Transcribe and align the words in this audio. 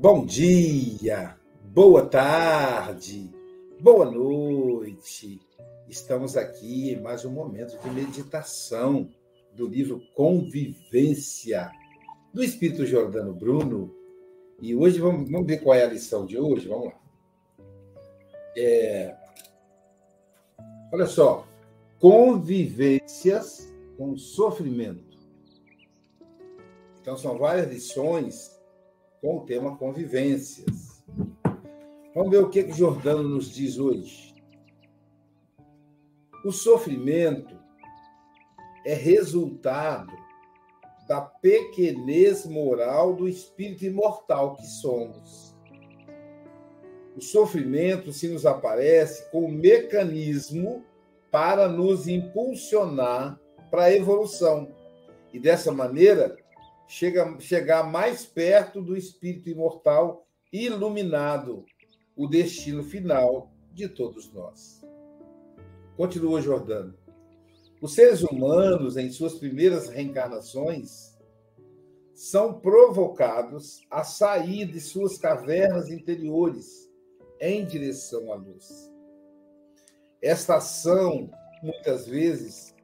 Bom 0.00 0.24
dia, 0.24 1.36
boa 1.74 2.06
tarde, 2.06 3.28
boa 3.80 4.08
noite. 4.08 5.40
Estamos 5.88 6.36
aqui 6.36 6.92
em 6.92 7.00
mais 7.00 7.24
um 7.24 7.32
momento 7.32 7.76
de 7.82 7.90
meditação 7.90 9.10
do 9.56 9.66
livro 9.66 10.00
Convivência, 10.14 11.68
do 12.32 12.44
Espírito 12.44 12.86
Jordano 12.86 13.34
Bruno. 13.34 13.92
E 14.62 14.72
hoje 14.72 15.00
vamos, 15.00 15.28
vamos 15.28 15.48
ver 15.48 15.64
qual 15.64 15.74
é 15.74 15.82
a 15.82 15.88
lição 15.88 16.24
de 16.24 16.38
hoje. 16.38 16.68
Vamos 16.68 16.86
lá. 16.86 17.00
É, 18.56 19.16
olha 20.92 21.06
só, 21.06 21.44
convivências 21.98 23.68
com 23.96 24.16
sofrimento. 24.16 25.18
Então, 27.00 27.16
são 27.16 27.36
várias 27.36 27.68
lições 27.68 28.57
com 29.20 29.38
o 29.38 29.46
tema 29.46 29.76
convivências. 29.76 31.02
Vamos 32.14 32.30
ver 32.30 32.38
o 32.38 32.48
que, 32.48 32.64
que 32.64 32.72
Jordano 32.72 33.22
nos 33.22 33.50
diz 33.50 33.78
hoje. 33.78 34.34
O 36.44 36.52
sofrimento 36.52 37.56
é 38.84 38.94
resultado 38.94 40.12
da 41.08 41.20
pequenez 41.20 42.46
moral 42.46 43.14
do 43.14 43.28
espírito 43.28 43.84
imortal 43.84 44.54
que 44.54 44.66
somos. 44.66 45.56
O 47.16 47.20
sofrimento 47.20 48.12
se 48.12 48.28
nos 48.28 48.46
aparece 48.46 49.28
como 49.30 49.48
mecanismo 49.48 50.84
para 51.30 51.68
nos 51.68 52.06
impulsionar 52.06 53.38
para 53.70 53.84
a 53.84 53.92
evolução. 53.92 54.68
E 55.32 55.38
dessa 55.38 55.72
maneira, 55.72 56.36
chega, 56.88 57.38
chegar 57.38 57.84
mais 57.84 58.24
perto 58.24 58.80
do 58.82 58.96
espírito 58.96 59.50
imortal 59.50 60.26
iluminado, 60.52 61.64
o 62.16 62.26
destino 62.26 62.82
final 62.82 63.52
de 63.72 63.88
todos 63.88 64.32
nós. 64.32 64.80
Continua 65.96 66.40
Jordano. 66.40 66.94
Os 67.80 67.94
seres 67.94 68.22
humanos, 68.22 68.96
em 68.96 69.10
suas 69.10 69.34
primeiras 69.34 69.88
reencarnações, 69.88 71.16
são 72.12 72.58
provocados 72.58 73.86
a 73.88 74.02
sair 74.02 74.66
de 74.66 74.80
suas 74.80 75.18
cavernas 75.18 75.88
interiores 75.88 76.90
em 77.40 77.64
direção 77.64 78.32
à 78.32 78.36
luz. 78.36 78.92
Esta 80.20 80.56
ação, 80.56 81.30
muitas 81.62 82.08
vezes, 82.08 82.74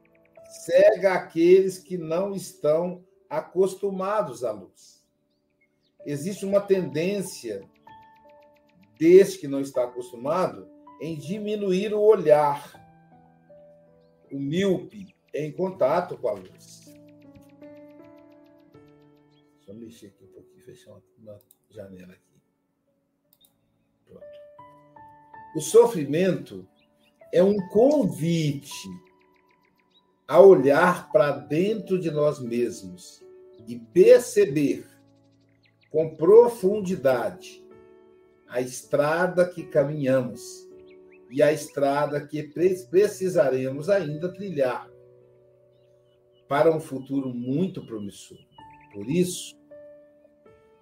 cega 0.63 1.13
aqueles 1.13 1.77
que 1.77 1.97
não 1.97 2.33
estão 2.33 3.04
acostumados 3.29 4.43
à 4.43 4.51
luz. 4.51 5.03
Existe 6.05 6.45
uma 6.45 6.61
tendência 6.61 7.67
desse 8.97 9.39
que 9.39 9.47
não 9.47 9.59
está 9.59 9.83
acostumado 9.83 10.69
em 11.01 11.17
diminuir 11.17 11.93
o 11.93 12.01
olhar, 12.01 12.81
o 14.31 14.39
míope 14.39 15.15
em 15.33 15.51
contato 15.51 16.17
com 16.17 16.29
a 16.29 16.33
luz. 16.33 16.85
Deixa 19.55 19.71
eu 19.71 19.75
mexer 19.75 20.07
aqui 20.07 20.23
um 20.23 20.27
pouquinho, 20.27 20.63
fechar 20.63 20.95
uma 21.17 21.39
janela 21.69 22.13
aqui. 22.13 22.41
Pronto. 24.05 24.25
O 25.55 25.61
sofrimento 25.61 26.67
é 27.33 27.43
um 27.43 27.57
convite 27.69 28.87
a 30.27 30.39
olhar 30.39 31.11
para 31.11 31.31
dentro 31.31 31.99
de 31.99 32.09
nós 32.09 32.39
mesmos 32.39 33.23
e 33.67 33.77
perceber 33.77 34.85
com 35.91 36.15
profundidade 36.15 37.63
a 38.47 38.59
estrada 38.59 39.47
que 39.47 39.63
caminhamos 39.63 40.67
e 41.29 41.41
a 41.41 41.51
estrada 41.51 42.25
que 42.25 42.43
precisaremos 42.43 43.89
ainda 43.89 44.31
trilhar 44.31 44.89
para 46.47 46.71
um 46.71 46.79
futuro 46.79 47.29
muito 47.33 47.85
promissor. 47.85 48.37
Por 48.93 49.09
isso, 49.09 49.55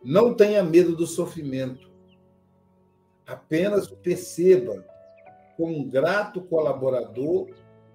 não 0.04 0.34
tenha 0.34 0.62
medo 0.62 0.96
do 0.96 1.08
sofrimento. 1.08 1.92
Apenas 3.26 3.88
perceba 3.88 4.86
como 5.56 5.78
um 5.78 5.88
grato 5.88 6.42
colaborador 6.42 7.50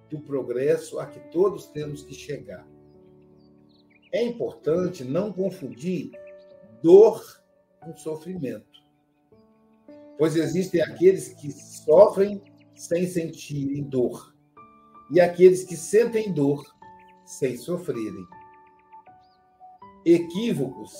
do 0.09 0.19
progresso 0.19 0.99
a 0.99 1.05
que 1.05 1.19
todos 1.31 1.67
temos 1.67 2.01
que 2.01 2.13
chegar. 2.13 2.67
É 4.11 4.23
importante 4.23 5.03
não 5.03 5.31
confundir 5.31 6.11
dor 6.81 7.23
com 7.79 7.95
sofrimento, 7.95 8.83
pois 10.17 10.35
existem 10.35 10.81
aqueles 10.81 11.29
que 11.29 11.51
sofrem 11.51 12.41
sem 12.75 13.05
sentirem 13.05 13.83
dor 13.83 14.35
e 15.11 15.19
aqueles 15.19 15.63
que 15.63 15.75
sentem 15.75 16.33
dor 16.33 16.63
sem 17.25 17.57
sofrerem. 17.57 18.25
Equívocos 20.05 20.93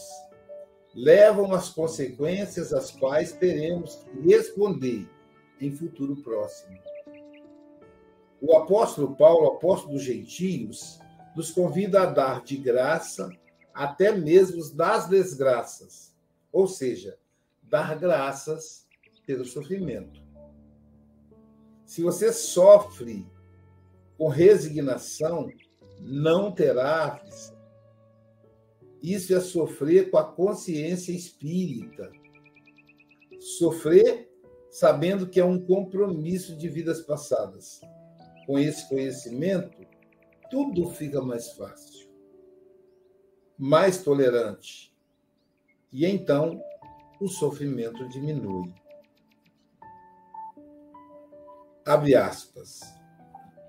levam 0.93 1.53
às 1.53 1.69
consequências 1.69 2.73
às 2.73 2.91
quais 2.91 3.31
teremos 3.31 3.95
que 3.95 4.19
responder 4.27 5.09
em 5.59 5.71
futuro 5.71 6.15
próximo. 6.17 6.77
O 8.41 8.55
apóstolo 8.55 9.16
Paulo, 9.16 9.47
apóstolo 9.47 9.94
dos 9.94 10.03
gentios, 10.03 11.00
nos 11.35 11.51
convida 11.51 12.03
a 12.03 12.05
dar 12.05 12.44
de 12.44 12.57
graça 12.57 13.29
até 13.73 14.11
mesmo 14.11 14.63
das 14.73 15.07
desgraças, 15.07 16.16
ou 16.51 16.67
seja, 16.67 17.17
dar 17.63 17.97
graças 17.97 18.88
pelo 19.25 19.45
sofrimento. 19.45 20.22
Se 21.85 22.01
você 22.01 22.31
sofre 22.31 23.27
com 24.17 24.27
resignação, 24.27 25.51
não 26.00 26.51
terá 26.51 27.06
aflição. 27.06 27.57
Isso 29.01 29.33
é 29.33 29.39
sofrer 29.39 30.09
com 30.09 30.17
a 30.17 30.23
consciência 30.23 31.11
espírita. 31.11 32.11
Sofrer 33.39 34.29
sabendo 34.69 35.27
que 35.27 35.39
é 35.39 35.45
um 35.45 35.59
compromisso 35.59 36.56
de 36.57 36.67
vidas 36.67 37.01
passadas 37.01 37.81
com 38.49 38.57
esse 38.57 38.89
conhecimento, 38.89 39.85
tudo 40.49 40.89
fica 40.89 41.21
mais 41.21 41.51
fácil, 41.51 42.09
mais 43.55 44.01
tolerante. 44.01 44.91
E 45.93 46.03
então 46.03 46.59
o 47.21 47.27
sofrimento 47.27 48.09
diminui. 48.09 48.73
Abre 51.85 52.15
aspas. 52.15 52.79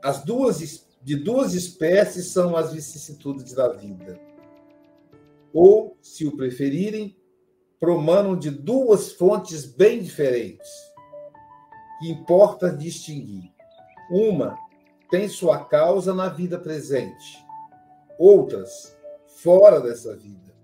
As 0.03 0.25
duas 0.25 0.87
de 1.03 1.15
duas 1.15 1.53
espécies 1.53 2.29
são 2.29 2.57
as 2.57 2.73
vicissitudes 2.73 3.53
da 3.53 3.69
vida. 3.69 4.19
Ou, 5.53 5.99
se 6.01 6.27
o 6.27 6.35
preferirem, 6.35 7.15
promanam 7.79 8.35
de 8.35 8.51
duas 8.51 9.13
fontes 9.13 9.67
bem 9.67 10.03
diferentes, 10.03 10.71
que 11.99 12.09
importa 12.09 12.75
distinguir. 12.75 13.53
Uma 14.11 14.70
têm 15.11 15.29
sua 15.29 15.65
causa 15.65 16.15
na 16.15 16.29
vida 16.29 16.59
presente, 16.59 17.45
outras 18.19 18.97
fora 19.43 19.81
dessa 19.81 20.17
vida. 20.17 20.55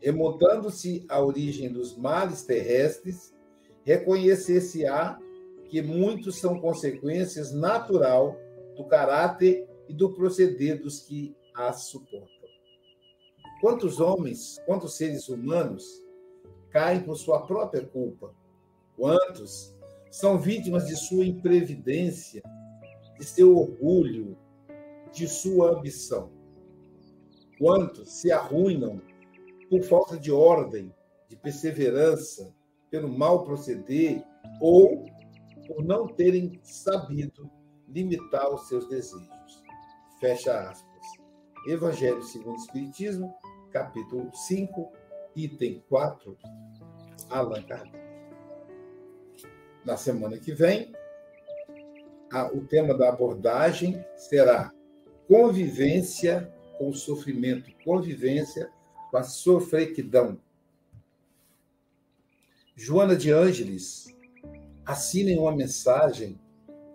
Remontando-se 0.00 1.04
à 1.08 1.20
origem 1.20 1.72
dos 1.72 1.96
males 1.96 2.44
terrestres, 2.44 3.34
reconhecer-se-á 3.82 5.18
que 5.68 5.82
muitos 5.82 6.38
são 6.38 6.60
consequências 6.60 7.52
natural 7.52 8.36
do 8.76 8.84
caráter 8.84 9.68
e 9.88 9.92
do 9.92 10.14
proceder 10.14 10.80
dos 10.80 11.00
que 11.00 11.34
as 11.54 11.88
suportam. 11.88 12.28
Quantos 13.60 13.98
homens, 13.98 14.56
quantos 14.66 14.96
seres 14.96 15.28
humanos 15.28 15.84
caem 16.70 17.00
por 17.00 17.16
sua 17.16 17.44
própria 17.44 17.84
culpa? 17.84 18.32
Quantos 18.96 19.74
são 20.10 20.38
vítimas 20.38 20.86
de 20.86 20.96
sua 20.96 21.24
imprevidência 21.24 22.42
de 23.18 23.24
seu 23.24 23.56
orgulho, 23.56 24.36
de 25.12 25.26
sua 25.26 25.78
ambição. 25.78 26.30
Quantos 27.58 28.20
se 28.20 28.30
arruinam 28.30 29.00
por 29.68 29.82
falta 29.82 30.16
de 30.16 30.30
ordem, 30.30 30.94
de 31.28 31.36
perseverança, 31.36 32.54
pelo 32.90 33.08
mal 33.08 33.44
proceder 33.44 34.24
ou 34.60 35.04
por 35.66 35.84
não 35.84 36.06
terem 36.06 36.58
sabido 36.62 37.50
limitar 37.88 38.52
os 38.52 38.68
seus 38.68 38.88
desejos. 38.88 39.62
Fecha 40.20 40.70
aspas. 40.70 40.88
Evangelho 41.66 42.22
segundo 42.22 42.56
o 42.56 42.60
Espiritismo, 42.60 43.34
capítulo 43.70 44.30
5, 44.32 44.90
item 45.36 45.82
4, 45.88 46.36
Allan 47.30 47.62
Kardec. 47.62 47.98
Na 49.84 49.96
semana 49.96 50.38
que 50.38 50.52
vem, 50.52 50.92
o 52.52 52.60
tema 52.60 52.94
da 52.94 53.08
abordagem 53.08 54.04
será 54.16 54.72
convivência 55.26 56.52
com 56.78 56.88
o 56.88 56.94
sofrimento, 56.94 57.70
convivência 57.84 58.70
com 59.10 59.16
a 59.16 59.22
sofrequidão. 59.22 60.38
Joana 62.76 63.16
de 63.16 63.32
Ângeles 63.32 64.14
assina 64.86 65.30
em 65.30 65.38
uma 65.38 65.54
mensagem 65.54 66.38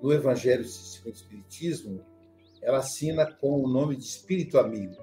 no 0.01 0.11
Evangelho 0.11 0.65
segundo 0.65 1.13
o 1.13 1.15
Espiritismo, 1.15 2.05
ela 2.61 2.79
assina 2.79 3.25
com 3.25 3.61
o 3.61 3.67
nome 3.67 3.95
de 3.95 4.03
Espírito 4.03 4.57
Amigo. 4.57 4.95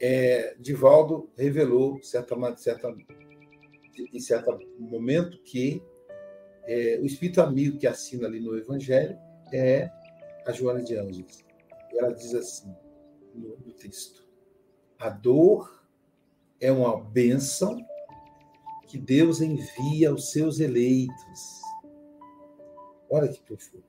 É, 0.00 0.54
Divaldo 0.58 1.30
revelou 1.36 2.02
certa, 2.02 2.56
certa, 2.56 2.94
em 4.12 4.20
certo 4.20 4.58
momento 4.78 5.40
que 5.42 5.82
é, 6.66 6.98
o 7.00 7.06
Espírito 7.06 7.40
Amigo 7.40 7.78
que 7.78 7.86
assina 7.86 8.26
ali 8.26 8.40
no 8.40 8.56
Evangelho 8.56 9.18
é 9.52 9.90
a 10.46 10.52
Joana 10.52 10.82
de 10.82 10.96
Ângeles. 10.96 11.44
Ela 11.92 12.12
diz 12.12 12.34
assim 12.34 12.74
no, 13.34 13.56
no 13.58 13.72
texto: 13.72 14.26
a 14.98 15.08
dor 15.08 15.84
é 16.60 16.70
uma 16.72 17.00
bênção 17.00 17.84
que 18.86 18.98
Deus 18.98 19.40
envia 19.40 20.10
aos 20.10 20.30
seus 20.30 20.60
eleitos. 20.60 21.60
Olha 23.10 23.28
que 23.28 23.40
profundo. 23.42 23.84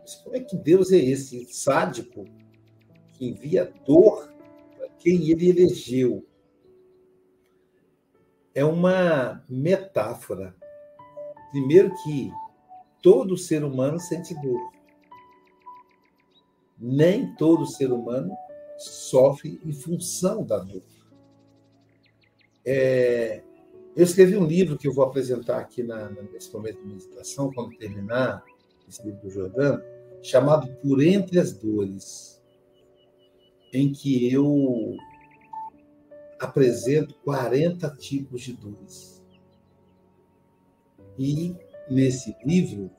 Mas 0.00 0.14
como 0.16 0.36
é 0.36 0.40
que 0.40 0.56
Deus 0.56 0.90
é 0.90 0.96
esse 0.96 1.44
sádico 1.52 2.24
que 3.12 3.28
envia 3.28 3.72
dor 3.86 4.32
para 4.76 4.88
quem 4.98 5.30
ele 5.30 5.50
elegeu? 5.50 6.26
É 8.54 8.64
uma 8.64 9.44
metáfora. 9.48 10.56
Primeiro 11.50 11.94
que 12.02 12.32
todo 13.02 13.36
ser 13.36 13.64
humano 13.64 13.98
sente 13.98 14.34
dor. 14.34 14.70
Nem 16.78 17.34
todo 17.34 17.66
ser 17.66 17.92
humano 17.92 18.34
sofre 18.78 19.60
em 19.64 19.72
função 19.72 20.44
da 20.44 20.58
dor. 20.58 20.82
É, 22.64 23.42
eu 23.96 24.04
escrevi 24.04 24.36
um 24.36 24.46
livro 24.46 24.78
que 24.78 24.86
eu 24.86 24.94
vou 24.94 25.04
apresentar 25.04 25.58
aqui 25.58 25.82
na, 25.82 26.08
nesse 26.10 26.52
momento 26.52 26.80
de 26.80 26.86
meditação, 26.86 27.52
quando 27.52 27.76
terminar 27.76 28.44
esse 28.88 29.02
livro 29.04 29.20
do 29.20 29.30
Jordano, 29.30 29.82
chamado 30.22 30.72
Por 30.76 31.02
Entre 31.02 31.38
as 31.38 31.52
Dores, 31.52 32.40
em 33.72 33.92
que 33.92 34.32
eu 34.32 34.96
apresento 36.38 37.14
40 37.24 37.90
tipos 37.96 38.42
de 38.42 38.52
dores. 38.54 39.19
E 41.22 41.54
nesse 41.90 42.34
livro 42.46 42.90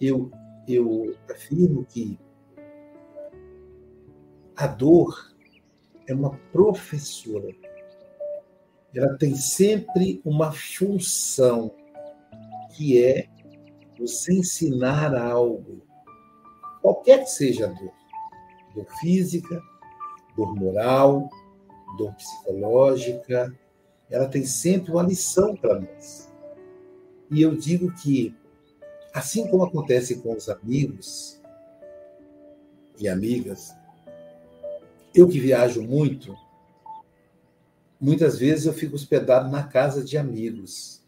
eu, 0.00 0.28
eu 0.66 1.16
afirmo 1.30 1.84
que 1.84 2.18
a 4.56 4.66
dor 4.66 5.32
é 6.08 6.12
uma 6.12 6.36
professora. 6.50 7.54
Ela 8.92 9.16
tem 9.18 9.36
sempre 9.36 10.20
uma 10.24 10.50
função, 10.50 11.72
que 12.74 13.00
é 13.00 13.28
você 14.00 14.32
ensinar 14.34 15.14
algo, 15.14 15.80
qualquer 16.82 17.20
que 17.20 17.30
seja 17.30 17.66
a 17.66 17.68
dor. 17.68 17.94
Dor 18.74 18.86
física, 18.98 19.62
dor 20.36 20.56
moral, 20.56 21.30
dor 21.96 22.12
psicológica, 22.14 23.56
ela 24.10 24.26
tem 24.26 24.44
sempre 24.44 24.90
uma 24.90 25.04
lição 25.04 25.54
para 25.54 25.78
nós. 25.78 26.33
E 27.34 27.42
eu 27.42 27.56
digo 27.56 27.92
que, 27.96 28.32
assim 29.12 29.48
como 29.48 29.64
acontece 29.64 30.20
com 30.20 30.36
os 30.36 30.48
amigos 30.48 31.42
e 32.96 33.08
amigas, 33.08 33.74
eu 35.12 35.26
que 35.26 35.40
viajo 35.40 35.82
muito, 35.82 36.32
muitas 38.00 38.38
vezes 38.38 38.66
eu 38.66 38.72
fico 38.72 38.94
hospedado 38.94 39.50
na 39.50 39.64
casa 39.64 40.04
de 40.04 40.16
amigos. 40.16 41.02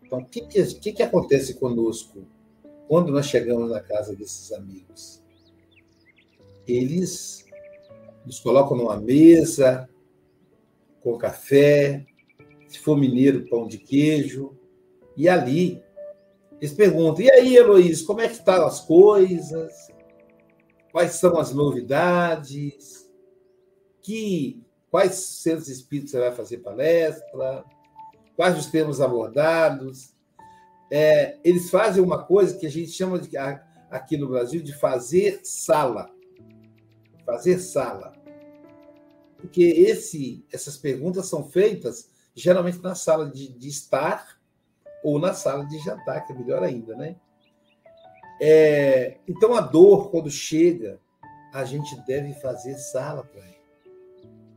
Então, 0.00 0.20
o 0.20 0.24
que, 0.24 0.42
que, 0.42 0.92
que 0.92 1.02
acontece 1.02 1.54
conosco 1.54 2.24
quando 2.86 3.10
nós 3.10 3.26
chegamos 3.26 3.68
na 3.68 3.80
casa 3.80 4.14
desses 4.14 4.52
amigos? 4.52 5.20
Eles 6.68 7.44
nos 8.24 8.38
colocam 8.38 8.76
numa 8.76 8.96
mesa, 8.96 9.88
com 11.00 11.18
café, 11.18 12.06
se 12.68 12.78
for 12.78 12.96
mineiro, 12.96 13.48
pão 13.48 13.66
de 13.66 13.78
queijo, 13.78 14.56
e 15.16 15.28
ali 15.28 15.82
eles 16.60 16.74
perguntam: 16.74 17.24
e 17.24 17.30
aí, 17.30 17.56
Heloísa, 17.56 18.06
como 18.06 18.20
é 18.20 18.28
que 18.28 18.34
estão 18.34 18.66
as 18.66 18.80
coisas? 18.80 19.72
Quais 20.92 21.12
são 21.12 21.38
as 21.38 21.52
novidades? 21.52 23.02
que 24.02 24.60
quais 24.90 25.14
centros 25.14 25.68
espíritos 25.68 26.10
você 26.10 26.18
vai 26.18 26.32
fazer 26.32 26.58
palestra, 26.58 27.64
quais 28.36 28.58
os 28.58 28.66
temas 28.66 29.00
abordados. 29.00 30.12
É, 30.90 31.38
eles 31.42 31.70
fazem 31.70 32.02
uma 32.02 32.22
coisa 32.22 32.58
que 32.58 32.66
a 32.66 32.70
gente 32.70 32.90
chama 32.90 33.18
de, 33.18 33.34
aqui 33.90 34.18
no 34.18 34.28
Brasil 34.28 34.60
de 34.60 34.74
fazer 34.74 35.40
sala. 35.42 36.10
Fazer 37.24 37.58
sala. 37.58 38.12
Porque 39.38 39.62
esse, 39.62 40.44
essas 40.52 40.76
perguntas 40.76 41.26
são 41.26 41.48
feitas 41.48 42.10
geralmente 42.34 42.82
na 42.82 42.94
sala 42.94 43.30
de, 43.30 43.48
de 43.48 43.68
estar 43.68 44.38
ou 45.02 45.18
na 45.18 45.34
sala 45.34 45.64
de 45.66 45.78
jantar, 45.78 46.26
que 46.26 46.32
é 46.32 46.36
melhor 46.36 46.62
ainda, 46.62 46.94
né? 46.96 47.16
É, 48.40 49.18
então, 49.28 49.54
a 49.54 49.60
dor, 49.60 50.10
quando 50.10 50.30
chega, 50.30 51.00
a 51.52 51.64
gente 51.64 51.94
deve 52.06 52.34
fazer 52.34 52.74
sala 52.74 53.22
para 53.24 53.40
ela 53.40 53.52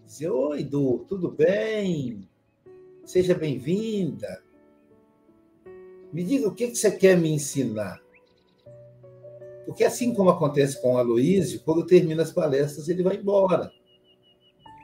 dizer: 0.05 0.29
Oi, 0.29 0.63
Du, 0.63 1.05
tudo 1.07 1.31
bem? 1.31 2.29
Seja 3.03 3.35
bem-vinda. 3.35 4.43
Me 6.11 6.23
diga 6.23 6.47
o 6.47 6.53
que 6.53 6.73
você 6.73 6.89
quer 6.91 7.17
me 7.17 7.29
ensinar. 7.29 8.01
Porque 9.65 9.83
assim 9.83 10.13
como 10.13 10.29
acontece 10.29 10.81
com 10.81 10.93
o 10.93 10.97
Aloísio, 10.97 11.61
quando 11.63 11.85
termina 11.85 12.23
as 12.23 12.31
palestras, 12.31 12.87
ele 12.87 13.03
vai 13.03 13.17
embora. 13.17 13.71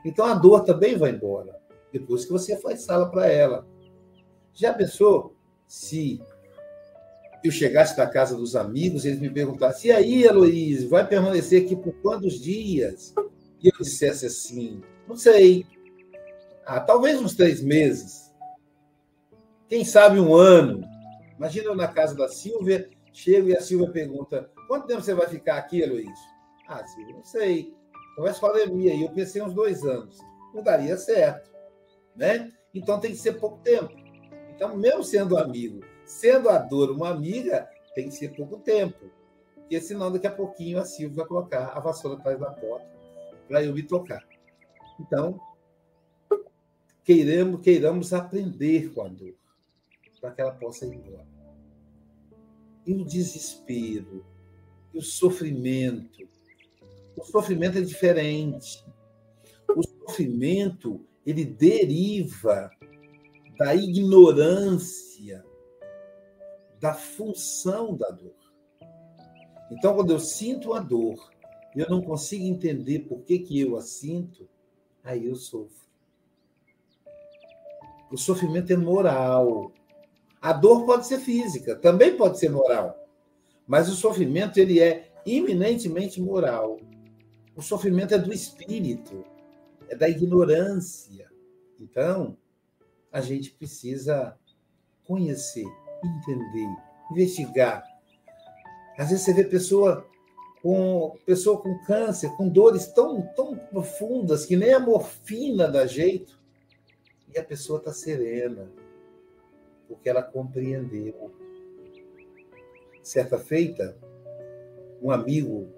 Então 0.04 0.26
a 0.26 0.34
dor 0.34 0.64
também 0.64 0.96
vai 0.96 1.10
embora, 1.10 1.58
depois 1.92 2.24
que 2.24 2.32
você 2.32 2.56
faz 2.60 2.82
sala 2.82 3.08
para 3.08 3.26
ela. 3.26 3.66
Já 4.52 4.74
pensou 4.74 5.34
se 5.72 6.20
eu 7.42 7.50
chegasse 7.50 7.96
na 7.96 8.06
casa 8.06 8.36
dos 8.36 8.54
amigos, 8.54 9.06
eles 9.06 9.18
me 9.18 9.30
perguntassem: 9.30 9.90
e 9.90 9.94
aí, 9.94 10.28
Aloísio, 10.28 10.90
vai 10.90 11.08
permanecer 11.08 11.64
aqui 11.64 11.74
por 11.74 11.94
quantos 12.02 12.38
dias? 12.38 13.14
E 13.58 13.68
eu 13.68 13.72
dissesse 13.80 14.26
assim: 14.26 14.82
não 15.08 15.16
sei. 15.16 15.66
Ah, 16.66 16.78
talvez 16.78 17.18
uns 17.18 17.34
três 17.34 17.62
meses. 17.62 18.30
Quem 19.66 19.82
sabe 19.82 20.20
um 20.20 20.34
ano. 20.34 20.86
Imagina 21.38 21.68
eu 21.68 21.74
na 21.74 21.88
casa 21.88 22.14
da 22.14 22.28
Silvia, 22.28 22.90
chego 23.10 23.48
e 23.48 23.56
a 23.56 23.62
Silvia 23.62 23.90
pergunta: 23.90 24.50
quanto 24.68 24.86
tempo 24.86 25.00
você 25.00 25.14
vai 25.14 25.26
ficar 25.26 25.56
aqui, 25.56 25.86
Luiz? 25.86 26.18
Ah, 26.68 26.86
Silvia, 26.86 27.14
não 27.14 27.24
sei. 27.24 27.72
A 28.18 28.32
pandemia 28.34 28.94
e 28.94 29.04
eu 29.04 29.10
pensei 29.10 29.40
uns 29.40 29.54
dois 29.54 29.82
anos. 29.84 30.18
Não 30.52 30.62
daria 30.62 30.98
certo. 30.98 31.50
Né? 32.14 32.52
Então 32.74 33.00
tem 33.00 33.12
que 33.12 33.16
ser 33.16 33.40
pouco 33.40 33.56
tempo. 33.62 34.01
Então, 34.62 34.76
mesmo 34.76 35.02
sendo 35.02 35.36
amigo, 35.36 35.80
sendo 36.04 36.48
a 36.48 36.56
dor 36.56 36.92
uma 36.92 37.08
amiga, 37.08 37.68
tem 37.96 38.08
que 38.08 38.14
ser 38.14 38.28
pouco 38.28 38.58
tempo. 38.58 39.10
Porque 39.56 39.80
senão, 39.80 40.12
daqui 40.12 40.28
a 40.28 40.30
pouquinho, 40.30 40.78
a 40.78 40.84
Silvia 40.84 41.16
vai 41.16 41.26
colocar 41.26 41.72
a 41.76 41.80
vassoura 41.80 42.16
atrás 42.16 42.38
da 42.38 42.52
porta 42.52 42.86
para 43.48 43.64
eu 43.64 43.74
me 43.74 43.82
tocar. 43.82 44.24
Então, 45.00 45.40
queiramos, 47.02 47.60
queiramos 47.60 48.12
aprender 48.12 48.92
com 48.94 49.02
a 49.02 49.08
dor, 49.08 49.34
para 50.20 50.30
que 50.30 50.40
ela 50.40 50.52
possa 50.52 50.86
ir 50.86 50.94
embora. 50.94 51.26
E 52.86 52.94
o 52.94 53.04
desespero, 53.04 54.24
e 54.94 54.98
o 54.98 55.02
sofrimento. 55.02 56.28
O 57.16 57.24
sofrimento 57.24 57.78
é 57.78 57.80
diferente. 57.80 58.86
O 59.74 59.82
sofrimento, 59.82 61.04
ele 61.26 61.44
deriva 61.44 62.70
da 63.56 63.74
ignorância 63.74 65.44
da 66.80 66.94
função 66.94 67.94
da 67.96 68.10
dor. 68.10 68.34
Então, 69.70 69.94
quando 69.94 70.12
eu 70.12 70.18
sinto 70.18 70.74
a 70.74 70.80
dor 70.80 71.32
eu 71.74 71.88
não 71.88 72.02
consigo 72.02 72.44
entender 72.44 73.00
por 73.00 73.22
que, 73.22 73.38
que 73.38 73.58
eu 73.58 73.76
a 73.76 73.82
sinto, 73.82 74.48
aí 75.02 75.26
eu 75.26 75.34
sofro. 75.34 75.82
O 78.10 78.16
sofrimento 78.16 78.72
é 78.72 78.76
moral. 78.76 79.72
A 80.40 80.52
dor 80.52 80.84
pode 80.84 81.06
ser 81.06 81.18
física, 81.18 81.74
também 81.74 82.16
pode 82.16 82.38
ser 82.38 82.50
moral. 82.50 82.98
Mas 83.66 83.88
o 83.88 83.96
sofrimento 83.96 84.58
ele 84.58 84.80
é 84.80 85.10
eminentemente 85.24 86.20
moral. 86.20 86.78
O 87.56 87.62
sofrimento 87.62 88.12
é 88.12 88.18
do 88.18 88.32
espírito, 88.32 89.24
é 89.88 89.96
da 89.96 90.08
ignorância. 90.08 91.30
Então, 91.80 92.36
a 93.12 93.20
gente 93.20 93.50
precisa 93.50 94.36
conhecer, 95.04 95.66
entender, 96.02 96.68
investigar. 97.10 97.84
Às 98.98 99.10
vezes 99.10 99.24
você 99.24 99.34
vê 99.34 99.44
pessoa 99.44 100.06
com 100.62 101.18
pessoa 101.26 101.60
com 101.60 101.76
câncer, 101.84 102.30
com 102.36 102.48
dores 102.48 102.86
tão, 102.86 103.22
tão 103.34 103.56
profundas 103.56 104.46
que 104.46 104.56
nem 104.56 104.72
a 104.72 104.80
morfina 104.80 105.68
dá 105.68 105.86
jeito, 105.86 106.40
e 107.34 107.38
a 107.38 107.44
pessoa 107.44 107.78
está 107.78 107.92
serena. 107.92 108.70
porque 109.88 110.08
ela 110.08 110.22
compreendeu. 110.22 111.30
Certa 113.02 113.38
feita, 113.38 113.96
um 115.02 115.10
amigo 115.10 115.68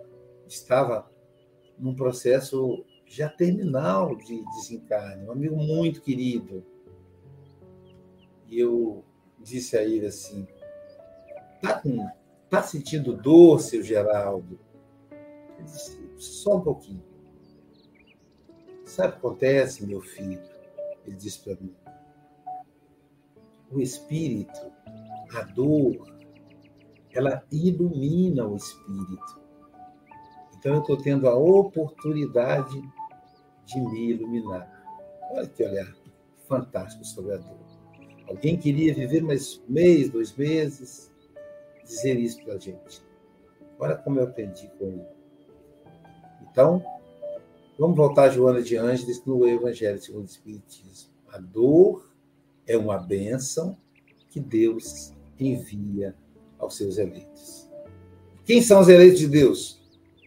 estava 0.46 1.10
num 1.76 1.94
processo 1.96 2.84
já 3.06 3.28
terminal 3.28 4.14
de 4.14 4.44
desencarne, 4.56 5.26
um 5.26 5.32
amigo 5.32 5.56
muito 5.56 6.00
querido. 6.00 6.64
Eu 8.58 9.04
disse 9.40 9.76
a 9.76 9.82
ele 9.82 10.06
assim: 10.06 10.46
tá, 11.60 11.80
com, 11.80 12.08
tá 12.48 12.62
sentindo 12.62 13.16
dor, 13.16 13.60
seu 13.60 13.82
Geraldo? 13.82 14.58
Ele 15.58 15.64
disse: 15.64 15.98
só 16.16 16.56
um 16.56 16.60
pouquinho. 16.60 17.02
Sabe 18.84 19.08
o 19.08 19.12
que 19.12 19.18
acontece, 19.18 19.86
meu 19.86 20.00
filho? 20.00 20.42
Ele 21.06 21.16
disse 21.16 21.40
para 21.40 21.54
mim: 21.60 21.74
o 23.70 23.80
espírito, 23.80 24.72
a 25.34 25.42
dor, 25.42 26.06
ela 27.12 27.44
ilumina 27.50 28.46
o 28.46 28.56
espírito. 28.56 29.40
Então 30.56 30.74
eu 30.74 30.80
estou 30.80 30.96
tendo 30.96 31.28
a 31.28 31.34
oportunidade 31.34 32.80
de 33.66 33.80
me 33.80 34.10
iluminar. 34.10 34.70
Olha 35.32 35.48
que 35.48 35.64
olhar 35.64 35.92
fantástico 36.46 37.04
sobre 37.04 37.34
a 37.34 37.36
dor. 37.38 37.63
Alguém 38.26 38.56
queria 38.56 38.94
viver 38.94 39.22
mais 39.22 39.58
um 39.68 39.72
mês, 39.72 40.08
dois 40.08 40.34
meses, 40.34 41.12
dizer 41.84 42.18
isso 42.18 42.42
para 42.42 42.54
a 42.54 42.58
gente. 42.58 43.02
Olha 43.78 43.96
como 43.96 44.18
eu 44.18 44.24
aprendi 44.24 44.70
com 44.78 44.86
ele. 44.86 45.06
Então, 46.42 46.82
vamos 47.78 47.96
voltar 47.96 48.24
a 48.24 48.28
Joana 48.30 48.62
de 48.62 48.76
Ângeles 48.76 49.22
no 49.26 49.46
Evangelho 49.46 50.00
segundo 50.00 50.24
o 50.24 50.30
Espiritismo. 50.30 51.10
A 51.28 51.38
dor 51.38 52.10
é 52.66 52.78
uma 52.78 52.96
bênção 52.96 53.76
que 54.30 54.40
Deus 54.40 55.12
envia 55.38 56.14
aos 56.58 56.76
seus 56.76 56.96
eleitos. 56.96 57.68
Quem 58.44 58.62
são 58.62 58.80
os 58.80 58.88
eleitos 58.88 59.20
de 59.20 59.28
Deus? 59.28 59.80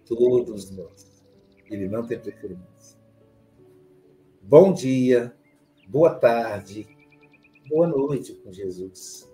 Todos 0.06 0.70
nós. 0.72 1.24
Ele 1.70 1.88
não 1.88 2.06
tem 2.06 2.20
preferência. 2.20 2.98
Bom 4.42 4.72
dia, 4.72 5.36
boa 5.88 6.14
tarde, 6.14 6.97
boa 7.70 7.88
noite 7.88 8.34
com 8.34 8.52
Jesus. 8.52 9.28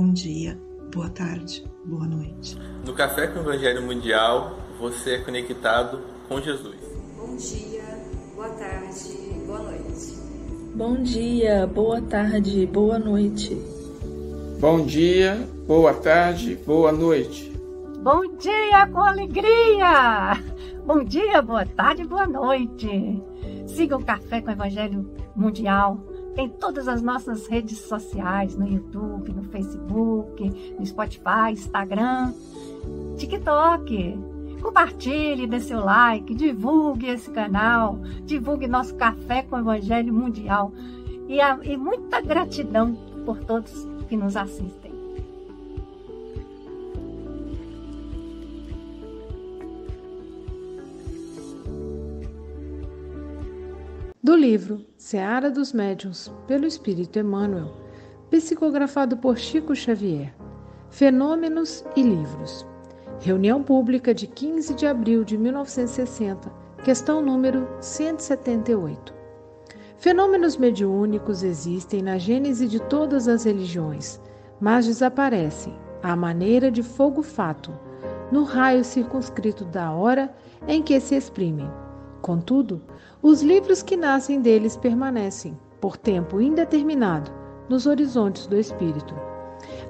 Bom 0.00 0.12
dia, 0.12 0.56
boa 0.94 1.10
tarde, 1.10 1.64
boa 1.84 2.06
noite. 2.06 2.56
No 2.86 2.94
Café 2.94 3.26
com 3.26 3.40
o 3.40 3.42
Evangelho 3.42 3.82
Mundial, 3.82 4.56
você 4.78 5.14
é 5.14 5.18
conectado 5.18 5.98
com 6.28 6.40
Jesus. 6.40 6.76
Bom 7.16 7.34
dia, 7.34 7.82
boa 8.36 8.48
tarde, 8.50 9.08
boa 9.44 9.58
noite. 9.58 10.14
Bom 10.76 11.02
dia, 11.02 11.66
boa 11.66 12.00
tarde, 12.00 12.64
boa 12.66 12.96
noite. 12.96 13.60
Bom 14.60 14.86
dia, 14.86 15.48
boa 15.66 15.92
tarde, 15.92 16.54
boa 16.64 16.92
noite. 16.92 17.50
Bom 18.00 18.36
dia 18.36 18.86
com 18.86 19.00
alegria! 19.00 20.40
Bom 20.86 21.02
dia, 21.02 21.42
boa 21.42 21.66
tarde, 21.66 22.04
boa 22.04 22.28
noite. 22.28 23.20
Siga 23.66 23.96
o 23.96 24.04
Café 24.04 24.40
com 24.40 24.48
o 24.48 24.52
Evangelho 24.52 25.10
Mundial 25.34 26.00
em 26.38 26.48
todas 26.48 26.86
as 26.86 27.02
nossas 27.02 27.48
redes 27.48 27.78
sociais, 27.78 28.56
no 28.56 28.64
YouTube, 28.64 29.34
Facebook, 29.48 30.74
no 30.78 30.86
Spotify, 30.86 31.52
Instagram, 31.52 32.32
TikTok. 33.16 34.18
Compartilhe, 34.62 35.46
dê 35.46 35.60
seu 35.60 35.84
like, 35.84 36.34
divulgue 36.34 37.06
esse 37.06 37.30
canal, 37.30 38.00
divulgue 38.24 38.66
nosso 38.66 38.94
Café 38.96 39.42
com 39.42 39.56
o 39.56 39.60
Evangelho 39.60 40.12
Mundial. 40.12 40.72
E, 41.28 41.40
a, 41.40 41.58
e 41.62 41.76
muita 41.76 42.20
gratidão 42.20 42.94
por 43.24 43.38
todos 43.38 43.86
que 44.08 44.16
nos 44.16 44.36
assistem. 44.36 44.88
Do 54.28 54.36
livro 54.36 54.84
Seara 54.98 55.50
dos 55.50 55.72
Médiuns, 55.72 56.30
pelo 56.46 56.66
Espírito 56.66 57.18
Emmanuel, 57.18 57.72
psicografado 58.30 59.16
por 59.16 59.38
Chico 59.38 59.74
Xavier. 59.74 60.34
Fenômenos 60.90 61.84
e 61.96 62.02
livros. 62.02 62.66
Reunião 63.20 63.62
pública 63.62 64.14
de 64.14 64.26
15 64.26 64.74
de 64.74 64.86
abril 64.86 65.24
de 65.24 65.36
1960, 65.36 66.52
questão 66.84 67.22
número 67.22 67.66
178. 67.80 69.14
Fenômenos 69.96 70.56
mediúnicos 70.56 71.42
existem 71.42 72.02
na 72.02 72.18
gênese 72.18 72.68
de 72.68 72.78
todas 72.80 73.26
as 73.26 73.44
religiões, 73.44 74.20
mas 74.60 74.86
desaparecem, 74.86 75.74
à 76.02 76.14
maneira 76.14 76.70
de 76.70 76.82
fogo 76.82 77.22
fato, 77.22 77.72
no 78.30 78.44
raio 78.44 78.84
circunscrito 78.84 79.64
da 79.64 79.90
hora 79.90 80.32
em 80.66 80.82
que 80.82 81.00
se 81.00 81.16
exprimem. 81.16 81.68
Contudo, 82.20 82.82
os 83.22 83.42
livros 83.42 83.82
que 83.82 83.96
nascem 83.96 84.40
deles 84.40 84.76
permanecem, 84.76 85.58
por 85.80 85.96
tempo 85.96 86.40
indeterminado, 86.40 87.37
nos 87.68 87.86
horizontes 87.86 88.46
do 88.46 88.56
espírito. 88.56 89.14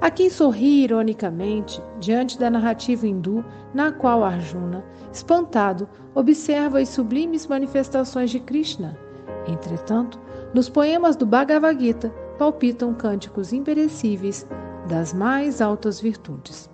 Há 0.01 0.11
quem 0.11 0.31
sorri 0.31 0.85
ironicamente 0.85 1.83
diante 1.99 2.39
da 2.39 2.51
narrativa 2.51 3.07
hindu 3.07 3.45
na 3.75 3.93
qual 3.93 4.25
Arjuna, 4.25 4.85
espantado, 5.13 5.89
observa 6.15 6.81
as 6.81 6.89
sublimes 6.89 7.47
manifestações 7.47 8.31
de 8.31 8.41
Krishna. 8.41 8.99
Entretanto, 9.47 10.19
nos 10.55 10.69
poemas 10.69 11.17
do 11.17 11.27
Bhagavad 11.27 11.79
Gita 11.81 12.11
palpitam 12.39 12.95
cânticos 12.95 13.53
imperecíveis 13.53 14.47
das 14.89 15.13
mais 15.13 15.61
altas 15.61 16.01
virtudes. 16.01 16.71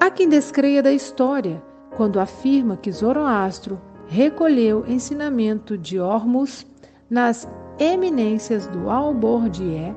Há 0.00 0.10
quem 0.10 0.28
descreia 0.28 0.82
da 0.82 0.92
história 0.92 1.62
quando 1.96 2.20
afirma 2.20 2.76
que 2.76 2.92
Zoroastro 2.92 3.80
recolheu 4.06 4.84
ensinamento 4.86 5.76
de 5.76 5.98
Ormus 5.98 6.66
nas 7.10 7.48
eminências 7.78 8.66
do 8.66 8.90
Albordier. 8.90 9.94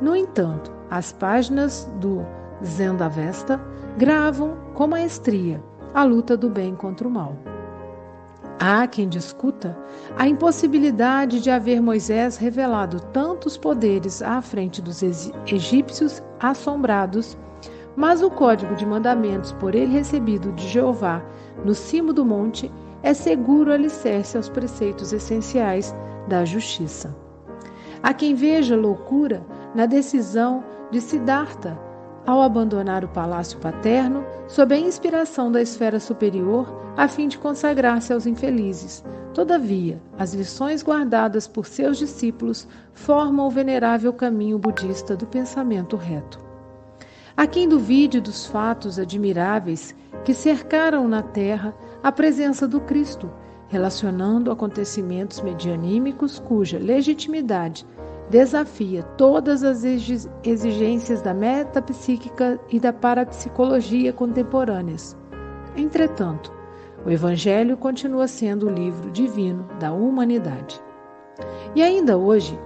No 0.00 0.14
entanto, 0.14 0.72
as 0.90 1.12
páginas 1.12 1.90
do 1.96 2.24
Zendavesta 2.64 3.60
gravam 3.96 4.56
com 4.74 4.86
maestria 4.86 5.62
a 5.94 6.04
luta 6.04 6.36
do 6.36 6.48
bem 6.48 6.74
contra 6.74 7.08
o 7.08 7.10
mal. 7.10 7.36
Há 8.60 8.86
quem 8.86 9.08
discuta 9.08 9.76
a 10.16 10.26
impossibilidade 10.26 11.40
de 11.40 11.50
haver 11.50 11.80
Moisés 11.80 12.36
revelado 12.36 13.00
tantos 13.12 13.56
poderes 13.56 14.20
à 14.20 14.42
frente 14.42 14.82
dos 14.82 15.00
egípcios 15.46 16.22
assombrados, 16.40 17.38
mas 17.94 18.20
o 18.20 18.30
código 18.30 18.74
de 18.74 18.84
mandamentos 18.84 19.52
por 19.52 19.74
ele 19.74 19.92
recebido 19.92 20.52
de 20.52 20.66
Jeová 20.68 21.22
no 21.64 21.74
cimo 21.74 22.12
do 22.12 22.24
monte 22.24 22.70
é 23.02 23.14
seguro 23.14 23.72
alicerce 23.72 24.36
aos 24.36 24.48
preceitos 24.48 25.12
essenciais 25.12 25.94
da 26.28 26.44
justiça. 26.44 27.16
Há 28.02 28.14
quem 28.14 28.34
veja 28.34 28.76
loucura 28.76 29.42
na 29.74 29.86
decisão 29.86 30.62
de 30.90 31.00
Siddhartha 31.00 31.78
ao 32.26 32.42
abandonar 32.42 33.04
o 33.04 33.08
palácio 33.08 33.58
paterno 33.58 34.24
sob 34.46 34.74
a 34.74 34.78
inspiração 34.78 35.50
da 35.50 35.62
esfera 35.62 35.98
superior 35.98 36.68
a 36.96 37.08
fim 37.08 37.26
de 37.26 37.38
consagrar-se 37.38 38.12
aos 38.12 38.26
infelizes. 38.26 39.02
Todavia, 39.32 40.00
as 40.18 40.34
lições 40.34 40.82
guardadas 40.82 41.46
por 41.46 41.64
seus 41.64 41.96
discípulos 41.96 42.68
formam 42.92 43.46
o 43.46 43.50
venerável 43.50 44.12
caminho 44.12 44.58
budista 44.58 45.16
do 45.16 45.26
pensamento 45.26 45.96
reto. 45.96 46.38
Há 47.36 47.46
quem 47.46 47.68
duvide 47.68 48.20
dos 48.20 48.46
fatos 48.46 48.98
admiráveis 48.98 49.94
que 50.24 50.34
cercaram 50.34 51.06
na 51.06 51.22
terra 51.22 51.72
a 52.02 52.10
presença 52.10 52.66
do 52.66 52.80
Cristo, 52.80 53.30
relacionando 53.68 54.50
acontecimentos 54.50 55.40
medianímicos 55.40 56.38
cuja 56.38 56.78
legitimidade 56.78 57.86
desafia 58.28 59.02
todas 59.16 59.62
as 59.64 59.84
exigências 59.84 61.22
da 61.22 61.32
metapsíquica 61.32 62.60
e 62.68 62.78
da 62.78 62.92
parapsicologia 62.92 64.12
contemporâneas. 64.12 65.16
Entretanto, 65.76 66.52
O 67.06 67.10
Evangelho 67.10 67.76
continua 67.76 68.26
sendo 68.26 68.66
o 68.66 68.70
livro 68.70 69.10
divino 69.10 69.66
da 69.78 69.92
humanidade. 69.92 70.80
E 71.74 71.82
ainda 71.82 72.18
hoje, 72.18 72.58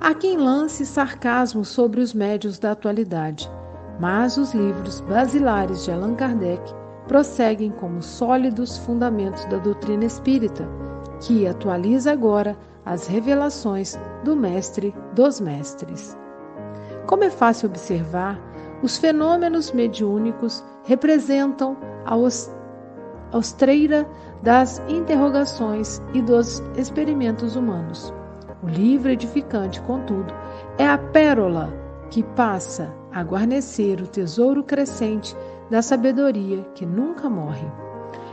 há 0.00 0.14
quem 0.14 0.36
lance 0.36 0.86
sarcasmo 0.86 1.64
sobre 1.64 2.00
os 2.00 2.14
médios 2.14 2.58
da 2.58 2.72
atualidade, 2.72 3.50
mas 3.98 4.36
os 4.36 4.54
livros 4.54 5.00
basilares 5.00 5.84
de 5.84 5.90
Allan 5.90 6.14
Kardec 6.14 6.62
prosseguem 7.10 7.72
como 7.72 8.00
sólidos 8.00 8.78
fundamentos 8.78 9.44
da 9.46 9.56
doutrina 9.56 10.04
espírita, 10.04 10.64
que 11.20 11.44
atualiza 11.44 12.12
agora 12.12 12.56
as 12.86 13.08
revelações 13.08 13.98
do 14.22 14.36
Mestre 14.36 14.94
dos 15.12 15.40
Mestres. 15.40 16.16
Como 17.08 17.24
é 17.24 17.30
fácil 17.30 17.68
observar, 17.68 18.38
os 18.80 18.96
fenômenos 18.96 19.72
mediúnicos 19.72 20.64
representam 20.84 21.76
a 22.06 22.14
ostreira 23.36 24.08
das 24.40 24.80
interrogações 24.88 26.00
e 26.14 26.22
dos 26.22 26.62
experimentos 26.76 27.56
humanos. 27.56 28.14
O 28.62 28.68
livro 28.68 29.10
edificante, 29.10 29.82
contudo, 29.82 30.32
é 30.78 30.86
a 30.86 30.96
pérola 30.96 31.74
que 32.08 32.22
passa 32.22 32.94
a 33.12 33.24
guarnecer 33.24 34.00
o 34.00 34.06
tesouro 34.06 34.62
crescente 34.62 35.36
da 35.70 35.80
sabedoria 35.80 36.62
que 36.74 36.84
nunca 36.84 37.30
morre. 37.30 37.66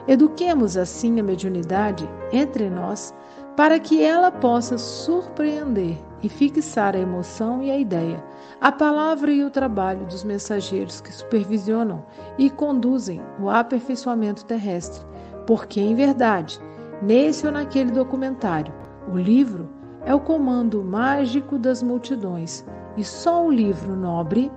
Eduquemos 0.07 0.75
assim 0.77 1.19
a 1.19 1.23
mediunidade 1.23 2.09
entre 2.31 2.69
nós 2.69 3.13
para 3.55 3.79
que 3.79 4.03
ela 4.03 4.31
possa 4.31 4.77
surpreender 4.77 5.97
e 6.21 6.29
fixar 6.29 6.95
a 6.95 6.99
emoção 6.99 7.61
e 7.61 7.69
a 7.69 7.77
ideia, 7.77 8.23
a 8.59 8.71
palavra 8.71 9.31
e 9.31 9.43
o 9.43 9.49
trabalho 9.49 10.05
dos 10.05 10.23
mensageiros 10.23 11.01
que 11.01 11.13
supervisionam 11.13 12.03
e 12.37 12.49
conduzem 12.49 13.21
o 13.39 13.49
aperfeiçoamento 13.49 14.45
terrestre, 14.45 15.05
porque, 15.45 15.79
em 15.79 15.95
verdade, 15.95 16.59
nesse 17.01 17.45
ou 17.45 17.51
naquele 17.51 17.91
documentário, 17.91 18.73
o 19.11 19.17
livro 19.17 19.69
é 20.05 20.13
o 20.13 20.19
comando 20.19 20.83
mágico 20.83 21.57
das 21.59 21.83
multidões 21.83 22.65
e 22.95 23.03
só 23.03 23.45
o 23.45 23.51
livro 23.51 23.95
nobre, 23.95 24.51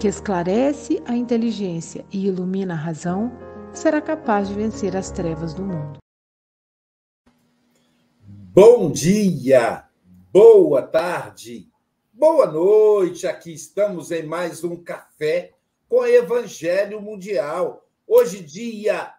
que 0.00 0.08
esclarece 0.08 1.00
a 1.04 1.14
inteligência 1.14 2.04
e 2.10 2.26
ilumina 2.26 2.72
a 2.72 2.76
razão, 2.76 3.30
será 3.74 4.00
capaz 4.00 4.48
de 4.48 4.54
vencer 4.54 4.96
as 4.96 5.10
trevas 5.10 5.52
do 5.52 5.62
mundo. 5.62 5.98
Bom 8.54 8.90
dia, 8.90 9.86
boa 10.32 10.80
tarde, 10.80 11.70
boa 12.14 12.50
noite. 12.50 13.26
Aqui 13.26 13.52
estamos 13.52 14.10
em 14.10 14.22
mais 14.22 14.64
um 14.64 14.74
café 14.74 15.52
com 15.86 16.06
Evangelho 16.06 17.02
Mundial. 17.02 17.86
Hoje, 18.06 18.42
dia 18.42 19.14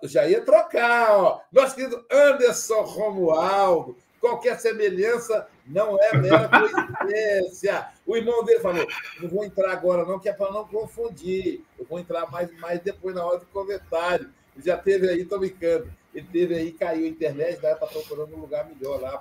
Já 0.04 0.28
ia 0.28 0.44
trocar, 0.44 1.18
ó. 1.18 1.40
Nosso 1.50 1.74
querido 1.74 2.06
Anderson 2.10 2.82
Romualdo. 2.82 3.96
Qualquer 4.20 4.58
semelhança 4.60 5.46
não 5.66 5.98
é 6.00 6.16
mera 6.16 6.48
coincidência. 6.48 7.88
O 8.06 8.16
irmão 8.16 8.44
dele 8.44 8.60
falou: 8.60 8.86
não 9.20 9.28
vou 9.28 9.44
entrar 9.44 9.72
agora, 9.72 10.04
não, 10.04 10.18
que 10.18 10.28
é 10.28 10.32
para 10.32 10.52
não 10.52 10.66
confundir. 10.66 11.64
Eu 11.78 11.84
vou 11.86 11.98
entrar 11.98 12.30
mais, 12.30 12.50
mais 12.58 12.80
depois, 12.80 13.14
na 13.14 13.24
hora 13.24 13.38
do 13.38 13.46
comentário. 13.46 14.30
Já 14.58 14.76
teve 14.76 15.08
aí, 15.08 15.22
estou 15.22 15.38
brincando. 15.38 15.92
Ele 16.14 16.28
teve 16.30 16.54
aí, 16.54 16.72
caiu 16.72 17.06
a 17.06 17.08
internet, 17.08 17.54
está 17.54 17.86
procurando 17.86 18.36
um 18.36 18.40
lugar 18.40 18.68
melhor 18.68 19.00
lá 19.00 19.18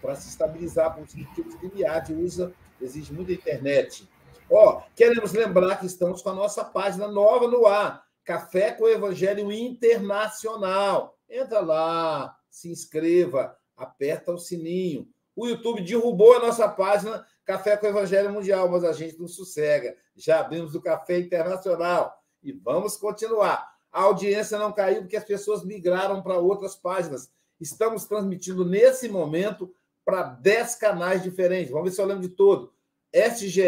para 0.00 0.14
se 0.14 0.28
estabilizar, 0.28 0.94
porque 0.94 1.22
o 1.22 1.34
tipo 1.34 1.68
de 1.68 1.82
IAD 1.82 2.14
usa, 2.14 2.52
exige 2.80 3.12
muita 3.12 3.32
internet. 3.32 4.08
Ó, 4.48 4.82
queremos 4.94 5.32
lembrar 5.32 5.76
que 5.80 5.86
estamos 5.86 6.22
com 6.22 6.28
a 6.28 6.34
nossa 6.34 6.64
página 6.64 7.08
nova 7.08 7.48
no 7.48 7.66
ar, 7.66 8.04
Café 8.24 8.70
com 8.70 8.86
Evangelho 8.86 9.50
Internacional. 9.50 11.18
Entra 11.28 11.60
lá, 11.60 12.36
se 12.48 12.70
inscreva, 12.70 13.56
aperta 13.76 14.30
o 14.30 14.38
sininho. 14.38 15.08
O 15.34 15.46
YouTube 15.46 15.82
derrubou 15.82 16.34
a 16.34 16.40
nossa 16.40 16.68
página 16.68 17.26
Café 17.44 17.76
com 17.76 17.86
Evangelho 17.86 18.32
Mundial, 18.32 18.68
mas 18.68 18.84
a 18.84 18.92
gente 18.92 19.18
não 19.18 19.26
sossega. 19.26 19.96
Já 20.14 20.40
abrimos 20.40 20.74
o 20.74 20.80
Café 20.80 21.18
Internacional 21.18 22.16
e 22.42 22.52
vamos 22.52 22.96
continuar. 22.96 23.72
A 23.90 24.02
audiência 24.02 24.58
não 24.58 24.72
caiu 24.72 25.02
porque 25.02 25.16
as 25.16 25.24
pessoas 25.24 25.64
migraram 25.64 26.22
para 26.22 26.38
outras 26.38 26.74
páginas. 26.74 27.30
Estamos 27.60 28.04
transmitindo 28.04 28.64
nesse 28.64 29.08
momento 29.08 29.74
para 30.04 30.22
10 30.22 30.74
canais 30.76 31.22
diferentes. 31.22 31.70
Vamos 31.70 31.90
ver 31.90 31.94
se 31.94 32.00
eu 32.00 32.06
lembro 32.06 32.22
de 32.22 32.34
todo. 32.34 32.72
SGE 33.12 33.60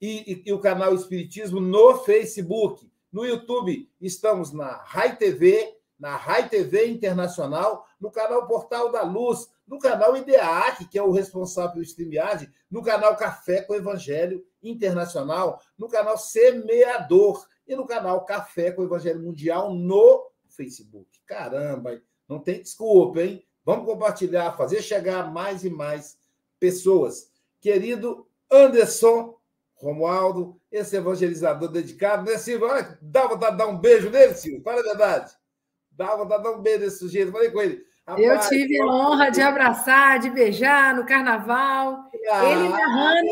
e, 0.00 0.32
e, 0.32 0.42
e, 0.46 0.52
o 0.52 0.60
canal 0.60 0.94
Espiritismo 0.94 1.60
no 1.60 1.98
Facebook. 1.98 2.90
No 3.10 3.24
YouTube, 3.24 3.90
estamos 4.00 4.52
na 4.52 4.76
Rai 4.84 5.16
TV, 5.16 5.76
na 5.98 6.14
Rai 6.14 6.48
TV 6.48 6.86
Internacional, 6.86 7.86
no 8.00 8.10
canal 8.10 8.46
Portal 8.46 8.92
da 8.92 9.02
Luz, 9.02 9.48
no 9.68 9.78
canal 9.78 10.16
IDEAC, 10.16 10.86
que 10.86 10.98
é 10.98 11.02
o 11.02 11.12
responsável 11.12 11.72
pelo 11.72 11.84
StreamYard, 11.84 12.50
no 12.70 12.82
canal 12.82 13.16
Café 13.16 13.60
com 13.60 13.74
Evangelho 13.74 14.44
Internacional, 14.62 15.60
no 15.76 15.88
canal 15.88 16.16
Semeador 16.16 17.46
e 17.66 17.76
no 17.76 17.86
canal 17.86 18.24
Café 18.24 18.72
com 18.72 18.82
Evangelho 18.82 19.20
Mundial 19.20 19.72
no 19.74 20.30
Facebook. 20.48 21.06
Caramba, 21.26 22.00
não 22.26 22.38
tem 22.38 22.62
desculpa, 22.62 23.20
hein? 23.20 23.44
Vamos 23.64 23.84
compartilhar, 23.84 24.56
fazer 24.56 24.80
chegar 24.80 25.30
mais 25.30 25.62
e 25.62 25.70
mais 25.70 26.18
pessoas. 26.58 27.30
Querido 27.60 28.26
Anderson 28.50 29.38
Romualdo, 29.74 30.60
esse 30.72 30.96
evangelizador 30.96 31.68
dedicado, 31.68 32.28
né, 32.28 32.36
Silvio? 32.36 32.68
Dá 33.00 33.28
vontade 33.28 33.52
de 33.52 33.58
dar 33.58 33.68
um 33.68 33.78
beijo 33.78 34.10
nele, 34.10 34.34
Silvio? 34.34 34.62
Fala 34.62 34.80
a 34.80 34.82
verdade. 34.82 35.32
Dá 35.92 36.16
vontade 36.16 36.42
de 36.42 36.48
dar 36.48 36.56
um 36.56 36.62
beijo 36.62 36.84
nesse 36.84 36.98
sujeito. 36.98 37.30
Falei 37.30 37.50
com 37.50 37.60
ele. 37.60 37.86
Eu 38.16 38.40
tive 38.40 38.80
a 38.80 38.86
honra 38.86 39.30
de 39.30 39.40
abraçar, 39.40 40.18
de 40.18 40.30
beijar 40.30 40.94
no 40.94 41.04
carnaval. 41.04 42.04
Ah, 42.30 42.44
ele 42.44 42.68
narrando 42.68 43.30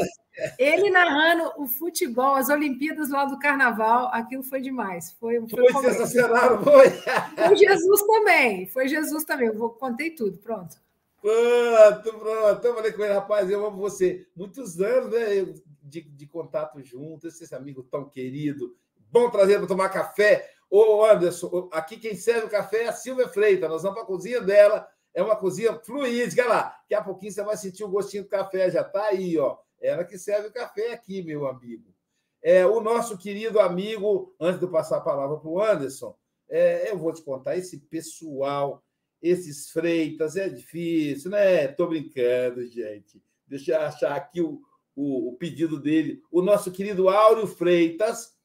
ele 0.58 0.90
narrando 0.90 1.50
o 1.56 1.66
futebol, 1.66 2.34
as 2.34 2.50
Olimpíadas 2.50 3.08
lá 3.08 3.24
do 3.24 3.38
Carnaval, 3.38 4.10
aquilo 4.12 4.42
foi 4.42 4.60
demais. 4.60 5.12
Foi, 5.18 5.40
foi, 5.48 5.72
foi 5.72 5.82
sensacional, 5.82 6.62
foi? 6.62 6.90
Foi 6.90 7.56
Jesus 7.56 8.02
também, 8.02 8.66
foi 8.66 8.88
Jesus 8.88 9.24
também. 9.24 9.48
Eu 9.48 9.56
vou, 9.56 9.70
contei 9.70 10.10
tudo, 10.10 10.36
pronto. 10.38 10.76
Pronto, 11.22 12.18
pronto. 12.18 12.66
Eu 12.66 12.74
falei 12.74 12.92
com 12.92 13.02
ele, 13.02 13.14
rapaz, 13.14 13.50
eu 13.50 13.64
amo 13.64 13.78
você. 13.78 14.26
Muitos 14.36 14.80
anos 14.80 15.10
né, 15.10 15.54
de, 15.82 16.02
de 16.02 16.26
contato 16.26 16.82
juntos, 16.82 17.40
esse 17.40 17.54
amigo 17.54 17.82
tão 17.82 18.04
querido. 18.08 18.76
Bom 19.10 19.30
trazer 19.30 19.58
para 19.58 19.66
tomar 19.66 19.88
café. 19.88 20.50
Ô, 20.70 21.04
Anderson, 21.04 21.68
aqui 21.72 21.96
quem 21.96 22.16
serve 22.16 22.46
o 22.46 22.50
café 22.50 22.84
é 22.84 22.88
a 22.88 22.92
Silvia 22.92 23.28
Freitas. 23.28 23.70
Nós 23.70 23.82
vamos 23.82 23.96
para 23.96 24.04
a 24.04 24.06
cozinha 24.06 24.40
dela. 24.40 24.88
É 25.14 25.22
uma 25.22 25.36
cozinha 25.36 25.78
fluídica. 25.78 26.46
Lá, 26.46 26.78
daqui 26.82 26.94
a 26.94 27.02
pouquinho 27.02 27.32
você 27.32 27.42
vai 27.42 27.56
sentir 27.56 27.84
o 27.84 27.88
gostinho 27.88 28.24
do 28.24 28.28
café. 28.28 28.70
Já 28.70 28.82
está 28.82 29.04
aí, 29.04 29.38
ó 29.38 29.58
ela 29.80 30.04
que 30.04 30.18
serve 30.18 30.48
o 30.48 30.52
café 30.52 30.92
aqui, 30.92 31.22
meu 31.22 31.46
amigo. 31.46 31.94
É, 32.42 32.64
o 32.66 32.80
nosso 32.80 33.18
querido 33.18 33.58
amigo, 33.58 34.34
antes 34.40 34.60
de 34.60 34.66
passar 34.66 34.98
a 34.98 35.02
palavra 35.02 35.36
para 35.36 35.48
o 35.48 35.60
Anderson, 35.60 36.16
é, 36.48 36.90
eu 36.90 36.98
vou 36.98 37.12
te 37.12 37.22
contar, 37.22 37.56
esse 37.56 37.78
pessoal, 37.78 38.84
esses 39.20 39.70
freitas, 39.70 40.36
é 40.36 40.48
difícil, 40.48 41.30
né? 41.30 41.64
Estou 41.64 41.88
brincando, 41.88 42.64
gente. 42.66 43.22
Deixa 43.46 43.72
eu 43.72 43.80
achar 43.80 44.14
aqui 44.14 44.40
o, 44.40 44.60
o, 44.94 45.30
o 45.30 45.36
pedido 45.36 45.80
dele. 45.80 46.22
O 46.30 46.40
nosso 46.40 46.70
querido 46.70 47.08
Áureo 47.08 47.46
Freitas, 47.46 48.36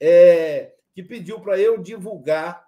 é, 0.00 0.74
que 0.98 1.02
pediu 1.04 1.38
para 1.38 1.56
eu 1.56 1.80
divulgar. 1.80 2.66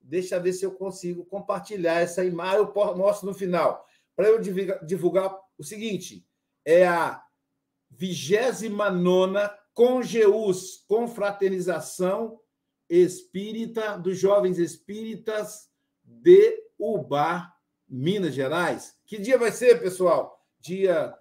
Deixa 0.00 0.36
eu 0.36 0.40
ver 0.40 0.52
se 0.52 0.64
eu 0.64 0.70
consigo 0.70 1.24
compartilhar 1.24 2.00
essa 2.00 2.24
imagem. 2.24 2.58
Eu 2.58 2.72
mostro 2.96 3.26
no 3.26 3.34
final. 3.34 3.84
para 4.14 4.28
eu 4.28 4.40
divulgar 4.86 5.36
o 5.58 5.64
seguinte: 5.64 6.24
é 6.64 6.86
a 6.86 7.20
29 7.90 9.50
Congeus, 9.72 10.84
Confraternização 10.86 12.38
Espírita 12.88 13.98
dos 13.98 14.20
Jovens 14.20 14.60
Espíritas 14.60 15.68
de 16.04 16.62
Ubá, 16.78 17.52
Minas 17.88 18.34
Gerais. 18.34 18.94
Que 19.04 19.18
dia 19.18 19.36
vai 19.36 19.50
ser, 19.50 19.80
pessoal? 19.80 20.40
Dia 20.60 21.12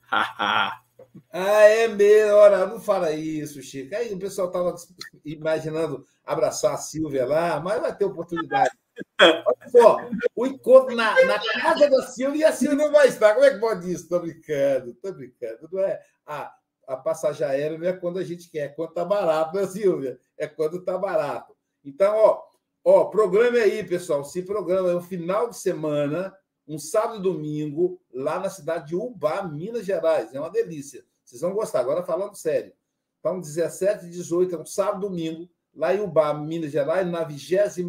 ah, 1.31 1.61
é 1.61 1.87
mesmo? 1.87 2.33
Ora, 2.33 2.65
não 2.65 2.79
fala 2.79 3.11
isso, 3.11 3.61
Chico. 3.61 3.95
Aí 3.95 4.13
o 4.13 4.19
pessoal 4.19 4.47
estava 4.47 4.75
imaginando 5.23 6.05
abraçar 6.25 6.73
a 6.73 6.77
Silvia 6.77 7.25
lá, 7.25 7.59
mas 7.59 7.81
vai 7.81 7.95
ter 7.95 8.05
oportunidade. 8.05 8.71
Olha 9.19 9.69
só, 9.69 9.97
o 10.35 10.45
encontro 10.45 10.95
na, 10.95 11.13
na, 11.25 11.39
casa 11.39 11.89
da 11.89 12.01
Silvia 12.03 12.41
e 12.41 12.43
a 12.43 12.51
Silvia 12.51 12.77
não 12.77 12.91
vai 12.91 13.07
estar. 13.07 13.33
Como 13.33 13.45
é 13.45 13.51
que 13.51 13.59
pode 13.59 13.91
isso? 13.91 14.03
Estou 14.03 14.19
brincando, 14.19 14.91
estou 14.91 15.13
brincando. 15.13 15.69
Não 15.71 15.79
é? 15.79 15.99
A, 16.25 16.53
a 16.87 16.97
passagem 16.97 17.45
aérea 17.45 17.77
não 17.77 17.87
é 17.87 17.93
quando 17.93 18.19
a 18.19 18.23
gente 18.23 18.49
quer, 18.49 18.59
é 18.59 18.67
quando 18.69 18.89
está 18.89 19.05
barato, 19.05 19.55
né, 19.55 19.65
Silvia? 19.65 20.19
É 20.37 20.47
quando 20.47 20.77
está 20.77 20.97
barato. 20.97 21.55
Então, 21.83 22.15
ó, 22.15 22.43
ó, 22.83 23.05
programa 23.05 23.57
aí, 23.57 23.83
pessoal. 23.83 24.23
Se 24.23 24.43
programa 24.43 24.91
é 24.91 24.95
um 24.95 25.01
final 25.01 25.49
de 25.49 25.57
semana, 25.57 26.35
um 26.67 26.77
sábado 26.77 27.19
e 27.19 27.23
domingo, 27.23 28.01
lá 28.13 28.39
na 28.39 28.49
cidade 28.49 28.89
de 28.89 28.95
Ubá, 28.95 29.43
Minas 29.43 29.85
Gerais. 29.85 30.33
É 30.33 30.39
uma 30.39 30.49
delícia. 30.49 31.03
Vocês 31.23 31.41
vão 31.41 31.53
gostar. 31.53 31.79
Agora 31.79 32.03
falando 32.03 32.35
sério. 32.35 32.73
Então, 33.19 33.39
17 33.39 34.05
e 34.05 34.09
18 34.09 34.55
é 34.55 34.59
um 34.59 34.65
sábado 34.65 35.05
e 35.05 35.09
domingo, 35.09 35.49
lá 35.73 35.93
em 35.93 36.01
Ubá, 36.01 36.33
Minas 36.33 36.71
Gerais, 36.71 37.09
na 37.09 37.23
29 37.23 37.81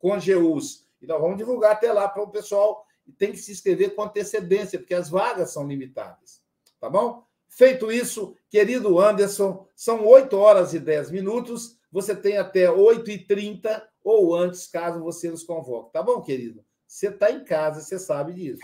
Congeus. 0.00 0.84
E 1.00 1.06
nós 1.06 1.20
vamos 1.20 1.36
divulgar 1.36 1.72
até 1.72 1.92
lá 1.92 2.08
para 2.08 2.22
o 2.22 2.30
pessoal. 2.30 2.84
Tem 3.16 3.30
que 3.30 3.38
se 3.38 3.52
inscrever 3.52 3.94
com 3.94 4.02
antecedência, 4.02 4.78
porque 4.78 4.94
as 4.94 5.08
vagas 5.08 5.52
são 5.52 5.66
limitadas. 5.66 6.42
Tá 6.80 6.88
bom? 6.88 7.24
Feito 7.48 7.90
isso, 7.90 8.36
querido 8.48 8.98
Anderson, 9.00 9.66
são 9.74 10.06
8 10.06 10.36
horas 10.36 10.72
e 10.72 10.78
10 10.78 11.10
minutos. 11.10 11.78
Você 11.92 12.14
tem 12.14 12.38
até 12.38 12.68
8h30 12.68 13.82
ou 14.02 14.34
antes, 14.34 14.66
caso 14.66 15.00
você 15.00 15.30
nos 15.30 15.42
convoque. 15.42 15.92
Tá 15.92 16.02
bom, 16.02 16.22
querido? 16.22 16.64
Você 16.86 17.08
está 17.08 17.30
em 17.30 17.44
casa, 17.44 17.80
você 17.80 17.98
sabe 17.98 18.32
disso. 18.32 18.60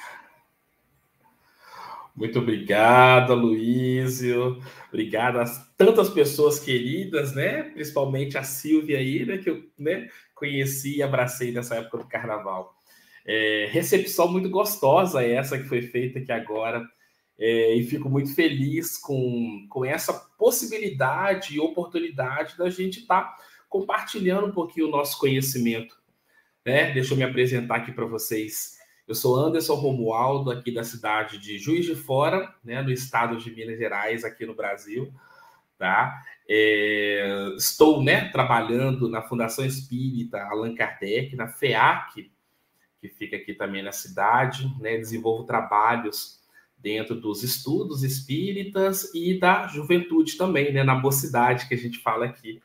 Muito 2.15 2.39
obrigado, 2.39 3.35
Luísio. 3.35 4.63
Obrigado 4.89 5.39
a 5.39 5.45
tantas 5.77 6.09
pessoas 6.09 6.59
queridas, 6.59 7.35
né? 7.35 7.65
Principalmente 7.65 8.39
a 8.39 8.43
Silvia 8.43 8.99
aí, 8.99 9.27
né? 9.27 9.37
Que 9.37 9.51
eu 9.51 9.63
né, 9.79 10.09
conheci 10.37 10.99
e 10.99 11.03
abracei 11.03 11.51
nessa 11.51 11.75
época 11.75 11.99
do 11.99 12.07
carnaval. 12.07 12.77
É, 13.27 13.69
recepção 13.73 14.31
muito 14.31 14.49
gostosa 14.49 15.25
essa 15.25 15.59
que 15.59 15.65
foi 15.65 15.83
feita 15.83 16.21
aqui 16.21 16.31
agora. 16.31 16.87
É, 17.39 17.75
e 17.75 17.85
fico 17.85 18.09
muito 18.09 18.35
feliz 18.35 18.97
com, 18.97 19.67
com 19.69 19.85
essa 19.85 20.13
possibilidade 20.39 21.55
e 21.55 21.61
oportunidade 21.61 22.57
da 22.57 22.71
gente 22.71 23.01
estar 23.01 23.23
tá 23.23 23.37
compartilhando 23.69 24.47
um 24.47 24.53
pouquinho 24.53 24.87
o 24.87 24.91
nosso 24.91 25.19
conhecimento. 25.19 25.97
Né? 26.65 26.93
Deixa 26.93 27.13
eu 27.13 27.19
me 27.19 27.25
apresentar 27.25 27.77
aqui 27.77 27.93
para 27.93 28.07
vocês. 28.07 28.77
Eu 29.07 29.15
sou 29.15 29.37
Anderson 29.37 29.75
Romualdo, 29.75 30.51
aqui 30.51 30.73
da 30.73 30.83
cidade 30.83 31.39
de 31.39 31.59
Juiz 31.59 31.85
de 31.85 31.95
Fora, 31.95 32.53
né, 32.65 32.83
no 32.83 32.91
estado 32.91 33.37
de 33.37 33.55
Minas 33.55 33.79
Gerais, 33.79 34.25
aqui 34.25 34.45
no 34.45 34.55
Brasil. 34.55 35.13
Tá? 35.79 36.23
É, 36.49 37.55
estou 37.57 38.03
né, 38.03 38.29
trabalhando 38.29 39.09
na 39.09 39.23
Fundação 39.23 39.65
Espírita 39.65 40.43
Allan 40.43 40.75
Kardec, 40.75 41.35
na 41.35 41.49
FEAC, 41.49 42.31
que 43.01 43.09
fica 43.09 43.37
aqui 43.37 43.55
também 43.55 43.83
na 43.83 43.93
cidade. 43.93 44.73
Né, 44.81 44.97
desenvolvo 44.97 45.45
trabalhos 45.45 46.41
dentro 46.79 47.15
dos 47.15 47.43
estudos 47.43 48.03
espíritas 48.03 49.13
e 49.15 49.39
da 49.39 49.67
juventude 49.67 50.37
também, 50.37 50.73
né, 50.73 50.85
na 50.85 50.95
mocidade 50.95 51.67
que 51.67 51.75
a 51.75 51.79
gente 51.79 51.99
fala 51.99 52.27
aqui. 52.27 52.63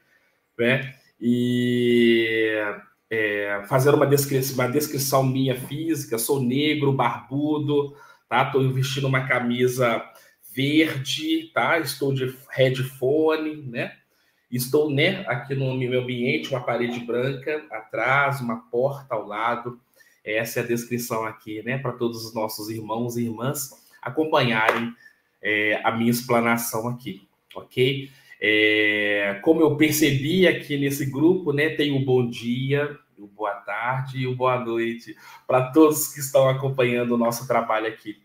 Né? 0.57 0.95
E 1.19 2.55
é, 3.11 3.63
fazer 3.67 3.93
uma 3.93 4.07
descrição, 4.07 4.55
uma 4.55 4.71
descrição 4.71 5.23
minha 5.23 5.59
física, 5.59 6.17
sou 6.17 6.41
negro, 6.41 6.93
barbudo, 6.93 7.95
tá? 8.29 8.43
Estou 8.43 8.71
vestindo 8.71 9.05
uma 9.05 9.27
camisa 9.27 10.01
verde, 10.53 11.51
tá? 11.53 11.79
Estou 11.79 12.13
de 12.13 12.35
headphone, 12.49 13.63
né? 13.63 13.93
Estou, 14.51 14.89
né, 14.89 15.23
aqui 15.27 15.55
no 15.55 15.73
meu 15.77 16.01
ambiente, 16.01 16.49
uma 16.49 16.61
parede 16.61 16.99
branca 16.99 17.65
atrás, 17.71 18.41
uma 18.41 18.57
porta 18.69 19.15
ao 19.15 19.25
lado. 19.25 19.79
Essa 20.25 20.59
é 20.59 20.63
a 20.63 20.67
descrição 20.67 21.23
aqui, 21.23 21.63
né, 21.63 21.77
para 21.77 21.93
todos 21.93 22.25
os 22.25 22.33
nossos 22.33 22.69
irmãos 22.69 23.15
e 23.15 23.23
irmãs 23.23 23.71
acompanharem 24.01 24.93
é, 25.41 25.79
a 25.83 25.91
minha 25.91 26.11
explanação 26.11 26.87
aqui, 26.89 27.27
ok? 27.55 28.11
É, 28.41 29.39
como 29.41 29.61
eu 29.61 29.77
percebi 29.77 30.45
aqui 30.45 30.77
nesse 30.77 31.05
grupo, 31.05 31.53
né, 31.53 31.69
tem 31.69 31.95
o 31.95 32.03
bom 32.03 32.27
dia, 32.27 32.99
o 33.17 33.27
boa 33.27 33.53
tarde 33.53 34.19
e 34.19 34.27
o 34.27 34.35
boa 34.35 34.59
noite 34.59 35.15
para 35.47 35.71
todos 35.71 36.13
que 36.13 36.19
estão 36.19 36.49
acompanhando 36.49 37.13
o 37.13 37.17
nosso 37.17 37.47
trabalho 37.47 37.87
aqui. 37.87 38.17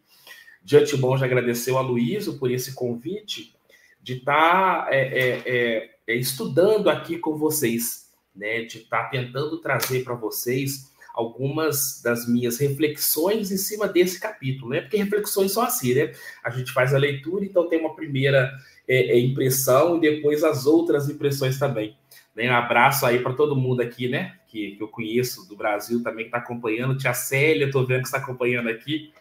De 0.67 0.77
antemão, 0.77 1.17
já 1.17 1.27
agradeceu 1.27 1.79
a 1.79 1.81
Luísa 1.81 2.33
por 2.33 2.51
esse 2.51 2.75
convite 2.75 3.55
de 4.03 4.15
estar 4.15 4.87
tá, 4.87 4.89
é, 4.91 4.99
é, 4.99 5.43
é, 5.47 5.91
é, 6.09 6.17
estudando 6.17 6.91
aqui 6.91 7.19
com 7.19 7.37
vocês, 7.37 8.11
né, 8.35 8.63
de 8.63 8.79
estar 8.79 9.05
tá 9.05 9.09
tentando 9.11 9.61
trazer 9.61 10.03
para 10.03 10.17
vocês 10.17 10.93
algumas 11.15 12.03
das 12.03 12.29
minhas 12.29 12.59
reflexões 12.59 13.53
em 13.53 13.57
cima 13.57 13.87
desse 13.87 14.19
capítulo, 14.19 14.71
né? 14.71 14.81
Porque 14.81 14.97
reflexões 14.97 15.53
são 15.53 15.63
assim, 15.63 15.95
né? 15.95 16.13
A 16.43 16.51
gente 16.51 16.73
faz 16.73 16.93
a 16.93 16.99
leitura, 16.99 17.45
então 17.45 17.69
tem 17.69 17.79
uma 17.79 17.95
primeira 17.95 18.53
é, 18.89 19.17
é, 19.17 19.21
impressão 19.21 19.97
e 19.97 20.01
depois 20.01 20.43
as 20.43 20.67
outras 20.67 21.09
impressões 21.09 21.61
também. 21.61 21.97
Né? 22.35 22.51
Um 22.51 22.55
abraço 22.55 23.07
aí 23.07 23.21
para 23.21 23.33
todo 23.35 23.55
mundo 23.55 23.83
aqui, 23.83 24.09
né? 24.09 24.35
Que, 24.49 24.73
que 24.73 24.83
eu 24.83 24.89
conheço 24.89 25.49
do 25.49 25.57
Brasil 25.57 26.03
também 26.03 26.25
que 26.25 26.29
está 26.29 26.39
acompanhando. 26.39 26.99
Tia 26.99 27.15
Célia, 27.15 27.67
estou 27.67 27.87
vendo 27.87 28.01
que 28.01 28.09
está 28.09 28.19
acompanhando 28.19 28.69
aqui. 28.69 29.13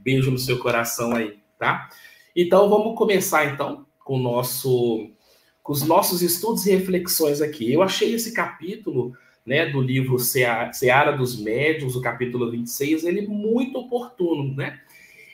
Beijo 0.00 0.30
no 0.30 0.38
seu 0.38 0.58
coração 0.58 1.14
aí, 1.14 1.38
tá? 1.58 1.88
Então 2.34 2.68
vamos 2.68 2.96
começar 2.96 3.46
então 3.46 3.86
com 3.98 4.16
o 4.16 4.22
nosso 4.22 5.10
com 5.62 5.72
os 5.72 5.82
nossos 5.82 6.22
estudos 6.22 6.66
e 6.66 6.74
reflexões 6.74 7.40
aqui. 7.40 7.72
Eu 7.72 7.82
achei 7.82 8.14
esse 8.14 8.32
capítulo 8.32 9.12
né, 9.44 9.66
do 9.66 9.80
livro 9.80 10.18
Seara 10.18 11.12
dos 11.12 11.38
Médios, 11.40 11.96
o 11.96 12.00
capítulo 12.00 12.50
26, 12.50 13.04
ele 13.04 13.26
muito 13.26 13.78
oportuno, 13.78 14.54
né? 14.54 14.80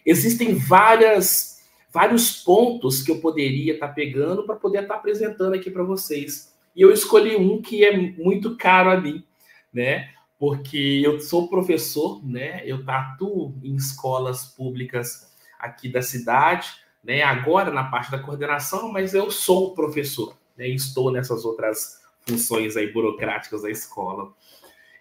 Existem 0.05 0.55
várias, 0.55 1.63
vários 1.93 2.43
pontos 2.43 3.03
que 3.03 3.11
eu 3.11 3.19
poderia 3.19 3.75
estar 3.75 3.89
tá 3.89 3.95
pegando 3.95 4.45
para 4.45 4.57
poder 4.57 4.83
estar 4.83 4.95
tá 4.95 5.01
apresentando 5.01 5.55
aqui 5.55 5.71
para 5.71 5.83
vocês. 5.83 6.55
E 6.75 6.83
eu 6.83 6.93
escolhi 6.93 7.37
um 7.37 7.61
que 7.61 7.85
é 7.85 7.97
muito 7.97 8.57
caro 8.57 8.91
a 8.91 9.01
mim, 9.01 9.25
né? 9.73 10.11
Porque 10.39 11.01
eu 11.05 11.21
sou 11.21 11.49
professor, 11.49 12.25
né? 12.27 12.63
Eu 12.65 12.83
atuo 12.87 13.55
em 13.63 13.75
escolas 13.75 14.45
públicas 14.45 15.35
aqui 15.59 15.89
da 15.89 16.03
cidade, 16.03 16.69
né? 17.03 17.23
Agora 17.23 17.71
na 17.71 17.85
parte 17.85 18.11
da 18.11 18.19
coordenação, 18.19 18.93
mas 18.93 19.15
eu 19.15 19.31
sou 19.31 19.75
professor, 19.75 20.37
né? 20.57 20.69
Estou 20.69 21.11
nessas 21.11 21.45
outras 21.45 22.01
funções 22.27 22.77
aí 22.77 22.93
burocráticas 22.93 23.63
da 23.63 23.71
escola. 23.71 24.33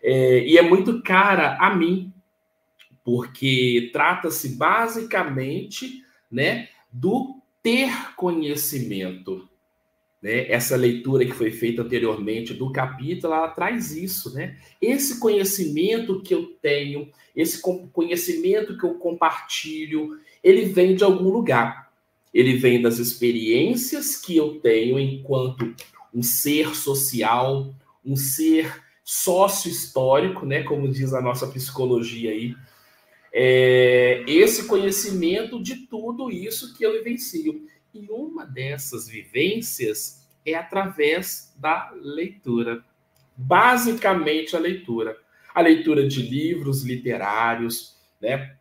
É, 0.02 0.40
e 0.40 0.58
é 0.58 0.62
muito 0.62 1.02
cara 1.02 1.58
a 1.60 1.76
mim, 1.76 2.14
porque 3.04 3.90
trata-se 3.92 4.56
basicamente, 4.56 6.04
né, 6.32 6.70
do 6.92 7.42
ter 7.62 8.14
conhecimento, 8.16 9.50
né? 10.26 10.50
Essa 10.50 10.76
leitura 10.76 11.24
que 11.24 11.34
foi 11.34 11.52
feita 11.52 11.84
anteriormente 11.84 12.52
do 12.52 12.72
capítulo, 12.72 13.32
ela 13.32 13.48
traz 13.50 13.96
isso, 13.96 14.34
né? 14.34 14.58
Esse 14.82 15.20
conhecimento 15.20 16.20
que 16.20 16.34
eu 16.34 16.48
tenho, 16.60 17.12
esse 17.36 17.62
conhecimento 17.62 18.76
que 18.76 18.84
eu 18.84 18.96
compartilho, 18.96 20.20
ele 20.44 20.66
vem 20.66 20.96
de 20.96 21.04
algum 21.04 21.30
lugar. 21.30 21.92
Ele 22.34 22.56
vem 22.56 22.82
das 22.82 22.98
experiências 22.98 24.16
que 24.16 24.36
eu 24.36 24.60
tenho 24.60 25.00
enquanto 25.00 25.76
um 26.12 26.24
ser 26.24 26.76
social, 26.76 27.72
um 28.04 28.16
ser 28.16 28.82
sócio-histórico, 29.04 30.44
né? 30.44 30.64
Como 30.64 30.92
diz 30.92 31.14
a 31.14 31.22
nossa 31.22 31.46
psicologia 31.46 32.32
aí. 32.32 32.56
É, 33.32 34.24
esse 34.26 34.66
conhecimento 34.66 35.62
de 35.62 35.86
tudo 35.86 36.32
isso 36.32 36.74
que 36.74 36.84
eu 36.84 36.94
vivencio. 36.94 37.68
E 37.96 38.12
uma 38.12 38.46
dessas 38.46 39.08
vivências 39.08 40.28
é 40.46 40.54
através 40.54 41.56
da 41.58 41.94
leitura. 41.96 42.84
Basicamente 43.38 44.54
a 44.54 44.60
leitura. 44.60 45.18
A 45.54 45.62
leitura 45.62 46.06
de 46.06 46.22
livros 46.22 46.84
literários, 46.84 47.96
né? 48.22 48.58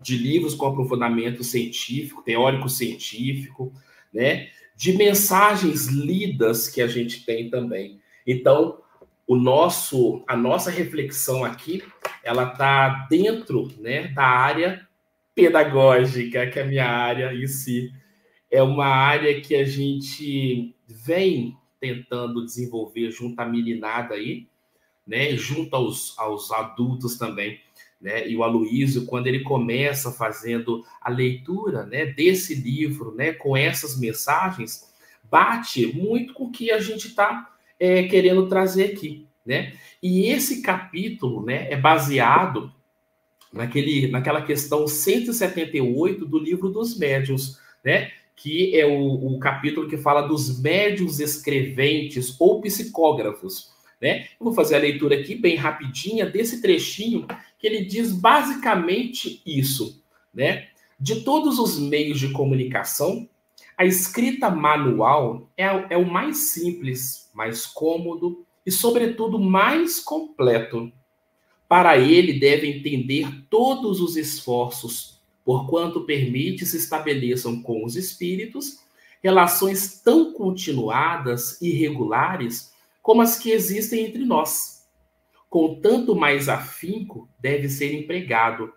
de 0.00 0.18
livros 0.18 0.56
com 0.56 0.66
aprofundamento 0.66 1.44
científico, 1.44 2.24
teórico-científico, 2.24 3.72
né? 4.12 4.48
de 4.74 4.92
mensagens 4.94 5.86
lidas 5.86 6.68
que 6.68 6.82
a 6.82 6.88
gente 6.88 7.24
tem 7.24 7.48
também. 7.48 8.00
Então, 8.26 8.82
o 9.24 9.36
nosso, 9.36 10.24
a 10.26 10.36
nossa 10.36 10.68
reflexão 10.68 11.44
aqui, 11.44 11.80
ela 12.24 12.50
está 12.50 13.06
dentro 13.08 13.72
né, 13.78 14.08
da 14.08 14.24
área 14.24 14.84
pedagógica, 15.32 16.48
que 16.48 16.58
é 16.58 16.62
a 16.62 16.66
minha 16.66 16.88
área 16.88 17.32
em 17.32 17.46
si 17.46 17.92
é 18.54 18.62
uma 18.62 18.86
área 18.86 19.40
que 19.40 19.52
a 19.56 19.64
gente 19.64 20.72
vem 20.86 21.56
tentando 21.80 22.44
desenvolver 22.44 23.10
junto 23.10 23.40
à 23.40 23.44
meninada 23.44 24.14
aí, 24.14 24.46
né, 25.04 25.36
junto 25.36 25.74
aos, 25.74 26.16
aos 26.16 26.52
adultos 26.52 27.18
também, 27.18 27.60
né, 28.00 28.28
e 28.28 28.36
o 28.36 28.44
Aloísio, 28.44 29.06
quando 29.06 29.26
ele 29.26 29.40
começa 29.40 30.12
fazendo 30.12 30.84
a 31.00 31.10
leitura, 31.10 31.84
né, 31.84 32.06
desse 32.06 32.54
livro, 32.54 33.12
né, 33.16 33.32
com 33.32 33.56
essas 33.56 33.98
mensagens, 33.98 34.88
bate 35.28 35.88
muito 35.88 36.32
com 36.32 36.44
o 36.44 36.52
que 36.52 36.70
a 36.70 36.78
gente 36.78 37.08
está 37.08 37.56
é, 37.78 38.04
querendo 38.04 38.48
trazer 38.48 38.92
aqui, 38.92 39.26
né, 39.44 39.74
e 40.00 40.26
esse 40.26 40.62
capítulo, 40.62 41.44
né, 41.44 41.68
é 41.72 41.76
baseado 41.76 42.72
naquele, 43.52 44.06
naquela 44.06 44.42
questão 44.42 44.86
178 44.86 46.24
do 46.24 46.38
livro 46.38 46.68
dos 46.68 46.96
médiuns, 46.96 47.58
né, 47.84 48.12
que 48.36 48.78
é 48.78 48.84
o, 48.84 49.34
o 49.34 49.38
capítulo 49.38 49.88
que 49.88 49.96
fala 49.96 50.22
dos 50.22 50.60
médios 50.60 51.20
escreventes 51.20 52.34
ou 52.38 52.60
psicógrafos. 52.60 53.72
Né? 54.00 54.24
Eu 54.38 54.44
vou 54.44 54.52
fazer 54.52 54.76
a 54.76 54.80
leitura 54.80 55.18
aqui 55.18 55.34
bem 55.34 55.56
rapidinha 55.56 56.26
desse 56.26 56.60
trechinho 56.60 57.26
que 57.58 57.66
ele 57.66 57.84
diz 57.84 58.12
basicamente 58.12 59.40
isso, 59.46 60.02
né? 60.32 60.68
De 61.00 61.22
todos 61.22 61.58
os 61.58 61.78
meios 61.78 62.20
de 62.20 62.30
comunicação, 62.30 63.28
a 63.76 63.84
escrita 63.84 64.48
manual 64.50 65.50
é, 65.56 65.64
é 65.90 65.96
o 65.96 66.06
mais 66.06 66.52
simples, 66.52 67.30
mais 67.34 67.66
cômodo 67.66 68.44
e, 68.64 68.70
sobretudo, 68.70 69.38
mais 69.38 69.98
completo. 69.98 70.92
Para 71.68 71.98
ele, 71.98 72.38
deve 72.38 72.68
entender 72.68 73.26
todos 73.50 74.00
os 74.00 74.16
esforços 74.16 75.13
porquanto 75.44 76.06
permite 76.06 76.64
se 76.64 76.76
estabeleçam 76.76 77.60
com 77.60 77.84
os 77.84 77.96
espíritos 77.96 78.78
relações 79.22 80.00
tão 80.02 80.32
continuadas 80.32 81.60
e 81.60 81.70
regulares 81.70 82.72
como 83.00 83.22
as 83.22 83.38
que 83.38 83.50
existem 83.50 84.06
entre 84.06 84.24
nós. 84.24 84.86
Com 85.48 85.80
tanto 85.80 86.14
mais 86.14 86.48
afinco 86.48 87.28
deve 87.38 87.68
ser 87.68 87.94
empregado, 87.94 88.72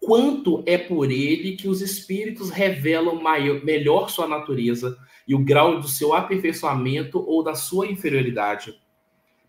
quanto 0.00 0.62
é 0.66 0.76
por 0.76 1.10
ele 1.10 1.56
que 1.56 1.68
os 1.68 1.80
espíritos 1.80 2.50
revelam 2.50 3.20
maior, 3.22 3.64
melhor 3.64 4.10
sua 4.10 4.28
natureza 4.28 4.96
e 5.26 5.34
o 5.34 5.38
grau 5.38 5.80
do 5.80 5.88
seu 5.88 6.14
aperfeiçoamento 6.14 7.18
ou 7.18 7.42
da 7.42 7.54
sua 7.54 7.86
inferioridade. 7.86 8.78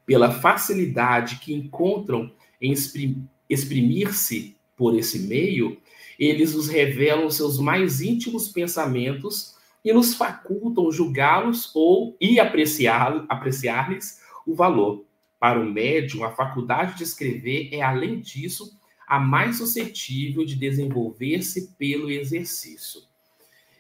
Pela 0.06 0.32
facilidade 0.32 1.40
que 1.40 1.54
encontram 1.54 2.32
em 2.62 2.74
exprimir-se 3.50 4.56
por 4.76 4.98
esse 4.98 5.20
meio, 5.20 5.78
eles 6.18 6.56
nos 6.56 6.68
revelam 6.68 7.30
seus 7.30 7.60
mais 7.60 8.02
íntimos 8.02 8.50
pensamentos 8.50 9.56
e 9.84 9.94
nos 9.94 10.14
facultam 10.14 10.92
julgá-los 10.92 11.72
ou 11.76 12.18
e 12.20 12.40
apreciá-lhes 12.40 13.26
apreciar 13.30 13.90
o 14.46 14.56
valor. 14.56 15.06
Para 15.40 15.60
o 15.60 15.72
médium, 15.72 16.24
a 16.24 16.32
faculdade 16.32 16.98
de 16.98 17.04
escrever 17.04 17.70
é, 17.72 17.82
além 17.82 18.20
disso, 18.20 18.76
a 19.08 19.20
mais 19.20 19.58
suscetível 19.58 20.44
de 20.44 20.56
desenvolver-se 20.56 21.76
pelo 21.78 22.10
exercício. 22.10 23.02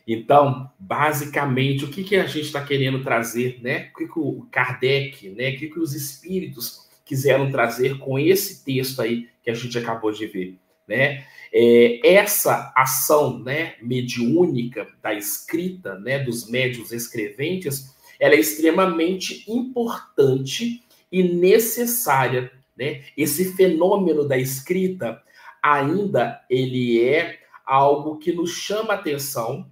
Então, 0.07 0.71
basicamente, 0.79 1.83
o 1.83 1.89
que, 1.89 2.03
que 2.03 2.15
a 2.15 2.25
gente 2.25 2.45
está 2.45 2.63
querendo 2.63 3.03
trazer, 3.03 3.59
né? 3.61 3.89
O 3.93 3.97
que, 3.97 4.07
que 4.07 4.19
o 4.19 4.47
Kardec, 4.49 5.29
né? 5.31 5.49
O 5.49 5.57
que, 5.57 5.67
que 5.67 5.79
os 5.79 5.93
espíritos 5.93 6.87
quiseram 7.03 7.51
trazer 7.51 7.97
com 7.97 8.17
esse 8.17 8.63
texto 8.63 9.01
aí 9.01 9.27
que 9.43 9.49
a 9.49 9.53
gente 9.53 9.77
acabou 9.77 10.11
de 10.11 10.25
ver, 10.27 10.57
né? 10.87 11.25
É, 11.51 11.99
essa 12.03 12.71
ação 12.75 13.39
né, 13.39 13.75
mediúnica 13.81 14.87
da 15.01 15.13
escrita, 15.13 15.97
né, 15.99 16.19
dos 16.19 16.49
médios 16.49 16.91
escreventes, 16.91 17.95
ela 18.19 18.35
é 18.35 18.39
extremamente 18.39 19.43
importante 19.49 20.83
e 21.11 21.23
necessária. 21.23 22.51
Né? 22.77 23.03
Esse 23.15 23.55
fenômeno 23.55 24.27
da 24.27 24.37
escrita 24.37 25.21
ainda 25.61 26.43
ele 26.49 27.03
é 27.03 27.39
algo 27.65 28.17
que 28.17 28.31
nos 28.31 28.51
chama 28.51 28.93
atenção, 28.93 29.69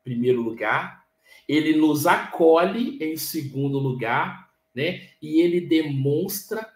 em 0.00 0.04
primeiro 0.04 0.42
lugar, 0.42 1.04
ele 1.48 1.76
nos 1.76 2.06
acolhe 2.06 2.98
em 3.00 3.16
segundo 3.16 3.78
lugar, 3.78 4.50
né? 4.74 5.08
E 5.20 5.40
ele 5.40 5.60
demonstra 5.60 6.68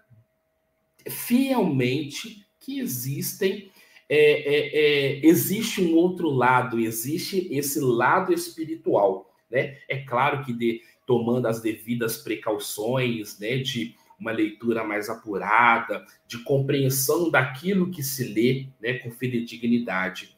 fielmente 1.09 2.44
que 2.65 2.81
existem 2.81 3.71
é, 4.09 4.17
é, 4.17 4.79
é, 4.79 5.27
existe 5.27 5.81
um 5.81 5.95
outro 5.97 6.29
lado, 6.31 6.79
existe 6.79 7.49
esse 7.51 7.81
lado 7.81 8.33
espiritual, 8.33 9.31
né? 9.51 9.79
É 9.89 9.99
claro 9.99 10.45
que 10.45 10.53
de, 10.53 10.83
tomando 11.07 11.47
as 11.47 11.61
devidas 11.61 12.19
precauções, 12.19 13.39
né, 13.39 13.59
de 13.59 13.95
uma 14.19 14.31
leitura 14.31 14.85
mais 14.85 15.09
apurada, 15.09 16.05
de 16.27 16.39
compreensão 16.39 17.31
daquilo 17.31 17.91
que 17.91 18.03
se 18.03 18.25
lê, 18.25 18.69
né, 18.81 18.95
com 18.99 19.11
fidedignidade. 19.11 20.37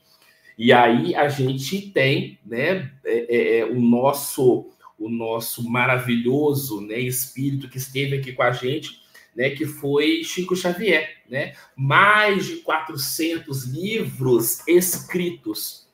E 0.56 0.72
aí 0.72 1.14
a 1.14 1.28
gente 1.28 1.90
tem, 1.90 2.38
né, 2.46 2.92
é, 3.04 3.36
é, 3.36 3.58
é 3.58 3.64
o 3.64 3.80
nosso 3.80 4.70
o 4.98 5.10
nosso 5.10 5.62
maravilhoso, 5.68 6.80
né, 6.80 6.98
espírito 6.98 7.68
que 7.68 7.76
esteve 7.76 8.16
aqui 8.16 8.32
com 8.32 8.42
a 8.42 8.50
gente 8.50 9.04
né, 9.36 9.50
que 9.50 9.66
foi 9.66 10.24
Chico 10.24 10.56
Xavier, 10.56 11.15
né? 11.30 11.54
Mais 11.76 12.46
de 12.46 12.56
400 12.56 13.64
livros 13.64 14.66
escritos. 14.66 15.88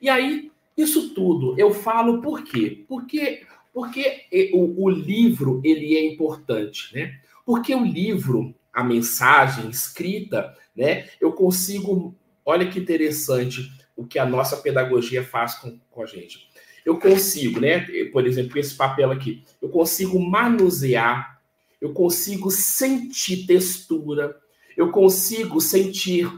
E 0.00 0.08
aí, 0.08 0.50
isso 0.76 1.14
tudo 1.14 1.54
eu 1.58 1.72
falo 1.72 2.20
por 2.20 2.42
quê? 2.42 2.84
Porque, 2.88 3.46
porque 3.72 4.24
o, 4.52 4.84
o 4.84 4.90
livro 4.90 5.60
ele 5.64 5.96
é 5.96 6.06
importante, 6.06 6.94
né? 6.94 7.18
Porque 7.44 7.74
o 7.74 7.84
livro, 7.84 8.54
a 8.72 8.82
mensagem 8.82 9.70
escrita, 9.70 10.54
né? 10.74 11.08
Eu 11.20 11.32
consigo, 11.32 12.14
olha 12.44 12.68
que 12.68 12.78
interessante 12.78 13.72
o 13.96 14.06
que 14.06 14.18
a 14.18 14.26
nossa 14.26 14.56
pedagogia 14.58 15.24
faz 15.24 15.54
com, 15.54 15.78
com 15.90 16.02
a 16.02 16.06
gente. 16.06 16.48
Eu 16.84 16.98
consigo, 16.98 17.60
né? 17.60 17.86
Por 18.12 18.26
exemplo, 18.26 18.58
esse 18.58 18.74
papel 18.74 19.10
aqui, 19.10 19.42
eu 19.60 19.68
consigo 19.68 20.20
manusear 20.20 21.36
eu 21.80 21.92
consigo 21.92 22.50
sentir 22.50 23.46
textura, 23.46 24.36
eu 24.76 24.90
consigo 24.90 25.60
sentir 25.60 26.30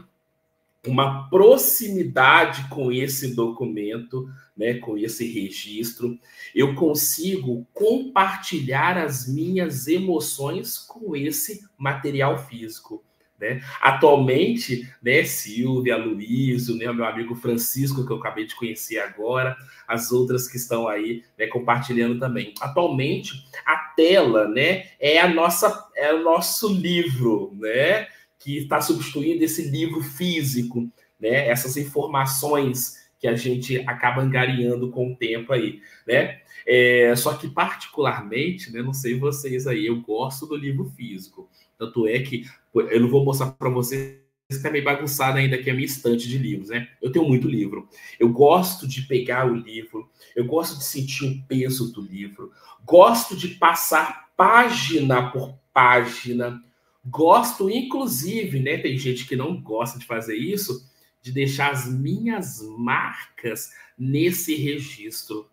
uma 0.87 1.29
proximidade 1.29 2.67
com 2.69 2.91
esse 2.91 3.35
documento, 3.35 4.29
né, 4.55 4.75
com 4.75 4.97
esse 4.97 5.25
registro, 5.31 6.17
eu 6.55 6.73
consigo 6.75 7.67
compartilhar 7.73 8.97
as 8.97 9.27
minhas 9.27 9.87
emoções 9.87 10.77
com 10.77 11.15
esse 11.15 11.61
material 11.77 12.37
físico. 12.37 13.03
Né? 13.39 13.63
Atualmente, 13.81 14.89
né, 15.01 15.23
Silvia, 15.23 15.95
Luísio, 15.95 16.75
né, 16.75 16.91
meu 16.91 17.05
amigo 17.05 17.35
Francisco, 17.35 18.05
que 18.05 18.11
eu 18.11 18.17
acabei 18.17 18.45
de 18.45 18.53
conhecer 18.53 18.99
agora, 18.99 19.55
as 19.87 20.11
outras 20.11 20.45
que 20.45 20.57
estão 20.57 20.89
aí 20.89 21.23
né, 21.37 21.47
compartilhando 21.47 22.19
também. 22.19 22.53
Atualmente, 22.59 23.45
a 23.65 23.77
tela 23.95 24.45
né, 24.47 24.87
é, 24.99 25.19
a 25.19 25.27
nossa, 25.29 25.87
é 25.95 26.13
o 26.13 26.21
nosso 26.21 26.67
livro, 26.67 27.55
né, 27.57 28.07
que 28.39 28.59
está 28.59 28.81
substituindo 28.81 29.43
esse 29.43 29.69
livro 29.69 30.01
físico, 30.01 30.89
né, 31.19 31.47
essas 31.47 31.75
informações 31.77 32.97
que 33.19 33.27
a 33.27 33.35
gente 33.35 33.77
acaba 33.85 34.21
angariando 34.21 34.89
com 34.89 35.11
o 35.11 35.15
tempo 35.15 35.51
aí, 35.51 35.81
né? 36.07 36.39
É, 36.65 37.13
só 37.17 37.33
que 37.33 37.49
particularmente, 37.49 38.71
né, 38.71 38.81
não 38.81 38.93
sei 38.93 39.19
vocês 39.19 39.67
aí, 39.67 39.87
eu 39.87 39.99
gosto 39.99 40.45
do 40.45 40.55
livro 40.55 40.85
físico. 40.85 41.49
Tanto 41.77 42.07
é 42.07 42.19
que 42.19 42.45
eu 42.73 42.99
não 43.01 43.09
vou 43.09 43.25
mostrar 43.25 43.51
para 43.51 43.69
vocês 43.69 44.19
está 44.49 44.71
meio 44.71 44.83
bagunçado 44.83 45.37
ainda 45.37 45.55
aqui 45.55 45.69
a 45.69 45.73
minha 45.73 45.85
estante 45.85 46.27
de 46.27 46.37
livros, 46.37 46.69
né? 46.69 46.87
Eu 46.99 47.11
tenho 47.11 47.27
muito 47.27 47.47
livro. 47.47 47.87
Eu 48.19 48.29
gosto 48.29 48.87
de 48.87 49.03
pegar 49.03 49.45
o 49.45 49.53
livro, 49.53 50.09
eu 50.35 50.43
gosto 50.43 50.79
de 50.79 50.85
sentir 50.85 51.25
o 51.25 51.43
peso 51.47 51.93
do 51.93 52.01
livro, 52.01 52.51
gosto 52.83 53.37
de 53.37 53.49
passar 53.49 54.29
página 54.35 55.29
por 55.29 55.55
página, 55.71 56.63
gosto, 57.05 57.69
inclusive, 57.69 58.59
né? 58.59 58.77
Tem 58.77 58.97
gente 58.97 59.27
que 59.27 59.35
não 59.35 59.61
gosta 59.61 59.97
de 59.97 60.05
fazer 60.05 60.35
isso, 60.35 60.89
de 61.21 61.31
deixar 61.31 61.71
as 61.71 61.87
minhas 61.91 62.61
marcas 62.77 63.69
nesse 63.97 64.55
registro. 64.55 65.49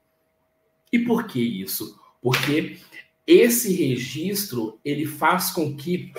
E 0.93 0.99
por 0.99 1.27
que 1.27 1.41
isso? 1.41 1.99
Porque 2.21 2.79
esse 3.27 3.73
registro 3.75 4.81
ele 4.85 5.05
faz 5.05 5.51
com 5.51 5.77
que 5.77 6.13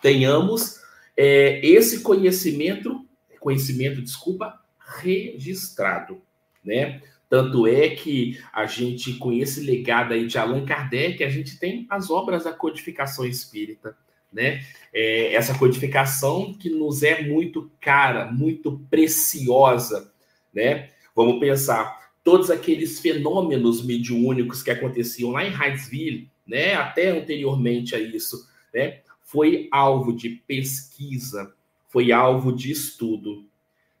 tenhamos 0.00 0.80
é, 1.16 1.64
esse 1.64 2.00
conhecimento, 2.00 3.06
conhecimento, 3.38 4.00
desculpa, 4.00 4.60
registrado, 4.78 6.22
né? 6.64 7.02
Tanto 7.28 7.66
é 7.66 7.90
que 7.90 8.38
a 8.52 8.66
gente, 8.66 9.14
com 9.14 9.32
esse 9.32 9.60
legado 9.60 10.12
aí 10.12 10.26
de 10.26 10.36
Allan 10.36 10.66
Kardec, 10.66 11.24
a 11.24 11.30
gente 11.30 11.58
tem 11.58 11.86
as 11.88 12.10
obras 12.10 12.44
da 12.44 12.52
codificação 12.52 13.24
espírita, 13.24 13.96
né? 14.32 14.64
É, 14.92 15.34
essa 15.34 15.56
codificação 15.56 16.54
que 16.54 16.68
nos 16.70 17.02
é 17.02 17.22
muito 17.22 17.70
cara, 17.80 18.30
muito 18.30 18.80
preciosa, 18.90 20.12
né? 20.52 20.90
Vamos 21.14 21.40
pensar, 21.40 22.10
todos 22.24 22.50
aqueles 22.50 23.00
fenômenos 23.00 23.84
mediúnicos 23.84 24.62
que 24.62 24.70
aconteciam 24.70 25.30
lá 25.30 25.44
em 25.44 25.50
Hydesville, 25.50 26.30
né? 26.46 26.74
Até 26.74 27.10
anteriormente 27.10 27.94
a 27.94 27.98
isso, 27.98 28.48
né? 28.72 29.02
foi 29.32 29.66
alvo 29.72 30.12
de 30.12 30.28
pesquisa, 30.28 31.54
foi 31.88 32.12
alvo 32.12 32.52
de 32.52 32.70
estudo. 32.70 33.46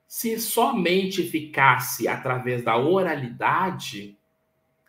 Se 0.06 0.38
somente 0.38 1.22
ficasse 1.22 2.06
através 2.06 2.62
da 2.62 2.76
oralidade, 2.76 4.14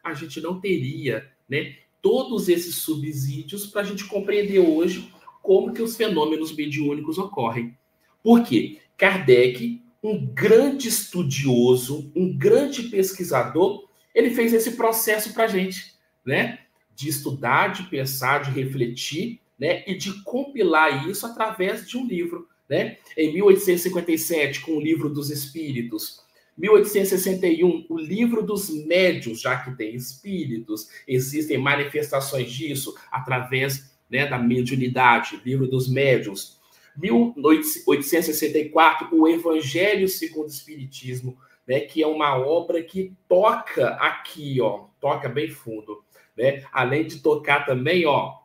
a 0.03 0.13
gente 0.13 0.41
não 0.41 0.59
teria 0.59 1.31
né, 1.47 1.77
todos 2.01 2.49
esses 2.49 2.75
subsídios 2.75 3.67
para 3.67 3.79
a 3.79 3.83
gente 3.85 4.03
compreender 4.03 4.59
hoje 4.59 5.13
como 5.43 5.73
que 5.73 5.81
os 5.81 5.95
fenômenos 5.95 6.55
mediúnicos 6.55 7.19
ocorrem. 7.19 7.77
Por 8.23 8.43
quê? 8.43 8.79
Kardec, 8.97 9.83
um 10.01 10.25
grande 10.25 10.87
estudioso, 10.87 12.11
um 12.15 12.35
grande 12.35 12.83
pesquisador, 12.83 13.87
ele 14.15 14.31
fez 14.31 14.53
esse 14.53 14.71
processo 14.71 15.33
para 15.33 15.43
a 15.43 15.47
gente, 15.47 15.93
né? 16.25 16.59
De 16.95 17.09
estudar, 17.09 17.73
de 17.73 17.83
pensar, 17.83 18.43
de 18.43 18.51
refletir 18.51 19.39
né, 19.59 19.83
e 19.87 19.95
de 19.95 20.23
compilar 20.23 21.07
isso 21.09 21.25
através 21.25 21.87
de 21.87 21.97
um 21.97 22.05
livro. 22.05 22.47
Né? 22.69 22.97
Em 23.17 23.33
1857, 23.33 24.61
com 24.61 24.73
o 24.73 24.81
Livro 24.81 25.09
dos 25.09 25.29
Espíritos, 25.29 26.23
1861, 26.57 27.85
o 27.89 27.97
livro 27.97 28.43
dos 28.43 28.69
médios, 28.85 29.41
já 29.41 29.57
que 29.57 29.75
tem 29.75 29.95
espíritos, 29.95 30.87
existem 31.07 31.57
manifestações 31.57 32.51
disso 32.51 32.95
através 33.11 33.92
né, 34.13 34.25
da 34.27 34.37
mediunidade, 34.37 35.41
livro 35.43 35.67
dos 35.67 35.89
médios. 35.89 36.61
1864, 36.95 39.09
o 39.11 39.27
Evangelho 39.27 40.07
segundo 40.07 40.45
o 40.45 40.51
Espiritismo, 40.51 41.35
né, 41.67 41.79
que 41.79 42.03
é 42.03 42.07
uma 42.07 42.37
obra 42.37 42.83
que 42.83 43.11
toca 43.27 43.95
aqui, 43.95 44.61
ó, 44.61 44.85
toca 45.01 45.27
bem 45.27 45.49
fundo, 45.49 46.03
né? 46.37 46.63
Além 46.71 47.07
de 47.07 47.21
tocar 47.21 47.65
também, 47.65 48.05
ó, 48.05 48.37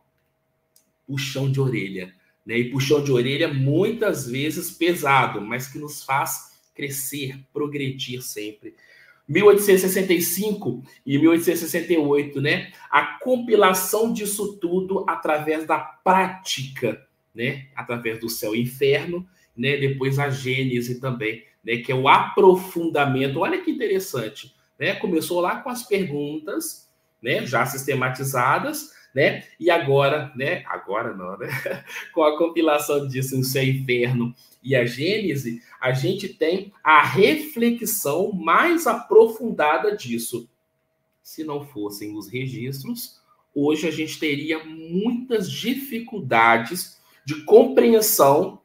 puxão 1.07 1.53
de 1.53 1.61
orelha. 1.61 2.15
Né? 2.47 2.57
E 2.57 2.71
puxão 2.71 3.05
de 3.05 3.13
orelha 3.13 3.53
muitas 3.53 4.27
vezes 4.27 4.71
pesado, 4.71 5.43
mas 5.43 5.69
que 5.69 5.79
nos 5.79 6.03
faz 6.03 6.59
crescer, 6.75 7.39
progredir 7.53 8.23
sempre. 8.23 8.75
1865 9.29 10.83
e 11.05 11.19
1868, 11.19 12.41
né? 12.41 12.73
A 12.91 13.19
compilação 13.19 14.13
disso 14.13 14.57
tudo 14.59 15.05
através 15.07 15.67
da 15.67 15.79
prática, 15.79 17.07
né? 17.35 17.67
Através 17.77 18.19
do 18.19 18.29
céu 18.29 18.57
e 18.57 18.63
inferno, 18.63 19.27
né? 19.57 19.77
Depois 19.77 20.19
a 20.19 20.31
Gênese 20.31 20.99
também, 20.99 21.45
né? 21.63 21.77
Que 21.77 21.93
é 21.93 21.95
o 21.95 22.09
aprofundamento. 22.09 23.41
Olha 23.41 23.61
que 23.61 23.71
interessante, 23.71 24.55
né? 24.79 24.95
Começou 24.95 25.41
lá 25.41 25.61
com 25.61 25.69
as 25.69 25.83
perguntas, 25.83 26.89
né? 27.23 27.45
Já 27.45 27.67
sistematizadas, 27.67 28.93
né? 29.15 29.45
E 29.61 29.71
agora, 29.71 30.33
né? 30.35 30.63
Agora 30.67 31.15
não, 31.15 31.37
né? 31.37 31.49
Com 32.15 32.23
a 32.23 32.39
compilação 32.39 33.07
disso 33.07 33.37
em 33.37 33.43
Seu 33.43 33.63
Inferno 33.63 34.35
e 34.63 34.75
a 34.75 34.85
Gênese, 34.85 35.63
a 35.81 35.93
gente 35.93 36.29
tem 36.29 36.73
a 36.83 37.03
reflexão 37.03 38.33
mais 38.33 38.87
aprofundada 38.87 39.97
disso. 39.97 40.49
Se 41.23 41.45
não 41.45 41.67
fossem 41.67 42.17
os 42.17 42.29
registros, 42.29 43.21
hoje 43.55 43.87
a 43.87 43.91
gente 43.91 44.19
teria 44.19 44.65
muitas 44.65 45.51
dificuldades 45.51 46.99
de 47.25 47.43
compreensão 47.45 48.61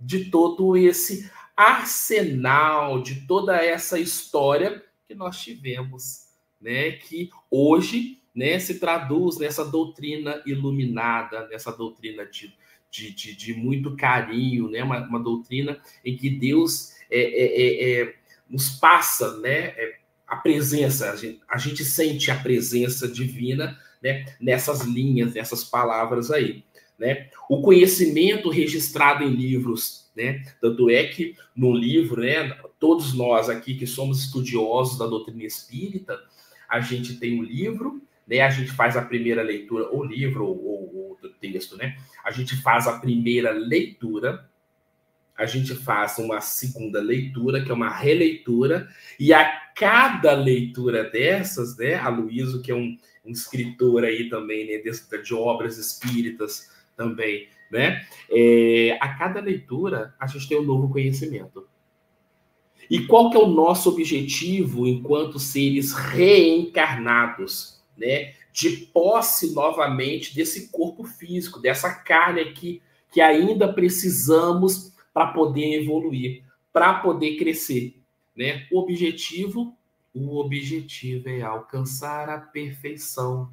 de 0.00 0.26
todo 0.30 0.76
esse 0.76 1.30
arsenal, 1.56 3.02
de 3.02 3.26
toda 3.26 3.56
essa 3.56 3.98
história 3.98 4.84
que 5.06 5.14
nós 5.14 5.38
tivemos, 5.38 6.26
né? 6.60 6.92
Que 6.92 7.30
hoje 7.50 8.20
né, 8.34 8.58
se 8.58 8.78
traduz 8.78 9.38
nessa 9.38 9.64
doutrina 9.64 10.42
iluminada, 10.44 11.48
nessa 11.48 11.72
doutrina 11.72 12.26
de, 12.26 12.54
de, 12.96 13.12
de, 13.12 13.36
de 13.36 13.54
muito 13.54 13.94
carinho, 13.94 14.70
né, 14.70 14.82
uma, 14.82 15.06
uma, 15.06 15.22
doutrina 15.22 15.78
em 16.04 16.16
que 16.16 16.30
Deus 16.30 16.92
é, 17.10 17.20
é, 17.20 17.62
é, 17.62 18.00
é 18.02 18.14
nos 18.48 18.70
passa 18.70 19.38
né, 19.38 19.74
é, 19.76 19.98
a 20.26 20.36
presença, 20.36 21.10
a 21.10 21.16
gente, 21.16 21.40
a 21.48 21.58
gente, 21.58 21.84
sente 21.84 22.30
a 22.30 22.36
presença 22.36 23.06
divina 23.06 23.78
né, 24.02 24.24
nessas 24.40 24.82
linhas, 24.82 25.34
nessas 25.34 25.62
palavras 25.62 26.30
aí. 26.30 26.64
Né? 26.98 27.28
O 27.48 27.60
conhecimento 27.60 28.48
registrado 28.48 29.22
em 29.22 29.30
livros, 29.30 30.10
né? 30.16 30.42
Tanto 30.62 30.88
é 30.88 31.04
que 31.04 31.36
no 31.54 31.74
livro, 31.74 32.22
né, 32.22 32.58
todos 32.80 33.12
nós 33.12 33.50
aqui 33.50 33.74
que 33.74 33.86
somos 33.86 34.24
estudiosos 34.24 34.98
da 34.98 35.06
doutrina 35.06 35.44
espírita, 35.44 36.18
a 36.66 36.80
gente 36.80 37.18
tem 37.18 37.38
o 37.38 37.42
um 37.42 37.44
livro 37.44 38.00
né? 38.26 38.40
A 38.40 38.50
gente 38.50 38.70
faz 38.72 38.96
a 38.96 39.02
primeira 39.02 39.42
leitura, 39.42 39.88
ou 39.88 40.04
livro, 40.04 40.44
ou, 40.44 40.56
ou 40.94 41.18
texto, 41.40 41.76
né? 41.76 41.96
A 42.24 42.30
gente 42.30 42.56
faz 42.56 42.86
a 42.86 42.98
primeira 42.98 43.50
leitura, 43.50 44.48
a 45.36 45.44
gente 45.44 45.74
faz 45.74 46.18
uma 46.18 46.40
segunda 46.40 47.00
leitura, 47.00 47.62
que 47.62 47.70
é 47.70 47.74
uma 47.74 47.90
releitura, 47.90 48.88
e 49.20 49.32
a 49.32 49.44
cada 49.74 50.32
leitura 50.32 51.04
dessas, 51.04 51.76
né, 51.76 51.94
a 51.94 52.08
Luísa, 52.08 52.60
que 52.62 52.70
é 52.70 52.74
um, 52.74 52.96
um, 53.24 53.30
escritor 53.30 54.04
aí 54.04 54.30
também, 54.30 54.66
né, 54.66 54.78
de, 54.78 55.22
de 55.22 55.34
obras 55.34 55.76
espíritas 55.76 56.70
também, 56.96 57.48
né, 57.70 58.06
é, 58.30 58.96
a 58.98 59.12
cada 59.14 59.40
leitura 59.40 60.14
a 60.18 60.26
gente 60.26 60.48
tem 60.48 60.58
um 60.58 60.64
novo 60.64 60.88
conhecimento. 60.88 61.68
E 62.88 63.00
qual 63.06 63.30
que 63.30 63.36
é 63.36 63.40
o 63.40 63.48
nosso 63.48 63.90
objetivo 63.90 64.86
enquanto 64.86 65.38
seres 65.38 65.92
reencarnados? 65.92 67.75
Né, 67.96 68.34
de 68.52 68.70
posse 68.92 69.54
novamente 69.54 70.34
desse 70.34 70.68
corpo 70.68 71.04
físico, 71.04 71.60
dessa 71.60 71.92
carne 71.92 72.40
aqui 72.40 72.82
que 73.12 73.20
ainda 73.20 73.72
precisamos 73.72 74.92
para 75.12 75.28
poder 75.28 75.82
evoluir, 75.82 76.42
para 76.72 76.94
poder 76.94 77.36
crescer, 77.36 77.98
né? 78.36 78.66
O 78.70 78.78
objetivo, 78.78 79.74
o 80.14 80.36
objetivo 80.36 81.28
é 81.28 81.40
alcançar 81.40 82.28
a 82.28 82.38
perfeição 82.38 83.50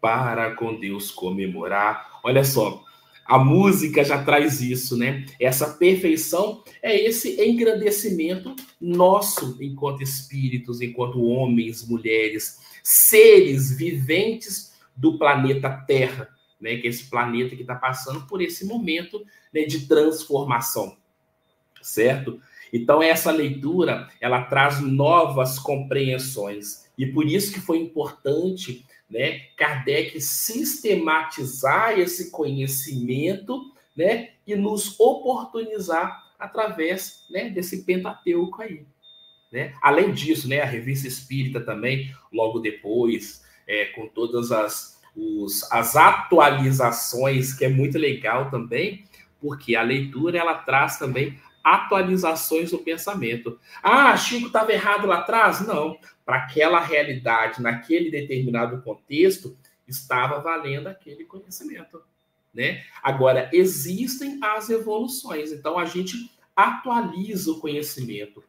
para 0.00 0.54
com 0.54 0.78
Deus 0.78 1.10
comemorar. 1.10 2.20
Olha 2.22 2.44
só, 2.44 2.84
a 3.24 3.38
música 3.38 4.04
já 4.04 4.22
traz 4.22 4.60
isso, 4.60 4.96
né? 4.96 5.24
Essa 5.40 5.74
perfeição 5.74 6.62
é 6.82 6.94
esse 7.00 7.40
engrandecimento 7.42 8.54
nosso 8.80 9.56
enquanto 9.62 10.02
espíritos, 10.02 10.80
enquanto 10.80 11.24
homens, 11.24 11.88
mulheres, 11.88 12.58
seres 12.82 13.76
viventes 13.76 14.72
do 14.96 15.18
planeta 15.18 15.70
Terra, 15.86 16.28
né? 16.60 16.76
Que 16.76 16.86
é 16.86 16.90
esse 16.90 17.08
planeta 17.08 17.54
que 17.56 17.62
está 17.62 17.74
passando 17.74 18.26
por 18.26 18.42
esse 18.42 18.66
momento 18.66 19.24
né, 19.52 19.62
de 19.62 19.86
transformação, 19.86 20.96
certo? 21.80 22.40
Então 22.72 23.02
essa 23.02 23.30
leitura 23.30 24.08
ela 24.20 24.42
traz 24.44 24.80
novas 24.80 25.58
compreensões 25.58 26.86
e 26.96 27.06
por 27.06 27.26
isso 27.26 27.52
que 27.52 27.60
foi 27.60 27.78
importante, 27.78 28.86
né? 29.10 29.40
Kardec 29.56 30.20
sistematizar 30.20 31.98
esse 31.98 32.30
conhecimento, 32.30 33.72
né? 33.96 34.30
E 34.46 34.56
nos 34.56 34.98
oportunizar 34.98 36.32
através, 36.38 37.24
né? 37.30 37.50
Desse 37.50 37.84
Pentateuco 37.84 38.62
aí. 38.62 38.86
Né? 39.52 39.74
Além 39.82 40.12
disso, 40.12 40.48
né, 40.48 40.62
a 40.62 40.66
revista 40.66 41.06
Espírita 41.06 41.60
também, 41.60 42.10
logo 42.32 42.58
depois, 42.58 43.44
é, 43.68 43.84
com 43.86 44.08
todas 44.08 44.50
as, 44.50 44.98
os, 45.14 45.70
as 45.70 45.94
atualizações, 45.94 47.52
que 47.52 47.66
é 47.66 47.68
muito 47.68 47.98
legal 47.98 48.50
também, 48.50 49.04
porque 49.38 49.76
a 49.76 49.82
leitura 49.82 50.38
ela 50.38 50.54
traz 50.54 50.98
também 50.98 51.38
atualizações 51.62 52.70
do 52.70 52.78
pensamento. 52.78 53.60
Ah, 53.82 54.16
Chico 54.16 54.46
estava 54.46 54.72
errado 54.72 55.06
lá 55.06 55.18
atrás? 55.18 55.60
Não. 55.66 55.98
Para 56.24 56.36
aquela 56.36 56.80
realidade, 56.80 57.60
naquele 57.60 58.10
determinado 58.10 58.80
contexto, 58.82 59.56
estava 59.86 60.40
valendo 60.40 60.86
aquele 60.86 61.24
conhecimento. 61.24 62.02
Né? 62.54 62.82
Agora, 63.02 63.50
existem 63.52 64.38
as 64.42 64.70
evoluções, 64.70 65.52
então 65.52 65.78
a 65.78 65.84
gente 65.84 66.30
atualiza 66.54 67.50
o 67.50 67.60
conhecimento. 67.60 68.42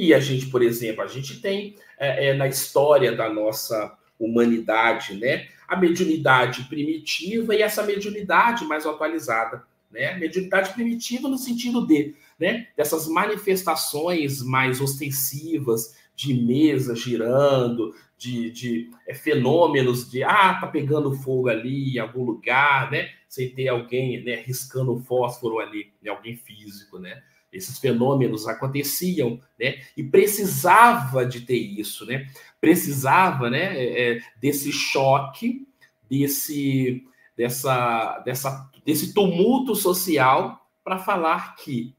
E 0.00 0.14
a 0.14 0.20
gente, 0.20 0.46
por 0.46 0.62
exemplo, 0.62 1.02
a 1.02 1.08
gente 1.08 1.40
tem 1.40 1.74
é, 1.98 2.28
é, 2.28 2.34
na 2.34 2.46
história 2.46 3.16
da 3.16 3.28
nossa 3.28 3.98
humanidade, 4.16 5.16
né, 5.16 5.48
a 5.66 5.74
mediunidade 5.76 6.62
primitiva 6.68 7.52
e 7.52 7.62
essa 7.62 7.82
mediunidade 7.82 8.64
mais 8.64 8.86
atualizada, 8.86 9.64
né? 9.90 10.16
Mediunidade 10.16 10.72
primitiva 10.72 11.28
no 11.28 11.36
sentido 11.36 11.84
de, 11.84 12.14
né, 12.38 12.68
dessas 12.76 13.08
manifestações 13.08 14.40
mais 14.40 14.80
ostensivas 14.80 15.96
de 16.14 16.32
mesa 16.32 16.94
girando, 16.94 17.92
de, 18.16 18.52
de 18.52 18.90
é, 19.04 19.12
fenômenos 19.14 20.08
de 20.08 20.22
ah, 20.22 20.58
tá 20.60 20.68
pegando 20.68 21.12
fogo 21.16 21.48
ali 21.48 21.96
em 21.96 21.98
algum 21.98 22.22
lugar, 22.22 22.88
né? 22.92 23.10
Sem 23.28 23.50
ter 23.50 23.66
alguém 23.66 24.22
né, 24.22 24.36
riscando 24.36 24.94
um 24.94 25.02
fósforo 25.02 25.58
ali, 25.58 25.92
né, 26.00 26.08
alguém 26.08 26.36
físico, 26.36 27.00
né? 27.00 27.20
Esses 27.52 27.78
fenômenos 27.78 28.46
aconteciam, 28.46 29.40
né? 29.58 29.80
E 29.96 30.02
precisava 30.02 31.24
de 31.24 31.40
ter 31.42 31.56
isso, 31.56 32.04
né? 32.04 32.26
Precisava, 32.60 33.48
né? 33.48 33.76
É, 33.76 34.16
é 34.16 34.20
desse 34.40 34.70
choque, 34.70 35.66
desse, 36.08 37.04
dessa, 37.36 38.18
dessa, 38.20 38.70
desse 38.84 39.14
tumulto 39.14 39.74
social 39.74 40.68
para 40.84 40.98
falar 40.98 41.56
que 41.56 41.94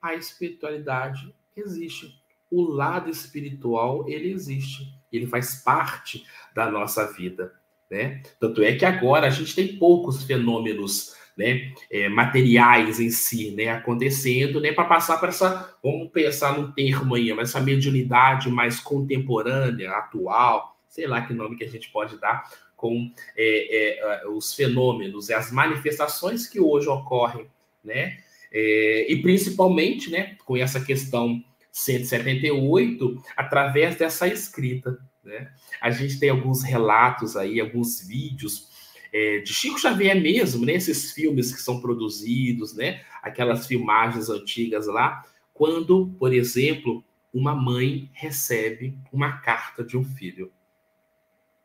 a 0.00 0.14
espiritualidade 0.14 1.34
existe. 1.56 2.14
O 2.50 2.62
lado 2.62 3.10
espiritual 3.10 4.08
ele 4.08 4.30
existe, 4.30 4.92
ele 5.12 5.26
faz 5.26 5.62
parte 5.62 6.24
da 6.54 6.70
nossa 6.70 7.12
vida, 7.12 7.52
né? 7.90 8.22
Tanto 8.38 8.62
é 8.62 8.76
que 8.76 8.84
agora 8.84 9.26
a 9.26 9.30
gente 9.30 9.54
tem 9.54 9.76
poucos 9.78 10.22
fenômenos 10.22 11.14
né, 11.36 11.72
é, 11.90 12.08
materiais 12.08 12.98
em 12.98 13.10
si, 13.10 13.50
né, 13.50 13.68
acontecendo, 13.68 14.60
né, 14.60 14.72
para 14.72 14.84
passar 14.84 15.18
para 15.18 15.28
essa, 15.28 15.76
vamos 15.82 16.10
pensar 16.10 16.56
num 16.56 16.72
termo 16.72 17.14
aí, 17.14 17.32
mas 17.34 17.50
essa 17.50 17.60
mediunidade 17.60 18.48
mais 18.48 18.80
contemporânea, 18.80 19.90
atual, 19.92 20.76
sei 20.88 21.06
lá 21.06 21.20
que 21.20 21.34
nome 21.34 21.56
que 21.56 21.64
a 21.64 21.68
gente 21.68 21.90
pode 21.90 22.18
dar, 22.18 22.50
com 22.74 23.10
é, 23.36 24.22
é, 24.22 24.28
os 24.28 24.54
fenômenos 24.54 25.28
e 25.28 25.34
as 25.34 25.52
manifestações 25.52 26.46
que 26.46 26.58
hoje 26.58 26.88
ocorrem, 26.88 27.46
né, 27.84 28.16
é, 28.50 29.12
e 29.12 29.20
principalmente, 29.20 30.10
né, 30.10 30.36
com 30.44 30.56
essa 30.56 30.80
questão 30.80 31.44
178, 31.70 33.22
através 33.36 33.96
dessa 33.96 34.26
escrita, 34.26 34.98
né, 35.22 35.50
a 35.82 35.90
gente 35.90 36.18
tem 36.18 36.30
alguns 36.30 36.62
relatos 36.62 37.36
aí, 37.36 37.60
alguns 37.60 38.00
vídeos 38.00 38.74
é, 39.12 39.38
de 39.38 39.52
Chico 39.52 39.78
Xavier 39.78 40.20
mesmo, 40.20 40.64
né? 40.64 40.74
Esses 40.74 41.12
filmes 41.12 41.54
que 41.54 41.60
são 41.60 41.80
produzidos, 41.80 42.74
né? 42.74 43.02
Aquelas 43.22 43.66
filmagens 43.66 44.28
antigas 44.28 44.86
lá, 44.86 45.24
quando, 45.52 46.14
por 46.18 46.32
exemplo, 46.32 47.04
uma 47.32 47.54
mãe 47.54 48.10
recebe 48.12 48.98
uma 49.12 49.38
carta 49.38 49.84
de 49.84 49.96
um 49.96 50.04
filho, 50.04 50.50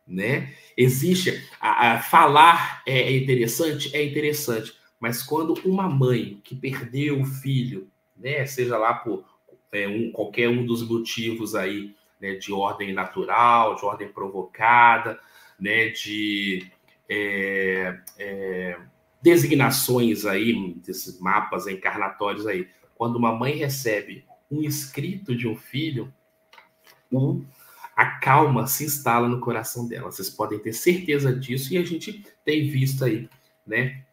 né? 0.06 0.54
Existe 0.76 1.42
a, 1.60 1.94
a 1.94 2.02
falar 2.02 2.82
é, 2.86 3.02
é 3.02 3.18
interessante, 3.18 3.96
é 3.96 4.04
interessante, 4.04 4.74
mas 5.00 5.24
quando 5.24 5.54
uma 5.66 5.90
mãe 5.90 6.40
que 6.44 6.56
perdeu 6.56 7.22
o 7.22 7.26
filho, 7.26 7.90
né? 8.16 8.46
Seja 8.46 8.78
lá 8.78 8.94
por 8.94 9.26
é, 9.72 9.88
um, 9.88 10.12
qualquer 10.12 10.50
um 10.50 10.66
dos 10.66 10.88
motivos 10.88 11.56
aí, 11.56 11.96
né? 12.20 12.36
De 12.36 12.52
ordem 12.52 12.94
natural, 12.94 13.76
de 13.76 13.86
ordem 13.86 14.10
provocada, 14.10 15.20
né? 15.60 15.90
De 15.90 16.70
é, 17.14 18.00
é, 18.18 18.78
designações 19.22 20.26
aí, 20.26 20.76
desses 20.76 21.20
mapas 21.20 21.68
encarnatórios 21.68 22.48
aí. 22.48 22.70
Quando 22.96 23.18
uma 23.18 23.36
mãe 23.36 23.58
recebe 23.58 24.24
um 24.50 24.62
escrito 24.62 25.36
de 25.36 25.46
um 25.46 25.58
filho, 25.58 26.14
um, 27.12 27.44
a 27.94 28.06
calma 28.06 28.66
se 28.66 28.86
instala 28.86 29.28
no 29.28 29.42
coração 29.42 29.86
dela. 29.90 30.10
Vocês 30.10 30.30
podem 30.30 30.58
ter 30.58 30.72
certeza 30.72 31.34
disso 31.34 31.74
e 31.74 31.78
a 31.78 31.84
gente 31.84 32.24
tem 32.46 32.70
visto 32.70 33.04
aí, 33.04 33.28
né? 33.68 34.04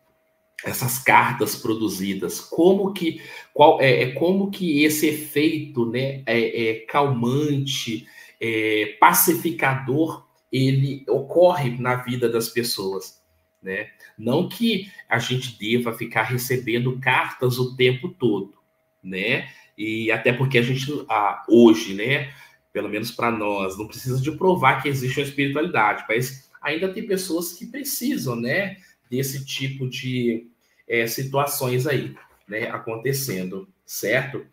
Essas 0.65 0.99
cartas 0.99 1.55
produzidas, 1.55 2.41
como 2.41 2.93
que 2.93 3.23
qual 3.55 3.81
é, 3.81 4.03
é 4.03 4.11
como 4.11 4.51
que 4.51 4.83
esse 4.83 5.07
efeito, 5.07 5.87
né, 5.87 6.21
é, 6.27 6.71
é 6.71 6.75
calmante, 6.81 8.09
é, 8.41 8.97
pacificador 8.99 10.28
ele 10.51 11.05
ocorre 11.09 11.79
na 11.79 11.97
vida 11.97 12.29
das 12.29 12.49
pessoas, 12.49 13.23
né? 13.63 13.89
Não 14.19 14.49
que 14.49 14.91
a 15.09 15.19
gente 15.19 15.59
deva 15.59 15.93
ficar 15.93 16.23
recebendo 16.23 16.99
cartas 16.99 17.59
o 17.59 17.77
tempo 17.77 18.09
todo, 18.09 18.55
né? 19.03 19.49
E 19.77 20.11
até 20.11 20.33
porque 20.33 20.59
a 20.59 20.63
gente 20.63 21.05
ah, 21.09 21.45
hoje, 21.49 21.95
né, 21.95 22.33
pelo 22.73 22.89
menos 22.89 23.11
para 23.11 23.31
nós, 23.31 23.79
não 23.79 23.87
precisa 23.87 24.21
de 24.21 24.33
provar 24.33 24.83
que 24.83 24.89
existe 24.89 25.21
uma 25.21 25.27
espiritualidade, 25.27 26.05
mas 26.09 26.51
ainda 26.61 26.93
tem 26.93 27.07
pessoas 27.07 27.53
que 27.53 27.67
precisam, 27.67 28.37
né, 28.37 28.77
desse 29.11 29.45
tipo 29.45 29.89
de 29.89 30.49
é, 30.87 31.07
situações 31.07 31.87
aí, 31.87 32.15
né, 32.47 32.69
acontecendo, 32.71 33.69
certo? 33.87 34.45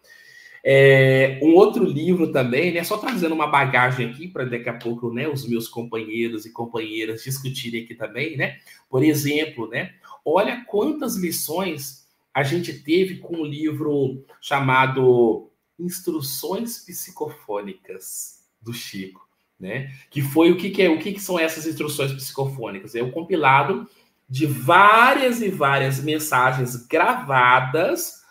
É, 0.68 1.40
um 1.44 1.54
outro 1.54 1.86
livro 1.86 2.32
também, 2.32 2.74
né? 2.74 2.84
Só 2.84 2.98
trazendo 2.98 3.36
uma 3.36 3.46
bagagem 3.46 4.10
aqui 4.10 4.28
para 4.28 4.46
daqui 4.46 4.68
a 4.68 4.74
pouco, 4.74 5.14
né? 5.14 5.28
Os 5.28 5.48
meus 5.48 5.68
companheiros 5.68 6.44
e 6.48 6.52
companheiras 6.52 7.24
discutirem 7.24 7.84
aqui 7.84 7.94
também, 7.94 8.36
né? 8.36 8.58
Por 8.90 9.04
exemplo, 9.04 9.70
né? 9.70 9.94
Olha 10.26 10.66
quantas 10.66 11.18
lições 11.18 12.08
a 12.34 12.42
gente 12.42 12.74
teve 12.74 13.18
com 13.18 13.38
um 13.38 13.46
livro 13.46 14.26
chamado 14.42 15.52
Instruções 15.78 16.80
Psicofônicas 16.80 18.44
do 18.60 18.74
Chico, 18.74 19.22
né? 19.60 19.94
Que 20.10 20.20
foi 20.20 20.52
o 20.52 20.58
que, 20.58 20.72
que 20.72 20.82
é, 20.82 20.90
o 20.90 20.98
que, 20.98 21.14
que 21.14 21.22
são 21.22 21.38
essas 21.38 21.68
instruções 21.68 22.12
psicofônicas? 22.12 22.96
É 22.96 23.04
o 23.04 23.12
compilado 23.12 23.88
de 24.28 24.48
várias 24.48 25.44
e 25.44 25.50
várias 25.50 26.04
mensagens 26.04 26.76
gravadas 26.88 28.25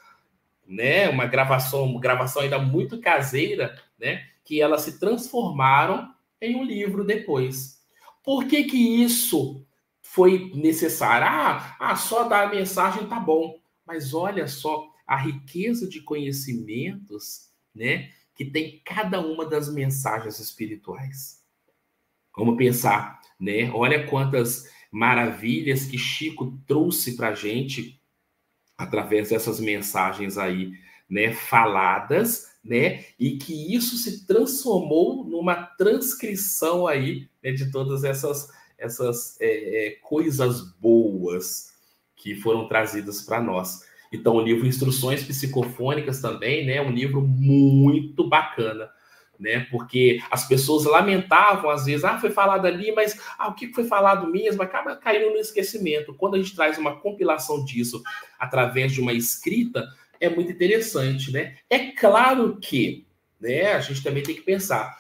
né, 0.66 1.08
uma 1.08 1.26
gravação, 1.26 1.84
uma 1.84 2.00
gravação 2.00 2.42
ainda 2.42 2.58
muito 2.58 3.00
caseira, 3.00 3.78
né, 3.98 4.26
que 4.44 4.60
elas 4.60 4.82
se 4.82 4.98
transformaram 4.98 6.12
em 6.40 6.56
um 6.56 6.64
livro 6.64 7.04
depois. 7.04 7.82
Por 8.22 8.46
que 8.46 8.64
que 8.64 9.02
isso 9.02 9.64
foi 10.00 10.50
necessário? 10.54 11.26
Ah, 11.26 11.76
ah 11.78 11.96
só 11.96 12.24
dar 12.24 12.48
a 12.48 12.50
mensagem 12.50 13.06
tá 13.06 13.20
bom. 13.20 13.58
Mas 13.86 14.14
olha 14.14 14.46
só 14.46 14.88
a 15.06 15.16
riqueza 15.16 15.86
de 15.88 16.00
conhecimentos, 16.00 17.50
né, 17.74 18.10
que 18.34 18.44
tem 18.44 18.80
cada 18.84 19.20
uma 19.20 19.44
das 19.44 19.72
mensagens 19.72 20.40
espirituais. 20.40 21.42
Vamos 22.36 22.56
pensar, 22.56 23.20
né? 23.38 23.70
Olha 23.72 24.06
quantas 24.06 24.68
maravilhas 24.90 25.84
que 25.84 25.96
Chico 25.96 26.58
trouxe 26.66 27.16
para 27.16 27.34
gente 27.34 28.00
através 28.76 29.30
dessas 29.30 29.60
mensagens 29.60 30.36
aí, 30.38 30.72
né, 31.08 31.32
faladas, 31.32 32.54
né, 32.64 33.04
e 33.18 33.36
que 33.36 33.74
isso 33.74 33.96
se 33.96 34.26
transformou 34.26 35.24
numa 35.24 35.54
transcrição 35.54 36.86
aí 36.86 37.28
né, 37.42 37.52
de 37.52 37.70
todas 37.70 38.04
essas 38.04 38.48
essas 38.76 39.40
é, 39.40 39.46
é, 39.86 39.90
coisas 40.02 40.62
boas 40.80 41.72
que 42.16 42.34
foram 42.34 42.66
trazidas 42.66 43.22
para 43.22 43.40
nós. 43.40 43.80
Então, 44.12 44.34
o 44.36 44.42
livro 44.42 44.66
Instruções 44.66 45.24
Psicofônicas 45.24 46.20
também, 46.20 46.66
né, 46.66 46.76
é 46.76 46.82
um 46.82 46.90
livro 46.90 47.22
muito 47.22 48.28
bacana 48.28 48.90
né? 49.38 49.66
Porque 49.70 50.20
as 50.30 50.46
pessoas 50.46 50.84
lamentavam 50.84 51.70
às 51.70 51.84
vezes, 51.84 52.04
ah, 52.04 52.18
foi 52.18 52.30
falado 52.30 52.66
ali, 52.66 52.92
mas 52.92 53.18
ah, 53.38 53.48
o 53.48 53.54
que 53.54 53.72
foi 53.72 53.84
falado 53.84 54.26
mesmo 54.30 54.62
acaba 54.62 54.96
caindo 54.96 55.30
no 55.30 55.36
esquecimento. 55.36 56.14
Quando 56.14 56.34
a 56.34 56.38
gente 56.38 56.54
traz 56.54 56.78
uma 56.78 56.96
compilação 57.00 57.64
disso 57.64 58.02
através 58.38 58.92
de 58.92 59.00
uma 59.00 59.12
escrita, 59.12 59.88
é 60.20 60.28
muito 60.28 60.52
interessante, 60.52 61.32
né? 61.32 61.56
É 61.68 61.90
claro 61.92 62.56
que, 62.60 63.06
né? 63.40 63.72
A 63.72 63.80
gente 63.80 64.02
também 64.02 64.22
tem 64.22 64.34
que 64.34 64.42
pensar. 64.42 64.96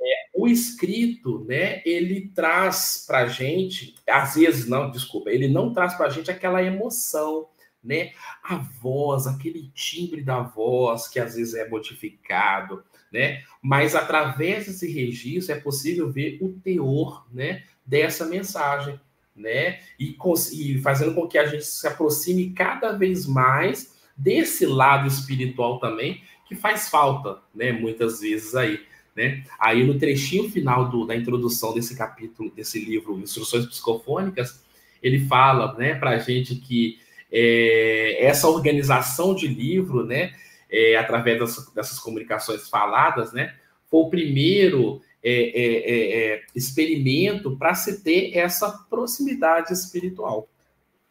É, 0.00 0.14
o 0.34 0.48
escrito, 0.48 1.44
né? 1.46 1.82
Ele 1.84 2.30
traz 2.34 3.04
para 3.06 3.26
gente, 3.26 3.94
às 4.08 4.34
vezes 4.34 4.66
não, 4.66 4.90
desculpa, 4.90 5.30
ele 5.30 5.48
não 5.48 5.72
traz 5.72 5.94
para 5.94 6.08
gente 6.08 6.30
aquela 6.30 6.62
emoção, 6.62 7.48
né? 7.82 8.12
A 8.42 8.56
voz, 8.56 9.26
aquele 9.26 9.70
timbre 9.74 10.22
da 10.22 10.40
voz 10.40 11.08
que 11.08 11.18
às 11.18 11.34
vezes 11.34 11.54
é 11.54 11.68
modificado, 11.68 12.84
né? 13.12 13.42
Mas 13.62 13.94
através 13.94 14.66
desse 14.66 14.90
registro 14.90 15.54
é 15.54 15.60
possível 15.60 16.10
ver 16.10 16.38
o 16.40 16.50
teor, 16.62 17.26
né, 17.32 17.62
dessa 17.84 18.24
mensagem, 18.26 19.00
né? 19.34 19.80
E, 19.98 20.16
e 20.52 20.78
fazendo 20.80 21.14
com 21.14 21.26
que 21.26 21.38
a 21.38 21.46
gente 21.46 21.64
se 21.64 21.86
aproxime 21.86 22.50
cada 22.50 22.92
vez 22.92 23.26
mais 23.26 23.94
desse 24.16 24.66
lado 24.66 25.08
espiritual 25.08 25.78
também, 25.78 26.22
que 26.46 26.54
faz 26.54 26.88
falta, 26.88 27.38
né, 27.54 27.72
muitas 27.72 28.20
vezes 28.20 28.54
aí. 28.54 28.80
Né? 29.14 29.44
Aí 29.58 29.84
no 29.84 29.98
trechinho 29.98 30.50
final 30.50 30.88
do, 30.88 31.06
da 31.06 31.16
introdução 31.16 31.74
desse 31.74 31.96
capítulo, 31.96 32.50
desse 32.50 32.78
livro, 32.78 33.18
Instruções 33.18 33.66
Psicofônicas, 33.66 34.62
ele 35.02 35.26
fala 35.26 35.74
né, 35.74 35.94
para 35.94 36.10
a 36.10 36.18
gente 36.18 36.54
que 36.56 36.98
é, 37.32 38.24
essa 38.24 38.48
organização 38.48 39.34
de 39.34 39.46
livro, 39.46 40.04
né, 40.04 40.32
é, 40.70 40.96
através 40.96 41.38
dessas, 41.38 41.72
dessas, 41.72 41.98
comunicações 41.98 42.68
faladas, 42.68 43.32
né, 43.32 43.54
foi 43.90 44.00
o 44.00 44.10
primeiro 44.10 45.00
é, 45.22 45.32
é, 45.32 45.76
é, 45.76 46.34
é 46.34 46.42
experimento 46.54 47.56
para 47.56 47.74
se 47.74 48.02
ter 48.02 48.36
essa 48.36 48.70
proximidade 48.88 49.72
espiritual, 49.72 50.48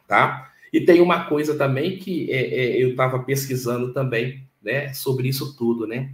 tá? 0.07 0.51
E 0.71 0.81
tem 0.81 1.01
uma 1.01 1.25
coisa 1.25 1.57
também 1.57 1.97
que 1.97 2.29
eu 2.29 2.91
estava 2.91 3.19
pesquisando 3.19 3.91
também, 3.91 4.43
né, 4.61 4.93
sobre 4.93 5.27
isso 5.27 5.57
tudo, 5.57 5.87
né? 5.87 6.13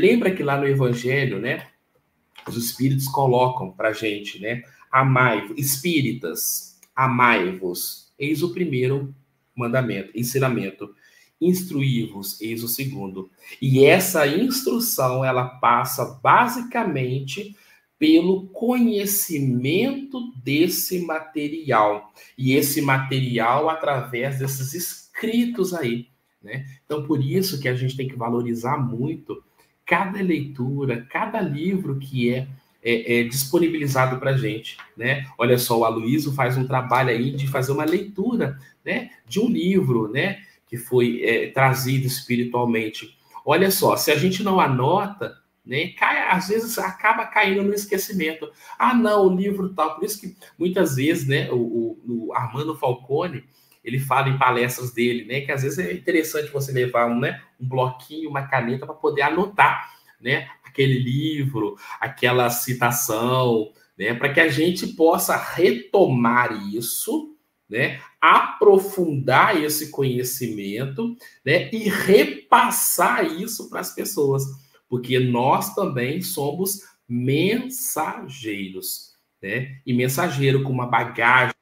lembra 0.00 0.30
que 0.30 0.42
lá 0.42 0.56
no 0.56 0.66
Evangelho, 0.66 1.38
né, 1.40 1.66
os 2.46 2.56
Espíritos 2.56 3.06
colocam 3.08 3.72
para 3.72 3.92
gente, 3.92 4.40
né, 4.40 4.62
amai 4.90 5.50
espíritas, 5.56 6.78
amai-vos, 6.94 8.12
eis 8.18 8.42
o 8.42 8.52
primeiro 8.52 9.14
mandamento, 9.56 10.10
ensinamento. 10.14 10.94
Instruí-vos, 11.44 12.40
eis 12.40 12.62
o 12.62 12.68
segundo. 12.68 13.30
E 13.60 13.84
essa 13.84 14.26
instrução, 14.26 15.24
ela 15.24 15.44
passa 15.44 16.20
basicamente 16.22 17.56
pelo 17.98 18.48
conhecimento 18.48 20.32
desse 20.42 21.04
material. 21.04 22.12
E 22.36 22.52
esse 22.54 22.80
material 22.80 23.68
através 23.68 24.38
desses 24.38 24.74
escritos 24.74 25.72
aí, 25.72 26.08
né? 26.42 26.66
Então, 26.84 27.04
por 27.04 27.22
isso 27.22 27.60
que 27.60 27.68
a 27.68 27.74
gente 27.74 27.96
tem 27.96 28.08
que 28.08 28.16
valorizar 28.16 28.76
muito 28.76 29.42
cada 29.84 30.20
leitura, 30.20 31.06
cada 31.10 31.40
livro 31.40 31.98
que 31.98 32.30
é 32.30 32.48
é, 32.82 33.20
é, 33.20 33.24
disponibilizado 33.24 34.18
para 34.18 34.32
a 34.32 34.36
gente, 34.36 34.76
né? 34.96 35.24
Olha 35.38 35.56
só, 35.56 35.78
o 35.78 35.84
Aloysio 35.84 36.32
faz 36.32 36.58
um 36.58 36.66
trabalho 36.66 37.10
aí 37.10 37.30
de 37.30 37.46
fazer 37.46 37.70
uma 37.70 37.84
leitura, 37.84 38.58
né, 38.84 39.10
de 39.24 39.38
um 39.38 39.48
livro, 39.48 40.08
né, 40.08 40.40
que 40.72 40.78
foi 40.78 41.22
é, 41.22 41.50
trazido 41.50 42.06
espiritualmente. 42.06 43.14
Olha 43.44 43.70
só, 43.70 43.94
se 43.94 44.10
a 44.10 44.16
gente 44.16 44.42
não 44.42 44.58
anota, 44.58 45.36
né, 45.62 45.88
cai, 45.88 46.30
às 46.30 46.48
vezes 46.48 46.78
acaba 46.78 47.26
caindo 47.26 47.62
no 47.62 47.74
esquecimento. 47.74 48.50
Ah, 48.78 48.94
não, 48.94 49.26
o 49.26 49.36
livro 49.36 49.74
tal. 49.74 49.96
Por 49.96 50.04
isso 50.04 50.18
que 50.18 50.34
muitas 50.58 50.96
vezes, 50.96 51.28
né, 51.28 51.50
o, 51.50 51.56
o, 51.56 52.28
o 52.28 52.32
Armando 52.32 52.74
Falcone 52.74 53.44
ele 53.84 54.00
fala 54.00 54.30
em 54.30 54.38
palestras 54.38 54.94
dele, 54.94 55.26
né, 55.26 55.42
que 55.42 55.52
às 55.52 55.62
vezes 55.62 55.78
é 55.78 55.92
interessante 55.92 56.50
você 56.50 56.72
levar 56.72 57.04
um, 57.04 57.20
né, 57.20 57.42
um 57.60 57.68
bloquinho, 57.68 58.30
uma 58.30 58.46
caneta 58.46 58.86
para 58.86 58.94
poder 58.94 59.20
anotar, 59.20 59.92
né, 60.18 60.48
aquele 60.64 60.98
livro, 60.98 61.76
aquela 62.00 62.48
citação, 62.48 63.70
né, 63.98 64.14
para 64.14 64.32
que 64.32 64.40
a 64.40 64.48
gente 64.48 64.86
possa 64.86 65.36
retomar 65.36 66.50
isso, 66.74 67.36
né, 67.72 68.02
aprofundar 68.20 69.56
esse 69.56 69.90
conhecimento, 69.90 71.16
né, 71.42 71.70
e 71.72 71.88
repassar 71.88 73.24
isso 73.24 73.70
para 73.70 73.80
as 73.80 73.94
pessoas, 73.94 74.44
porque 74.90 75.18
nós 75.18 75.74
também 75.74 76.20
somos 76.20 76.82
mensageiros, 77.08 79.14
né? 79.42 79.80
E 79.86 79.94
mensageiro 79.94 80.62
com 80.62 80.70
uma 80.70 80.86
bagagem 80.86 81.54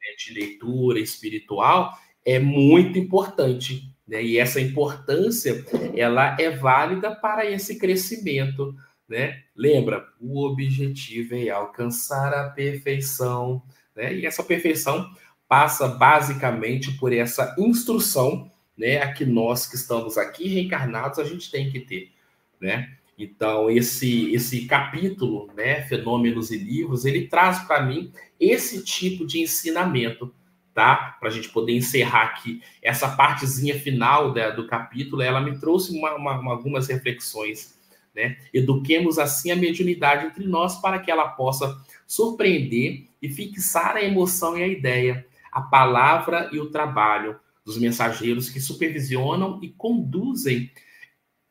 né, 0.00 0.16
de 0.18 0.34
leitura 0.34 0.98
espiritual 0.98 1.96
é 2.26 2.40
muito 2.40 2.98
importante, 2.98 3.84
né? 4.06 4.20
E 4.20 4.38
essa 4.38 4.60
importância, 4.60 5.64
ela 5.94 6.36
é 6.40 6.50
válida 6.50 7.14
para 7.14 7.48
esse 7.48 7.78
crescimento, 7.78 8.74
né? 9.08 9.44
Lembra, 9.54 10.04
o 10.20 10.44
objetivo 10.44 11.36
é 11.36 11.50
alcançar 11.50 12.34
a 12.34 12.50
perfeição, 12.50 13.62
né? 13.94 14.12
E 14.12 14.26
essa 14.26 14.42
perfeição 14.42 15.08
passa 15.52 15.86
basicamente 15.86 16.92
por 16.92 17.12
essa 17.12 17.54
instrução, 17.58 18.50
né? 18.74 19.02
A 19.02 19.12
que 19.12 19.26
nós 19.26 19.66
que 19.66 19.76
estamos 19.76 20.16
aqui 20.16 20.48
reencarnados 20.48 21.18
a 21.18 21.24
gente 21.24 21.50
tem 21.50 21.70
que 21.70 21.78
ter, 21.78 22.10
né? 22.58 22.90
Então 23.18 23.70
esse 23.70 24.32
esse 24.34 24.64
capítulo, 24.64 25.50
né? 25.54 25.82
Fenômenos 25.82 26.50
e 26.50 26.56
livros, 26.56 27.04
ele 27.04 27.26
traz 27.26 27.58
para 27.64 27.82
mim 27.82 28.10
esse 28.40 28.82
tipo 28.82 29.26
de 29.26 29.42
ensinamento 29.42 30.34
tá? 30.72 31.18
Para 31.20 31.28
a 31.28 31.30
gente 31.30 31.50
poder 31.50 31.76
encerrar 31.76 32.22
aqui 32.22 32.62
essa 32.80 33.06
partezinha 33.10 33.78
final 33.78 34.32
da, 34.32 34.48
do 34.48 34.66
capítulo, 34.66 35.20
ela 35.20 35.38
me 35.38 35.58
trouxe 35.58 35.94
uma, 35.94 36.14
uma, 36.14 36.50
algumas 36.50 36.88
reflexões, 36.88 37.78
né? 38.14 38.38
Eduquemos 38.54 39.18
assim 39.18 39.50
a 39.50 39.56
mediunidade 39.56 40.24
entre 40.24 40.46
nós 40.46 40.80
para 40.80 40.98
que 40.98 41.10
ela 41.10 41.28
possa 41.28 41.78
surpreender 42.06 43.04
e 43.20 43.28
fixar 43.28 43.96
a 43.96 44.02
emoção 44.02 44.56
e 44.56 44.62
a 44.62 44.66
ideia, 44.66 45.26
a 45.52 45.60
palavra 45.60 46.48
e 46.50 46.58
o 46.58 46.70
trabalho 46.70 47.38
dos 47.64 47.78
mensageiros 47.78 48.48
que 48.48 48.58
supervisionam 48.58 49.60
e 49.62 49.68
conduzem 49.68 50.70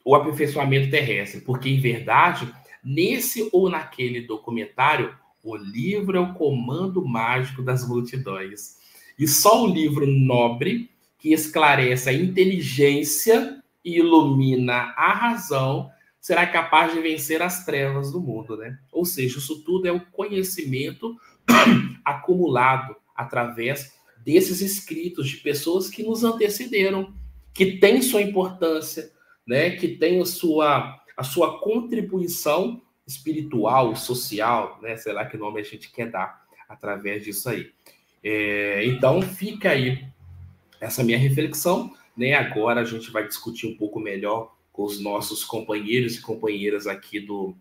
o 0.03 0.15
aperfeiçoamento 0.15 0.89
terrestre, 0.89 1.41
porque 1.41 1.69
em 1.69 1.79
verdade, 1.79 2.51
nesse 2.83 3.47
ou 3.53 3.69
naquele 3.69 4.21
documentário, 4.21 5.15
o 5.43 5.55
livro 5.55 6.17
é 6.17 6.19
o 6.19 6.33
comando 6.33 7.05
mágico 7.05 7.61
das 7.61 7.87
multidões. 7.87 8.77
E 9.17 9.27
só 9.27 9.63
o 9.63 9.71
livro 9.71 10.05
nobre, 10.07 10.89
que 11.19 11.31
esclarece 11.31 12.09
a 12.09 12.13
inteligência 12.13 13.61
e 13.85 13.99
ilumina 13.99 14.93
a 14.97 15.13
razão, 15.13 15.91
será 16.19 16.45
capaz 16.45 16.93
de 16.93 16.99
vencer 16.99 17.41
as 17.41 17.63
trevas 17.63 18.11
do 18.11 18.19
mundo, 18.19 18.57
né? 18.57 18.79
Ou 18.91 19.05
seja, 19.05 19.37
isso 19.37 19.63
tudo 19.63 19.87
é 19.87 19.91
o 19.91 20.05
conhecimento 20.11 21.15
acumulado 22.05 22.95
através 23.21 23.93
desses 24.23 24.61
escritos 24.61 25.29
de 25.29 25.37
pessoas 25.37 25.89
que 25.89 26.03
nos 26.03 26.23
antecederam, 26.23 27.13
que 27.53 27.77
têm 27.77 28.01
sua 28.01 28.21
importância, 28.21 29.11
né? 29.47 29.71
Que 29.71 29.89
têm 29.89 30.21
a 30.21 30.25
sua 30.25 30.99
a 31.17 31.23
sua 31.23 31.59
contribuição 31.59 32.81
espiritual, 33.05 33.95
social, 33.95 34.79
né? 34.81 34.95
Sei 34.97 35.13
lá 35.13 35.25
que 35.25 35.37
nome 35.37 35.59
a 35.59 35.63
gente 35.63 35.91
quer 35.91 36.09
dar 36.09 36.41
através 36.67 37.23
disso 37.23 37.49
aí. 37.49 37.71
É, 38.23 38.85
então, 38.85 39.21
fica 39.21 39.71
aí 39.71 40.05
essa 40.79 41.03
minha 41.03 41.17
reflexão. 41.17 41.93
Né? 42.15 42.33
Agora 42.33 42.81
a 42.81 42.85
gente 42.85 43.11
vai 43.11 43.27
discutir 43.27 43.67
um 43.67 43.75
pouco 43.75 43.99
melhor 43.99 44.55
com 44.71 44.83
os 44.83 44.99
nossos 44.99 45.43
companheiros 45.43 46.15
e 46.15 46.21
companheiras 46.21 46.87
aqui 46.87 47.19
do, 47.19 47.55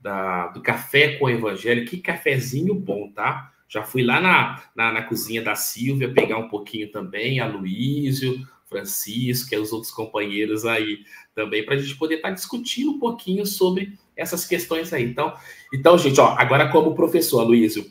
da, 0.00 0.48
do 0.48 0.60
Café 0.60 1.16
com 1.16 1.26
o 1.26 1.30
Evangelho. 1.30 1.86
Que 1.86 1.98
cafezinho 1.98 2.74
bom, 2.74 3.10
tá? 3.10 3.52
Já 3.68 3.82
fui 3.82 4.02
lá 4.02 4.20
na, 4.20 4.62
na, 4.74 4.92
na 4.92 5.02
cozinha 5.02 5.42
da 5.42 5.54
Silvia 5.54 6.12
pegar 6.12 6.38
um 6.38 6.48
pouquinho 6.48 6.90
também, 6.90 7.40
a 7.40 7.46
Luísio, 7.46 8.46
Francisco 8.66 9.54
e 9.54 9.58
os 9.58 9.72
outros 9.72 9.92
companheiros 9.92 10.64
aí 10.64 11.04
também, 11.34 11.64
para 11.64 11.74
a 11.74 11.78
gente 11.78 11.96
poder 11.96 12.16
estar 12.16 12.28
tá 12.28 12.34
discutindo 12.34 12.92
um 12.92 12.98
pouquinho 12.98 13.44
sobre 13.44 13.98
essas 14.16 14.46
questões 14.46 14.92
aí. 14.92 15.04
Então, 15.04 15.34
então 15.72 15.98
gente, 15.98 16.20
ó, 16.20 16.34
agora 16.38 16.70
como 16.70 16.94
professor, 16.94 17.42
Luísio, 17.44 17.84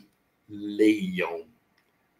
leiam 0.48 1.46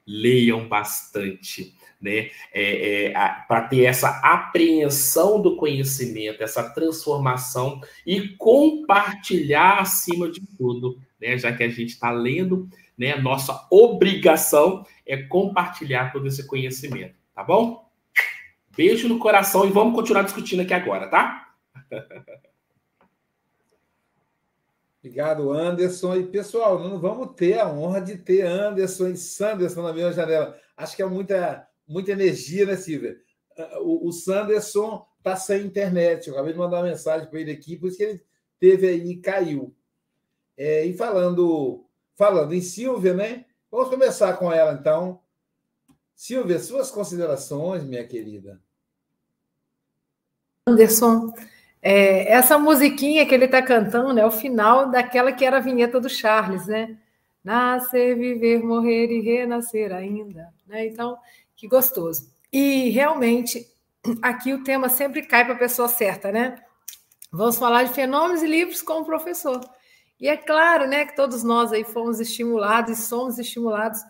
leiam 0.06 0.68
bastante, 0.68 1.74
né? 2.00 2.30
É, 2.52 3.06
é, 3.06 3.12
para 3.48 3.62
ter 3.62 3.84
essa 3.84 4.20
apreensão 4.22 5.40
do 5.40 5.56
conhecimento, 5.56 6.42
essa 6.42 6.62
transformação 6.70 7.80
e 8.06 8.28
compartilhar 8.36 9.80
acima 9.80 10.30
de 10.30 10.40
tudo, 10.56 11.00
né? 11.20 11.36
Já 11.36 11.52
que 11.52 11.64
a 11.64 11.68
gente 11.68 11.90
está 11.90 12.12
lendo, 12.12 12.68
né? 12.96 13.16
Nossa 13.16 13.66
obrigação 13.70 14.84
é 15.04 15.16
compartilhar 15.22 16.12
todo 16.12 16.26
esse 16.26 16.46
conhecimento, 16.46 17.14
tá 17.34 17.44
bom? 17.44 17.86
Beijo 18.76 19.08
no 19.08 19.18
coração 19.18 19.66
e 19.66 19.70
vamos 19.70 19.94
continuar 19.94 20.22
discutindo 20.22 20.60
aqui 20.60 20.74
agora, 20.74 21.08
tá? 21.08 21.54
Obrigado, 25.06 25.52
Anderson. 25.52 26.16
E, 26.16 26.26
pessoal, 26.26 26.82
não 26.82 26.98
vamos 26.98 27.34
ter 27.36 27.60
a 27.60 27.68
honra 27.68 28.00
de 28.00 28.18
ter 28.18 28.42
Anderson 28.42 29.06
e 29.06 29.16
Sanderson 29.16 29.82
na 29.82 29.92
mesma 29.92 30.12
janela. 30.12 30.58
Acho 30.76 30.96
que 30.96 31.02
é 31.02 31.06
muita, 31.06 31.66
muita 31.86 32.10
energia, 32.10 32.66
né, 32.66 32.76
Silvia? 32.76 33.16
O, 33.82 34.08
o 34.08 34.12
Sanderson 34.12 35.06
está 35.18 35.36
sem 35.36 35.64
internet. 35.64 36.26
Eu 36.26 36.34
acabei 36.34 36.52
de 36.52 36.58
mandar 36.58 36.78
uma 36.78 36.88
mensagem 36.88 37.28
para 37.30 37.40
ele 37.40 37.52
aqui, 37.52 37.76
por 37.76 37.86
isso 37.86 37.96
que 37.96 38.02
ele 38.02 38.20
teve 38.58 38.88
aí 38.88 39.10
e 39.12 39.16
caiu. 39.16 39.72
É, 40.56 40.84
e 40.84 40.92
falando, 40.92 41.85
falando 42.16 42.52
em 42.54 42.60
Silvia, 42.60 43.14
né? 43.14 43.44
Vamos 43.70 43.88
começar 43.88 44.32
com 44.34 44.52
ela, 44.52 44.72
então. 44.72 45.20
Silvia, 46.14 46.58
suas 46.58 46.90
considerações, 46.90 47.84
minha 47.84 48.04
querida. 48.04 48.60
Anderson, 50.66 51.32
É, 51.82 52.32
essa 52.32 52.58
musiquinha 52.58 53.24
que 53.24 53.32
ele 53.32 53.44
está 53.44 53.62
cantando 53.62 54.18
é 54.18 54.26
o 54.26 54.30
final 54.30 54.90
daquela 54.90 55.30
que 55.30 55.44
era 55.44 55.58
a 55.58 55.60
vinheta 55.60 56.00
do 56.00 56.08
Charles, 56.08 56.66
né? 56.66 56.96
Nascer, 57.44 58.16
viver, 58.16 58.64
morrer 58.64 59.06
e 59.08 59.20
renascer 59.20 59.92
ainda. 59.92 60.52
Né? 60.66 60.86
Então, 60.86 61.16
que 61.54 61.68
gostoso. 61.68 62.28
E 62.52 62.90
realmente, 62.90 63.64
aqui 64.20 64.52
o 64.52 64.64
tema 64.64 64.88
sempre 64.88 65.22
cai 65.22 65.44
para 65.44 65.54
a 65.54 65.58
pessoa 65.58 65.86
certa, 65.86 66.32
né? 66.32 66.56
Vamos 67.30 67.56
falar 67.56 67.84
de 67.84 67.94
fenômenos 67.94 68.42
e 68.42 68.46
livros 68.48 68.82
com 68.82 69.02
o 69.02 69.04
professor. 69.04 69.60
E 70.18 70.28
é 70.28 70.36
claro, 70.36 70.86
né, 70.88 71.04
que 71.04 71.14
todos 71.14 71.42
nós 71.42 71.72
aí 71.72 71.84
fomos 71.84 72.20
estimulados 72.20 72.98
e 72.98 73.02
somos 73.02 73.38
estimulados 73.38 74.00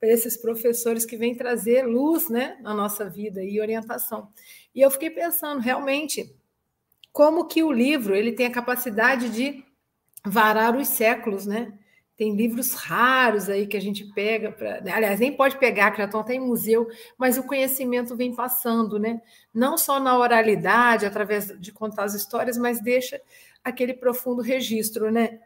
por 0.00 0.08
esses 0.08 0.36
professores 0.36 1.06
que 1.06 1.16
vêm 1.16 1.34
trazer 1.34 1.86
luz, 1.86 2.28
né, 2.28 2.58
na 2.60 2.74
nossa 2.74 3.08
vida 3.08 3.42
e 3.42 3.60
orientação. 3.60 4.28
E 4.74 4.80
eu 4.80 4.90
fiquei 4.90 5.10
pensando, 5.10 5.60
realmente, 5.60 6.34
como 7.12 7.46
que 7.46 7.62
o 7.62 7.70
livro 7.70 8.14
ele 8.14 8.32
tem 8.32 8.46
a 8.46 8.52
capacidade 8.52 9.30
de 9.30 9.64
varar 10.26 10.76
os 10.76 10.88
séculos, 10.88 11.46
né? 11.46 11.72
Tem 12.16 12.34
livros 12.34 12.74
raros 12.74 13.48
aí 13.48 13.66
que 13.66 13.76
a 13.76 13.80
gente 13.80 14.04
pega 14.12 14.52
para, 14.52 14.76
aliás, 14.78 15.18
nem 15.18 15.36
pode 15.36 15.58
pegar, 15.58 15.90
que 15.90 15.98
já 15.98 16.04
estão 16.04 16.20
até 16.20 16.34
em 16.34 16.40
museu, 16.40 16.88
mas 17.18 17.36
o 17.36 17.42
conhecimento 17.42 18.16
vem 18.16 18.34
passando, 18.34 18.98
né? 18.98 19.20
Não 19.52 19.76
só 19.76 19.98
na 19.98 20.16
oralidade, 20.16 21.06
através 21.06 21.48
de 21.60 21.72
contar 21.72 22.04
as 22.04 22.14
histórias, 22.14 22.56
mas 22.56 22.80
deixa 22.80 23.20
aquele 23.64 23.94
profundo 23.94 24.42
registro, 24.42 25.10
né? 25.10 25.40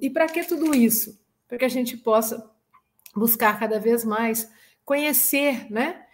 E 0.00 0.10
para 0.10 0.26
que 0.26 0.44
tudo 0.44 0.74
isso? 0.74 1.18
Para 1.48 1.58
que 1.58 1.64
a 1.64 1.68
gente 1.68 1.96
possa 1.96 2.48
buscar 3.16 3.58
cada 3.58 3.80
vez 3.80 4.04
mais 4.04 4.48
conhecer, 4.84 5.70
né? 5.70 6.04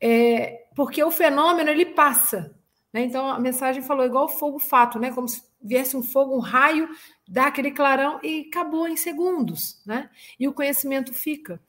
É, 0.00 0.66
porque 0.76 1.02
o 1.02 1.10
fenômeno 1.10 1.68
ele 1.68 1.86
passa, 1.86 2.54
né? 2.92 3.02
Então 3.02 3.28
a 3.28 3.38
mensagem 3.38 3.82
falou 3.82 4.06
igual 4.06 4.28
fogo 4.28 4.58
fato, 4.58 4.98
né? 4.98 5.10
Como 5.12 5.28
se 5.28 5.42
viesse 5.60 5.96
um 5.96 6.02
fogo, 6.02 6.36
um 6.36 6.40
raio, 6.40 6.88
dá 7.26 7.46
aquele 7.46 7.72
clarão 7.72 8.20
e 8.22 8.46
acabou 8.48 8.86
em 8.86 8.96
segundos, 8.96 9.82
né? 9.84 10.08
E 10.38 10.46
o 10.46 10.52
conhecimento 10.52 11.12
fica. 11.12 11.60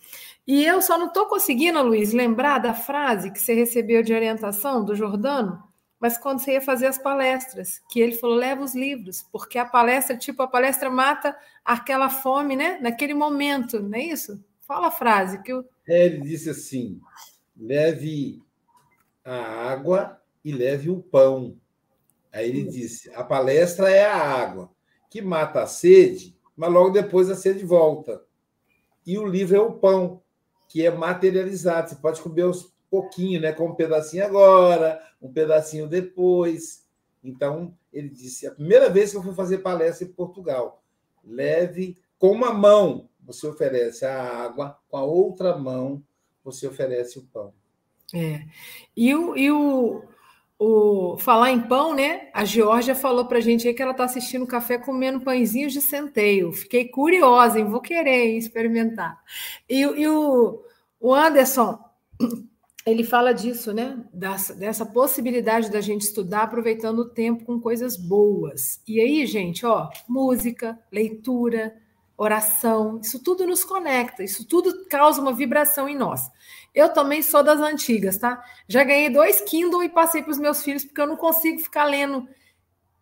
E 0.45 0.63
eu 0.63 0.81
só 0.81 0.97
não 0.97 1.07
estou 1.07 1.25
conseguindo, 1.25 1.81
Luiz, 1.81 2.13
lembrar 2.13 2.59
da 2.59 2.73
frase 2.73 3.31
que 3.31 3.39
você 3.39 3.53
recebeu 3.53 4.03
de 4.03 4.13
orientação 4.13 4.85
do 4.85 4.95
Jordano, 4.95 5.63
mas 5.99 6.17
quando 6.17 6.39
você 6.39 6.53
ia 6.53 6.61
fazer 6.61 6.87
as 6.87 6.97
palestras, 6.97 7.81
que 7.89 7.99
ele 7.99 8.15
falou, 8.15 8.35
leva 8.35 8.63
os 8.63 8.73
livros, 8.73 9.21
porque 9.31 9.57
a 9.57 9.65
palestra, 9.65 10.15
tipo, 10.15 10.41
a 10.41 10.47
palestra 10.47 10.89
mata 10.89 11.35
aquela 11.63 12.09
fome, 12.09 12.55
né? 12.55 12.79
Naquele 12.81 13.13
momento, 13.13 13.81
não 13.81 13.97
é 13.97 14.03
isso? 14.03 14.43
Fala 14.61 14.87
a 14.87 14.91
frase 14.91 15.41
que 15.41 15.51
eu... 15.51 15.65
É, 15.87 16.05
ele 16.05 16.21
disse 16.21 16.49
assim, 16.49 17.01
leve 17.57 18.41
a 19.25 19.35
água 19.71 20.21
e 20.43 20.51
leve 20.51 20.89
o 20.89 21.01
pão. 21.01 21.57
Aí 22.31 22.47
ele 22.47 22.63
disse: 22.63 23.11
a 23.13 23.23
palestra 23.23 23.89
é 23.89 24.05
a 24.05 24.15
água, 24.15 24.71
que 25.09 25.21
mata 25.21 25.61
a 25.61 25.67
sede, 25.67 26.37
mas 26.55 26.71
logo 26.71 26.91
depois 26.91 27.29
a 27.29 27.35
sede 27.35 27.65
volta. 27.65 28.23
E 29.05 29.17
o 29.17 29.25
livro 29.25 29.57
é 29.57 29.59
o 29.59 29.73
pão, 29.73 30.21
que 30.67 30.85
é 30.85 30.91
materializado. 30.91 31.89
Você 31.89 31.95
pode 31.95 32.21
comer 32.21 32.45
uns 32.45 32.71
pouquinho, 32.89 33.41
né? 33.41 33.51
Com 33.53 33.69
um 33.69 33.75
pedacinho 33.75 34.25
agora, 34.25 35.01
um 35.21 35.31
pedacinho 35.31 35.87
depois. 35.87 36.87
Então, 37.23 37.73
ele 37.91 38.09
disse: 38.09 38.47
a 38.47 38.51
primeira 38.51 38.89
vez 38.89 39.11
que 39.11 39.17
eu 39.17 39.23
fui 39.23 39.33
fazer 39.33 39.59
palestra 39.59 40.07
em 40.07 40.11
Portugal, 40.11 40.83
leve 41.23 41.97
com 42.17 42.31
uma 42.31 42.53
mão, 42.53 43.09
você 43.21 43.47
oferece 43.47 44.05
a 44.05 44.43
água, 44.43 44.77
com 44.89 44.97
a 44.97 45.03
outra 45.03 45.57
mão, 45.57 46.03
você 46.43 46.67
oferece 46.67 47.19
o 47.19 47.23
pão. 47.23 47.53
É. 48.13 48.41
E 48.95 49.13
o, 49.13 49.37
e 49.37 49.51
o, 49.51 50.03
o 50.57 51.17
falar 51.17 51.51
em 51.51 51.61
pão, 51.61 51.93
né? 51.93 52.29
A 52.33 52.43
Georgia 52.43 52.95
falou 52.95 53.25
para 53.25 53.37
a 53.37 53.41
gente 53.41 53.67
aí 53.67 53.73
que 53.73 53.81
ela 53.81 53.91
está 53.91 54.03
assistindo 54.03 54.47
café 54.47 54.77
comendo 54.77 55.21
pãezinhos 55.21 55.73
de 55.73 55.81
centeio. 55.81 56.51
Fiquei 56.51 56.89
curiosa, 56.89 57.59
hein? 57.59 57.65
Vou 57.65 57.81
querer 57.81 58.37
experimentar. 58.37 59.21
E, 59.69 59.81
e 59.81 60.07
o, 60.07 60.63
o 60.99 61.13
Anderson, 61.13 61.79
ele 62.91 63.03
fala 63.03 63.33
disso, 63.33 63.73
né? 63.73 63.97
Dessa, 64.13 64.53
dessa 64.53 64.85
possibilidade 64.85 65.71
da 65.71 65.81
gente 65.81 66.01
estudar 66.01 66.43
aproveitando 66.43 66.99
o 66.99 67.09
tempo 67.09 67.45
com 67.45 67.59
coisas 67.59 67.97
boas. 67.97 68.81
E 68.87 68.99
aí, 68.99 69.25
gente, 69.25 69.65
ó, 69.65 69.89
música, 70.07 70.79
leitura, 70.91 71.75
oração, 72.17 72.99
isso 73.01 73.23
tudo 73.23 73.47
nos 73.47 73.63
conecta, 73.63 74.21
isso 74.21 74.45
tudo 74.45 74.85
causa 74.89 75.21
uma 75.21 75.33
vibração 75.33 75.87
em 75.87 75.95
nós. 75.95 76.29
Eu 76.75 76.89
também 76.89 77.21
sou 77.21 77.41
das 77.41 77.59
antigas, 77.59 78.17
tá? 78.17 78.43
Já 78.67 78.83
ganhei 78.83 79.09
dois 79.09 79.41
Kindle 79.41 79.83
e 79.83 79.89
passei 79.89 80.21
para 80.21 80.31
os 80.31 80.37
meus 80.37 80.61
filhos, 80.61 80.83
porque 80.83 80.99
eu 80.99 81.07
não 81.07 81.15
consigo 81.15 81.59
ficar 81.59 81.85
lendo 81.85 82.27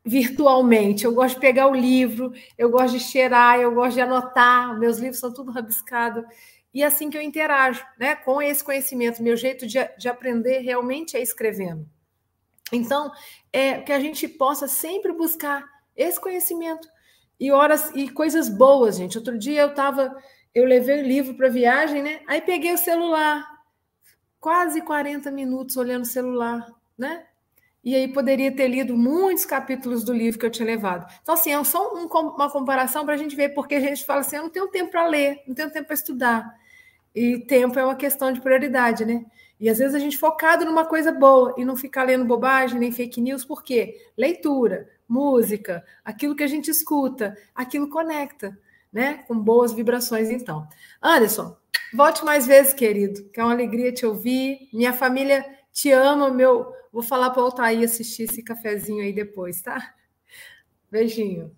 virtualmente. 0.06 1.04
Eu 1.04 1.14
gosto 1.14 1.36
de 1.36 1.42
pegar 1.42 1.68
o 1.68 1.76
livro, 1.76 2.32
eu 2.58 2.70
gosto 2.70 2.98
de 2.98 3.04
cheirar, 3.04 3.60
eu 3.60 3.74
gosto 3.74 3.96
de 3.96 4.02
anotar. 4.02 4.78
Meus 4.80 5.00
livros 5.00 5.20
são 5.20 5.34
tudo 5.34 5.52
rabiscado. 5.52 6.24
E 6.74 6.84
é 6.84 6.86
assim 6.86 7.10
que 7.10 7.18
eu 7.18 7.22
interajo 7.22 7.86
né, 8.00 8.16
com 8.16 8.42
esse 8.42 8.64
conhecimento. 8.64 9.24
Meu 9.24 9.36
jeito 9.36 9.66
de, 9.66 9.80
de 9.98 10.10
aprender 10.10 10.60
realmente 10.60 11.18
é 11.18 11.22
escrevendo. 11.22 11.88
Então, 12.72 13.12
é 13.52 13.82
que 13.82 13.92
a 13.92 14.00
gente 14.00 14.28
possa 14.28 14.68
sempre 14.68 15.12
buscar 15.14 15.66
esse 15.96 16.20
conhecimento 16.20 16.88
e 17.40 17.52
horas 17.52 17.92
e 17.96 18.10
coisas 18.10 18.50
boas, 18.50 18.98
gente. 18.98 19.18
Outro 19.18 19.38
dia 19.38 19.62
eu 19.62 19.70
estava, 19.70 20.16
eu 20.54 20.66
levei 20.66 21.02
o 21.02 21.08
livro 21.08 21.36
para 21.36 21.50
viagem, 21.50 22.02
né? 22.02 22.22
Aí 22.28 22.42
peguei 22.42 22.74
o 22.74 22.78
celular, 22.78 23.46
quase 24.40 24.82
40 24.82 25.32
minutos 25.32 25.78
olhando 25.78 26.04
o 26.04 26.08
celular, 26.08 26.68
né? 26.98 27.27
E 27.88 27.96
aí 27.96 28.06
poderia 28.06 28.52
ter 28.52 28.68
lido 28.68 28.98
muitos 28.98 29.46
capítulos 29.46 30.04
do 30.04 30.12
livro 30.12 30.38
que 30.38 30.46
eu 30.46 30.50
tinha 30.50 30.66
levado. 30.66 31.10
Então, 31.22 31.36
assim, 31.36 31.54
é 31.54 31.64
só 31.64 31.96
um, 31.96 32.06
uma 32.06 32.52
comparação 32.52 33.06
para 33.06 33.14
a 33.14 33.18
gente 33.18 33.34
ver, 33.34 33.54
porque 33.54 33.76
a 33.76 33.80
gente 33.80 34.04
fala 34.04 34.20
assim, 34.20 34.36
eu 34.36 34.44
não 34.44 34.50
tenho 34.50 34.68
tempo 34.68 34.92
para 34.92 35.08
ler, 35.08 35.42
não 35.48 35.56
tenho 35.56 35.72
tempo 35.72 35.86
para 35.86 35.94
estudar. 35.94 36.54
E 37.16 37.40
tempo 37.40 37.80
é 37.80 37.86
uma 37.86 37.96
questão 37.96 38.34
de 38.34 38.42
prioridade, 38.42 39.06
né? 39.06 39.26
E 39.58 39.70
às 39.70 39.78
vezes 39.78 39.96
a 39.96 40.00
gente 40.00 40.18
focado 40.18 40.66
numa 40.66 40.84
coisa 40.84 41.14
boa 41.14 41.56
e 41.58 41.64
não 41.64 41.78
ficar 41.78 42.04
lendo 42.04 42.26
bobagem 42.26 42.78
nem 42.78 42.92
fake 42.92 43.22
news, 43.22 43.46
por 43.46 43.64
quê? 43.64 43.96
Leitura, 44.18 44.90
música, 45.08 45.82
aquilo 46.04 46.36
que 46.36 46.44
a 46.44 46.48
gente 46.48 46.70
escuta, 46.70 47.38
aquilo 47.56 47.90
conecta, 47.90 48.60
né? 48.92 49.24
Com 49.30 49.40
boas 49.40 49.72
vibrações, 49.72 50.30
então. 50.30 50.68
Anderson, 51.02 51.56
Volte 51.94 52.26
mais 52.26 52.46
vezes, 52.46 52.74
querido, 52.74 53.30
que 53.30 53.40
é 53.40 53.44
uma 53.44 53.54
alegria 53.54 53.94
te 53.94 54.06
ouvir. 54.06 54.68
Minha 54.74 54.92
família 54.92 55.46
te 55.72 55.90
ama, 55.92 56.30
meu. 56.30 56.74
Vou 56.98 57.04
falar 57.04 57.30
para 57.30 57.44
o 57.44 57.46
Altair 57.46 57.84
assistir 57.84 58.24
esse 58.24 58.42
cafezinho 58.42 59.04
aí 59.04 59.14
depois, 59.14 59.62
tá? 59.62 59.94
Beijinho. 60.90 61.56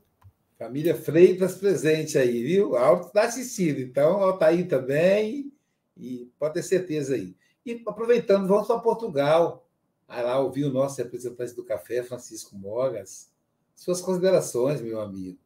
Família 0.58 0.94
Freitas 0.94 1.56
presente 1.56 2.18
aí, 2.18 2.44
viu? 2.44 2.76
Alto 2.76 3.08
está 3.08 3.22
assistindo, 3.22 3.80
então 3.80 4.22
Altair 4.22 4.68
também, 4.68 5.50
e 5.96 6.30
pode 6.38 6.56
ter 6.56 6.64
certeza 6.64 7.16
aí. 7.16 7.38
E 7.66 7.82
aproveitando, 7.88 8.50
vamos 8.50 8.68
para 8.68 8.80
Portugal. 8.80 9.66
Aí 10.10 10.22
lá 10.22 10.38
ouvir 10.40 10.66
o 10.66 10.74
nosso 10.74 11.02
representante 11.02 11.56
do 11.56 11.64
café, 11.64 12.04
Francisco 12.04 12.58
Mogas. 12.58 13.32
Suas 13.74 14.02
considerações, 14.02 14.82
meu 14.82 15.00
amigo. 15.00 15.40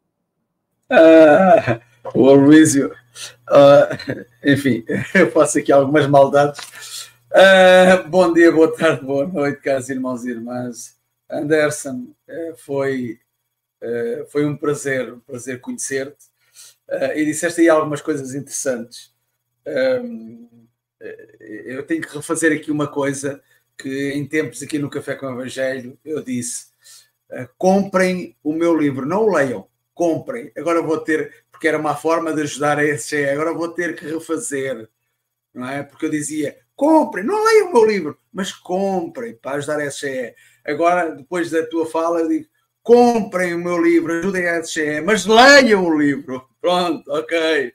Ah, 0.90 1.80
o 2.12 2.28
Aloysio, 2.28 2.90
uh, 3.48 4.24
enfim, 4.44 4.84
eu 5.14 5.30
faço 5.30 5.60
aqui 5.60 5.70
algumas 5.70 6.08
maldades. 6.08 6.60
Uh, 7.34 8.08
bom 8.08 8.32
dia, 8.32 8.52
boa 8.52 8.72
tarde, 8.72 9.04
boa 9.04 9.26
noite, 9.26 9.60
caros 9.60 9.88
irmãos 9.90 10.24
e 10.24 10.30
irmãs. 10.30 10.96
Anderson, 11.28 12.14
uh, 12.28 12.56
foi, 12.58 13.18
foi 14.28 14.46
um 14.46 14.56
prazer, 14.56 15.12
um 15.12 15.18
prazer 15.18 15.60
conhecer-te. 15.60 16.26
e 17.16 17.24
disseste 17.24 17.60
aí 17.60 17.68
algumas 17.68 18.00
coisas 18.00 18.36
interessantes. 18.36 19.12
eu 21.40 21.84
tenho 21.84 22.02
que 22.02 22.14
refazer 22.14 22.56
aqui 22.56 22.70
uma 22.70 22.86
coisa 22.86 23.42
que 23.76 24.12
em 24.12 24.24
tempos 24.24 24.62
aqui 24.62 24.78
no 24.78 24.88
Café 24.88 25.16
com 25.16 25.26
o 25.26 25.32
Evangelho 25.32 25.98
eu 26.04 26.22
disse: 26.22 26.68
comprem 27.58 28.36
o 28.44 28.52
meu 28.52 28.78
livro, 28.78 29.04
não 29.04 29.24
o 29.24 29.34
leiam 29.34 29.66
comprem. 29.92 30.52
Agora 30.56 30.80
vou 30.80 30.98
ter, 30.98 31.44
porque 31.50 31.66
era 31.66 31.78
uma 31.78 31.96
forma 31.96 32.32
de 32.32 32.42
ajudar 32.42 32.78
a 32.78 32.84
esse 32.84 33.28
agora 33.28 33.52
vou 33.52 33.70
ter 33.70 33.96
que 33.96 34.06
refazer, 34.06 34.88
não 35.52 35.68
é? 35.68 35.82
Porque 35.82 36.06
eu 36.06 36.10
dizia, 36.10 36.63
comprem, 36.76 37.24
não 37.24 37.44
leiam 37.44 37.70
o 37.70 37.72
meu 37.72 37.84
livro, 37.84 38.18
mas 38.32 38.52
comprem 38.52 39.34
para 39.34 39.56
ajudar 39.56 39.80
a 39.80 39.86
SGE. 39.86 40.34
Agora, 40.64 41.14
depois 41.14 41.50
da 41.50 41.64
tua 41.66 41.86
fala, 41.86 42.26
digo, 42.26 42.46
comprem 42.82 43.54
o 43.54 43.58
meu 43.58 43.82
livro, 43.82 44.12
ajudem 44.12 44.48
a 44.48 44.60
SGE, 44.60 45.00
mas 45.00 45.26
leiam 45.26 45.84
o 45.84 45.98
livro. 45.98 46.48
Pronto, 46.60 47.10
ok, 47.10 47.72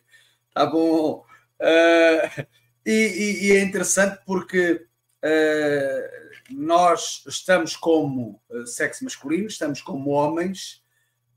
tá 0.53 0.65
bom. 0.65 1.23
Uh, 1.59 2.45
e, 2.85 2.91
e, 2.91 3.47
e, 3.47 3.51
é 3.57 3.61
interessante 3.61 4.19
porque 4.25 4.85
uh, 5.23 6.55
nós 6.55 7.23
estamos 7.27 7.75
como 7.75 8.41
sexo 8.65 9.03
masculino, 9.03 9.47
estamos 9.47 9.81
como 9.81 10.11
homens, 10.11 10.81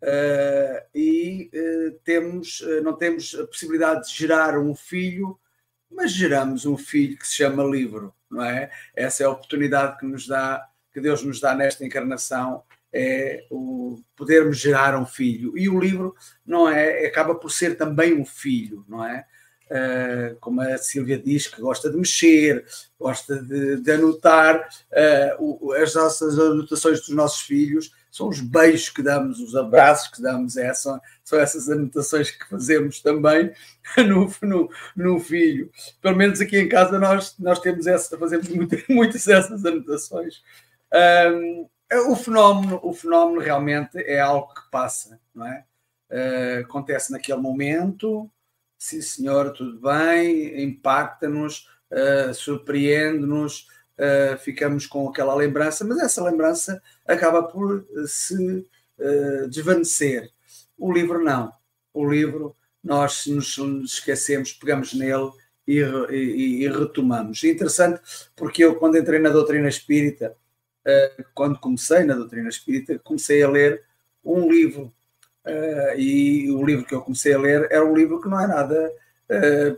Uh, 0.02 0.82
e 0.92 1.48
uh, 1.54 1.92
temos, 2.02 2.60
uh, 2.60 2.82
não 2.82 2.96
temos 2.96 3.36
a 3.36 3.46
possibilidade 3.46 4.08
de 4.08 4.18
gerar 4.18 4.58
um 4.58 4.74
filho, 4.74 5.38
mas 5.94 6.12
geramos 6.12 6.66
um 6.66 6.76
filho 6.76 7.16
que 7.16 7.26
se 7.26 7.34
chama 7.34 7.64
livro, 7.64 8.14
não 8.30 8.42
é? 8.42 8.70
Essa 8.94 9.22
é 9.22 9.26
a 9.26 9.30
oportunidade 9.30 9.98
que 9.98 10.06
nos 10.06 10.26
dá, 10.26 10.66
que 10.92 11.00
Deus 11.00 11.22
nos 11.22 11.40
dá 11.40 11.54
nesta 11.54 11.84
encarnação 11.84 12.62
é 12.92 13.46
o 13.50 13.98
podermos 14.14 14.58
gerar 14.58 14.96
um 14.98 15.06
filho. 15.06 15.56
E 15.56 15.68
o 15.68 15.80
livro 15.80 16.14
não 16.44 16.68
é, 16.68 17.06
acaba 17.06 17.34
por 17.34 17.50
ser 17.50 17.76
também 17.76 18.12
um 18.12 18.24
filho, 18.24 18.84
não 18.86 19.04
é? 19.04 19.24
Uh, 19.70 20.36
como 20.38 20.60
a 20.60 20.76
Silvia 20.76 21.18
diz, 21.18 21.46
que 21.46 21.58
gosta 21.58 21.88
de 21.90 21.96
mexer, 21.96 22.62
gosta 22.98 23.42
de, 23.42 23.80
de 23.80 23.92
anotar 23.92 24.68
uh, 25.38 25.66
o, 25.66 25.72
as 25.72 25.94
nossas 25.94 26.38
anotações 26.38 27.00
dos 27.00 27.08
nossos 27.08 27.40
filhos, 27.40 27.90
são 28.12 28.28
os 28.28 28.40
beijos 28.40 28.90
que 28.90 29.02
damos, 29.02 29.40
os 29.40 29.56
abraços 29.56 30.08
que 30.08 30.20
damos, 30.20 30.58
é, 30.58 30.74
são, 30.74 31.00
são 31.24 31.40
essas 31.40 31.70
anotações 31.70 32.30
que 32.30 32.46
fazemos 32.46 33.00
também 33.00 33.50
no, 34.06 34.30
no, 34.42 34.70
no, 34.94 35.18
filho. 35.18 35.70
Pelo 36.02 36.14
menos 36.14 36.38
aqui 36.38 36.58
em 36.58 36.68
casa 36.68 36.98
nós, 36.98 37.34
nós 37.38 37.58
temos 37.58 37.86
essa, 37.86 38.18
fazemos 38.18 38.50
muito, 38.50 38.76
muitas 38.92 39.24
dessas 39.24 39.64
anotações. 39.64 40.42
Um, 41.32 41.66
o, 42.10 42.14
fenómeno, 42.14 42.78
o 42.82 42.92
fenómeno 42.92 43.40
realmente 43.40 43.96
é 43.96 44.20
algo 44.20 44.52
que 44.52 44.70
passa, 44.70 45.18
não 45.34 45.46
é? 45.46 45.64
Uh, 46.10 46.60
acontece 46.60 47.10
naquele 47.10 47.40
momento, 47.40 48.30
sim 48.78 49.00
senhor, 49.00 49.54
tudo 49.54 49.80
bem, 49.80 50.62
impacta-nos, 50.62 51.66
uh, 51.90 52.34
surpreende-nos, 52.34 53.68
uh, 53.98 54.38
ficamos 54.38 54.86
com 54.86 55.08
aquela 55.08 55.34
lembrança, 55.34 55.84
mas 55.84 55.98
essa 55.98 56.22
lembrança 56.22 56.80
acaba 57.06 57.42
por 57.42 57.84
se 58.06 58.66
uh, 58.98 59.48
desvanecer. 59.48 60.30
O 60.78 60.92
livro 60.92 61.22
não. 61.22 61.52
O 61.92 62.08
livro, 62.08 62.54
nós 62.82 63.26
nos 63.26 63.58
esquecemos, 63.92 64.52
pegamos 64.52 64.94
nele 64.94 65.30
e, 65.66 65.80
e, 66.10 66.64
e 66.64 66.68
retomamos. 66.68 67.42
É 67.44 67.48
interessante 67.48 68.00
porque 68.34 68.64
eu, 68.64 68.76
quando 68.76 68.98
entrei 68.98 69.18
na 69.18 69.28
doutrina 69.28 69.68
espírita, 69.68 70.34
uh, 70.86 71.24
quando 71.34 71.58
comecei 71.58 72.04
na 72.04 72.14
doutrina 72.14 72.48
espírita, 72.48 72.98
comecei 72.98 73.42
a 73.42 73.50
ler 73.50 73.84
um 74.24 74.50
livro. 74.50 74.92
E 75.96 76.48
o 76.52 76.64
livro 76.64 76.86
que 76.86 76.94
eu 76.94 77.00
comecei 77.00 77.34
a 77.34 77.38
ler 77.38 77.66
era 77.68 77.84
um 77.84 77.96
livro 77.96 78.20
que 78.20 78.28
não 78.28 78.40
é 78.40 78.46
nada, 78.46 78.92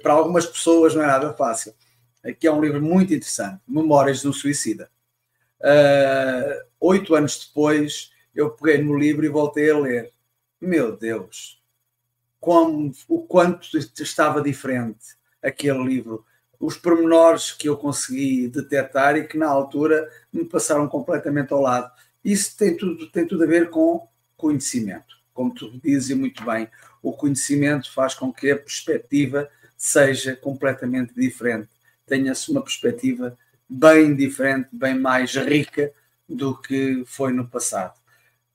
para 0.02 0.12
algumas 0.12 0.44
pessoas, 0.44 0.94
não 0.94 1.02
é 1.02 1.06
nada 1.06 1.32
fácil. 1.32 1.72
Que 2.32 2.46
é 2.46 2.52
um 2.52 2.60
livro 2.60 2.80
muito 2.80 3.12
interessante, 3.12 3.60
Memórias 3.66 4.22
de 4.22 4.28
um 4.28 4.32
Suicida. 4.32 4.90
oito 6.80 7.14
anos 7.14 7.46
depois, 7.46 8.10
eu 8.34 8.50
peguei 8.50 8.82
no 8.82 8.96
livro 8.98 9.24
e 9.24 9.28
voltei 9.28 9.70
a 9.70 9.78
ler. 9.78 10.12
Meu 10.60 10.96
Deus, 10.96 11.62
como, 12.40 12.92
o 13.08 13.22
quanto 13.22 13.76
estava 13.76 14.40
diferente 14.40 15.16
aquele 15.42 15.84
livro, 15.84 16.24
os 16.58 16.76
pormenores 16.76 17.52
que 17.52 17.68
eu 17.68 17.76
consegui 17.76 18.48
detectar 18.48 19.16
e 19.16 19.26
que 19.26 19.36
na 19.36 19.48
altura 19.48 20.10
me 20.32 20.44
passaram 20.44 20.88
completamente 20.88 21.52
ao 21.52 21.60
lado. 21.60 21.90
Isso 22.24 22.56
tem 22.56 22.74
tudo, 22.76 23.10
tem 23.10 23.26
tudo 23.26 23.44
a 23.44 23.46
ver 23.46 23.68
com 23.68 24.08
conhecimento. 24.36 25.14
Como 25.34 25.52
tu 25.52 25.78
dizes 25.82 26.16
muito 26.16 26.42
bem, 26.44 26.68
o 27.02 27.12
conhecimento 27.12 27.92
faz 27.92 28.14
com 28.14 28.32
que 28.32 28.50
a 28.50 28.56
perspectiva 28.56 29.50
seja 29.76 30.34
completamente 30.34 31.12
diferente. 31.14 31.68
Tenha-se 32.06 32.50
uma 32.50 32.62
perspectiva 32.62 33.36
bem 33.68 34.14
diferente, 34.14 34.68
bem 34.72 34.98
mais 34.98 35.34
rica 35.34 35.92
do 36.28 36.56
que 36.56 37.04
foi 37.06 37.32
no 37.32 37.46
passado. 37.46 37.98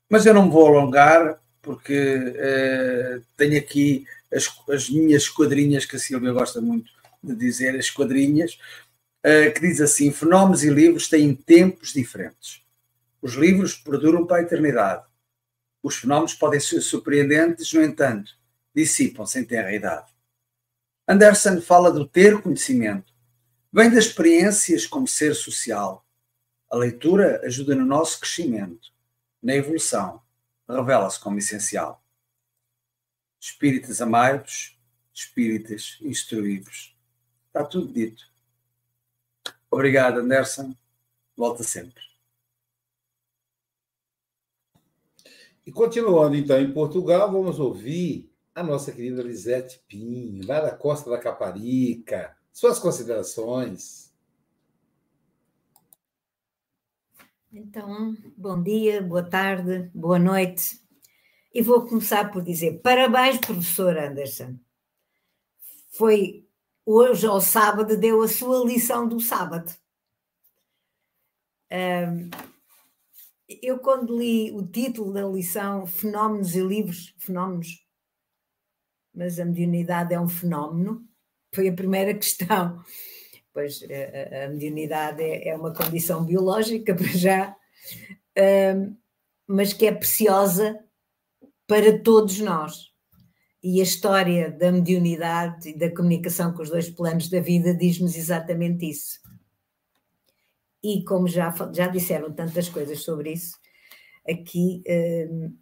Mas 0.10 0.26
eu 0.26 0.34
não 0.34 0.46
me 0.46 0.52
vou 0.52 0.68
alongar, 0.68 1.40
porque 1.62 2.16
uh, 2.16 3.24
tenho 3.38 3.58
aqui 3.58 4.06
as, 4.34 4.50
as, 4.70 4.90
minhas 4.90 5.24
esquadrinhas, 5.24 5.86
que 5.86 5.96
a 5.96 6.00
Silvia 6.00 6.32
gosta 6.32 6.62
muito 6.62 6.92
de 7.22 7.36
dizer, 7.36 7.72
as 7.72 7.86
esquadrinhas, 7.86 8.58
uh, 9.26 9.54
que 9.54 9.62
diz 9.62 9.82
assim: 9.82 10.12
fenómenos 10.12 10.64
e 10.64 10.70
livros 10.70 11.08
têm 11.08 11.36
tempos 11.36 11.94
diferentes. 11.94 12.62
Os 13.22 13.34
livros 13.34 13.76
perduram 13.76 14.26
para 14.26 14.38
a 14.38 14.42
eternidade. 14.42 15.04
Os 15.84 15.96
fenómenos 15.96 16.34
podem 16.34 16.60
ser 16.60 16.82
surpreendentes, 16.82 17.72
no 17.74 17.84
entanto, 17.84 18.34
dissipam-se 18.76 19.40
em 19.40 19.44
terra 19.44 19.72
e 19.72 19.76
idade. 19.76 20.08
Anderson 21.08 21.62
fala 21.62 21.92
do 21.92 22.06
ter 22.06 22.42
conhecimento. 22.42 23.09
Vem 23.72 23.90
das 23.90 24.06
experiências 24.06 24.88
como 24.88 25.08
ser 25.08 25.36
social. 25.36 26.06
A 26.70 26.76
leitura 26.76 27.42
ajuda 27.46 27.76
no 27.76 27.86
nosso 27.86 28.20
crescimento 28.20 28.92
na 29.42 29.56
evolução, 29.56 30.22
revela-se 30.68 31.20
como 31.20 31.38
essencial. 31.38 32.04
Espíritas 33.40 34.02
amados, 34.02 34.78
espíritas 35.14 35.98
instruídos. 36.02 36.96
Está 37.48 37.64
tudo 37.64 37.92
dito. 37.92 38.28
Obrigado, 39.72 40.20
Anderson. 40.20 40.76
Volta 41.38 41.64
sempre. 41.64 42.04
E 45.66 45.72
continuando 45.72 46.36
então 46.36 46.60
em 46.60 46.74
Portugal, 46.74 47.32
vamos 47.32 47.60
ouvir 47.60 48.30
a 48.56 48.64
nossa 48.64 48.92
querida 48.92 49.22
Lisete 49.22 49.80
Pinho, 49.88 50.46
lá 50.46 50.60
da 50.60 50.76
Costa 50.76 51.10
da 51.10 51.20
Caparica. 51.20 52.36
Suas 52.60 52.78
considerações. 52.78 54.14
Então, 57.54 58.14
bom 58.36 58.62
dia, 58.62 59.02
boa 59.02 59.24
tarde, 59.24 59.90
boa 59.96 60.20
noite. 60.20 60.78
E 61.54 61.62
vou 61.62 61.88
começar 61.88 62.30
por 62.34 62.44
dizer 62.44 62.82
parabéns, 62.82 63.38
professor 63.38 63.98
Anderson. 63.98 64.60
Foi 65.92 66.46
hoje, 66.86 67.26
ao 67.26 67.40
sábado, 67.40 67.96
deu 67.96 68.22
a 68.22 68.28
sua 68.28 68.66
lição 68.66 69.08
do 69.08 69.22
sábado. 69.22 69.74
eu, 73.48 73.80
quando 73.80 74.20
li 74.20 74.52
o 74.52 74.68
título 74.68 75.14
da 75.14 75.26
lição, 75.26 75.88
Fenómenos 75.88 76.54
e 76.58 76.60
Livros, 76.60 77.16
Fenómenos, 77.20 77.88
mas 79.16 79.40
a 79.40 79.46
mediunidade 79.46 80.14
é 80.14 80.20
um 80.20 80.28
fenómeno, 80.28 81.09
foi 81.52 81.70
a 81.70 81.74
primeira 81.74 82.14
questão 82.14 82.84
pois 83.60 83.82
a, 83.84 84.50
mediunidade 84.50 85.22
é, 85.22 85.50
é, 85.50 85.56
uma 85.56 85.74
condição 85.74 86.24
biológica 86.24 86.96
para 86.96 87.08
já, 87.08 87.56
um, 88.76 88.96
mas 89.48 89.74
que 89.74 89.86
é 89.86 89.92
preciosa 89.92 90.80
para 91.68 92.00
todos 92.00 92.40
nós. 92.40 92.90
E 93.62 93.82
a 93.82 93.84
história 93.84 94.50
da 94.50 94.72
mediunidade 94.72 95.70
e 95.70 95.78
da 95.78 95.94
comunicação 95.94 96.54
com 96.54 96.62
os 96.62 96.70
dois 96.70 96.90
planos 96.90 97.30
da 97.30 97.42
vida 97.42 97.74
diz-nos 97.76 98.16
exatamente 98.16 98.90
isso. 98.90 99.20
E 100.82 101.04
como 101.04 101.28
já, 101.28 101.54
já 101.74 101.88
disseram 101.88 102.32
tantas 102.32 102.70
coisas 102.70 103.02
sobre 103.02 103.34
isso, 103.34 103.58
aqui 104.26 104.82
um, 105.30 105.54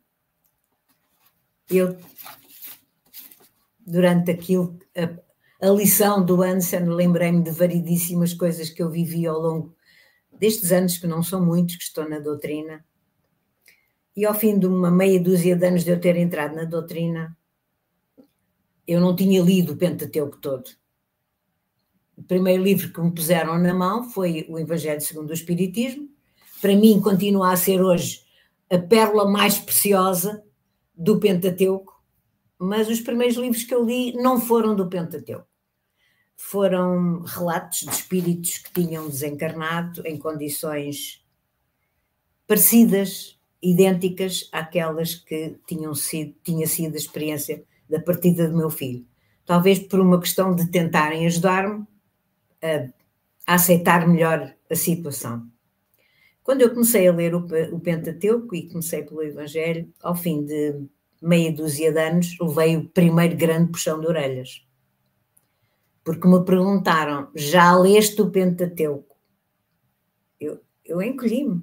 eu, 1.71 1.97
durante 3.79 4.29
aquilo, 4.29 4.77
a 5.59 5.69
lição 5.69 6.23
do 6.23 6.41
Anselm, 6.43 6.89
lembrei-me 6.89 7.41
de 7.41 7.51
variedíssimas 7.51 8.33
coisas 8.33 8.69
que 8.69 8.81
eu 8.81 8.89
vivi 8.89 9.25
ao 9.25 9.39
longo 9.39 9.75
destes 10.31 10.71
anos, 10.71 10.97
que 10.97 11.07
não 11.07 11.23
são 11.23 11.43
muitos, 11.43 11.77
que 11.77 11.83
estou 11.83 12.07
na 12.07 12.19
doutrina. 12.19 12.85
E 14.15 14.25
ao 14.25 14.33
fim 14.33 14.57
de 14.57 14.67
uma 14.67 14.91
meia 14.91 15.19
dúzia 15.19 15.55
de 15.55 15.65
anos 15.65 15.83
de 15.83 15.91
eu 15.91 15.99
ter 15.99 16.15
entrado 16.15 16.55
na 16.55 16.63
doutrina, 16.63 17.35
eu 18.87 19.01
não 19.01 19.15
tinha 19.15 19.41
lido 19.41 19.73
o 19.73 19.77
Pentateuco 19.77 20.37
todo. 20.37 20.69
O 22.15 22.23
primeiro 22.23 22.63
livro 22.63 22.91
que 22.91 23.01
me 23.01 23.11
puseram 23.11 23.57
na 23.57 23.73
mão 23.73 24.09
foi 24.09 24.45
o 24.49 24.57
Evangelho 24.57 25.01
segundo 25.01 25.29
o 25.29 25.33
Espiritismo. 25.33 26.07
Para 26.61 26.75
mim, 26.75 26.99
continua 27.01 27.51
a 27.51 27.57
ser 27.57 27.81
hoje 27.81 28.21
a 28.69 28.77
pérola 28.77 29.29
mais 29.29 29.59
preciosa 29.59 30.43
do 30.95 31.19
Pentateuco, 31.19 31.96
mas 32.59 32.89
os 32.89 33.01
primeiros 33.01 33.37
livros 33.37 33.63
que 33.63 33.73
eu 33.73 33.85
li 33.85 34.13
não 34.13 34.39
foram 34.39 34.75
do 34.75 34.89
Pentateuco. 34.89 35.47
Foram 36.35 37.21
relatos 37.21 37.79
de 37.79 37.89
espíritos 37.89 38.57
que 38.59 38.71
tinham 38.73 39.07
desencarnado 39.07 40.01
em 40.05 40.17
condições 40.17 41.23
parecidas, 42.47 43.39
idênticas 43.61 44.47
àquelas 44.51 45.15
que 45.15 45.57
tinham 45.67 45.93
sido, 45.93 46.35
tinha 46.43 46.67
sido 46.67 46.93
a 46.93 46.97
experiência 46.97 47.63
da 47.89 47.99
partida 47.99 48.47
do 48.47 48.57
meu 48.57 48.69
filho. 48.69 49.05
Talvez 49.45 49.79
por 49.79 49.99
uma 49.99 50.19
questão 50.19 50.53
de 50.53 50.67
tentarem 50.67 51.25
ajudar-me 51.25 51.85
a, 52.61 52.87
a, 53.47 53.55
aceitar 53.55 54.07
melhor 54.07 54.53
a 54.69 54.75
situação. 54.75 55.47
Quando 56.43 56.61
eu 56.61 56.69
comecei 56.69 57.07
a 57.07 57.13
ler 57.13 57.35
o, 57.35 57.45
o 57.73 57.79
Pentateuco 57.79 58.55
e 58.55 58.69
comecei 58.69 59.03
pelo 59.03 59.23
Evangelho, 59.23 59.91
ao 60.01 60.15
fim 60.15 60.45
de 60.45 60.87
meia 61.21 61.51
dúzia 61.51 61.91
de 61.91 61.99
anos, 61.99 62.37
levei 62.39 62.77
o 62.77 62.89
primeiro 62.89 63.35
grande 63.35 63.71
puxão 63.71 63.99
de 63.99 64.07
orelhas. 64.07 64.65
Porque 66.03 66.27
me 66.27 66.43
perguntaram: 66.45 67.29
já 67.35 67.75
leste 67.75 68.21
o 68.21 68.29
Pentateuco? 68.29 69.17
Eu, 70.39 70.61
eu 70.85 71.01
encolhi-me. 71.01 71.61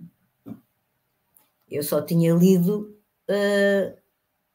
Eu 1.70 1.82
só 1.82 2.02
tinha 2.02 2.34
lido 2.34 2.96
uh, 3.30 3.96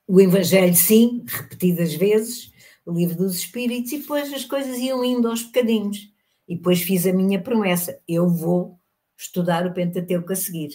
o 0.08 0.22
Evangelho, 0.22 0.76
sim, 0.76 1.24
repetidas 1.28 1.94
vezes, 1.94 2.54
o 2.86 2.92
Livro 2.92 3.18
dos 3.18 3.38
Espíritos, 3.38 3.92
e 3.92 4.00
depois 4.00 4.32
as 4.34 4.46
coisas 4.46 4.78
iam 4.78 5.04
indo 5.04 5.28
aos 5.28 5.44
bocadinhos. 5.44 6.14
E 6.48 6.56
depois 6.56 6.82
fiz 6.82 7.06
a 7.06 7.14
minha 7.14 7.42
promessa: 7.42 8.00
eu 8.08 8.30
vou 8.30 8.80
estudar 9.18 9.66
o 9.66 9.74
Pentateuco 9.74 10.32
a 10.32 10.36
seguir. 10.36 10.70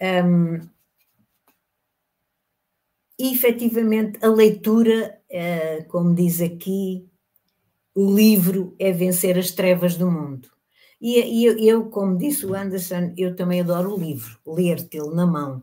Um, 0.00 0.73
e 3.24 3.32
efetivamente 3.32 4.22
a 4.22 4.28
leitura, 4.28 5.18
uh, 5.30 5.88
como 5.88 6.14
diz 6.14 6.42
aqui, 6.42 7.08
o 7.94 8.14
livro 8.14 8.74
é 8.78 8.92
vencer 8.92 9.38
as 9.38 9.50
trevas 9.50 9.96
do 9.96 10.10
mundo. 10.10 10.50
E, 11.00 11.42
eu, 11.42 11.58
eu, 11.58 11.84
como 11.86 12.18
disse 12.18 12.44
o 12.44 12.54
Anderson, 12.54 13.14
eu 13.16 13.34
também 13.34 13.62
adoro 13.62 13.94
o 13.94 13.98
livro, 13.98 14.38
ler, 14.46 14.82
tê-lo 14.82 15.14
na 15.14 15.26
mão. 15.26 15.62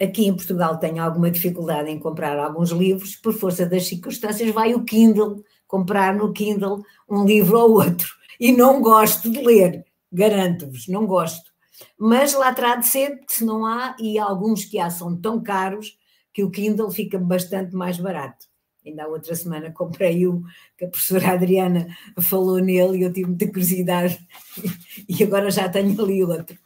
Aqui 0.00 0.26
em 0.26 0.34
Portugal 0.34 0.78
tenho 0.78 1.02
alguma 1.02 1.30
dificuldade 1.30 1.90
em 1.90 1.98
comprar 1.98 2.38
alguns 2.38 2.70
livros, 2.70 3.14
por 3.14 3.34
força 3.34 3.66
das 3.66 3.86
circunstâncias, 3.86 4.50
vai 4.50 4.74
o 4.74 4.84
Kindle 4.84 5.44
comprar 5.66 6.14
no 6.14 6.32
Kindle 6.32 6.82
um 7.06 7.26
livro 7.26 7.58
ou 7.58 7.72
outro. 7.72 8.08
E 8.40 8.52
não 8.52 8.80
gosto 8.80 9.28
de 9.28 9.40
ler, 9.42 9.84
garanto-vos, 10.12 10.86
não 10.86 11.04
gosto. 11.04 11.50
Mas 11.98 12.34
lá 12.34 12.54
terá 12.54 12.76
de 12.76 12.86
ser, 12.86 13.18
que 13.26 13.32
se 13.34 13.44
não 13.44 13.66
há, 13.66 13.96
e 13.98 14.16
alguns 14.16 14.64
que 14.64 14.78
há 14.78 14.88
são 14.88 15.20
tão 15.20 15.42
caros, 15.42 15.98
que 16.32 16.44
o 16.44 16.50
Kindle 16.50 16.90
fica 16.90 17.18
bastante 17.18 17.74
mais 17.74 17.98
barato. 17.98 18.46
Ainda 18.84 19.04
há 19.04 19.08
outra 19.08 19.34
semana 19.34 19.72
comprei 19.72 20.26
um 20.26 20.42
que 20.76 20.84
a 20.84 20.88
professora 20.88 21.32
Adriana 21.32 21.86
falou 22.20 22.58
nele 22.58 22.98
e 22.98 23.02
eu 23.02 23.12
tive 23.12 23.28
muita 23.28 23.46
curiosidade 23.46 24.18
e 25.08 25.22
agora 25.22 25.50
já 25.50 25.68
tenho 25.68 26.00
ali 26.00 26.24
outro. 26.24 26.58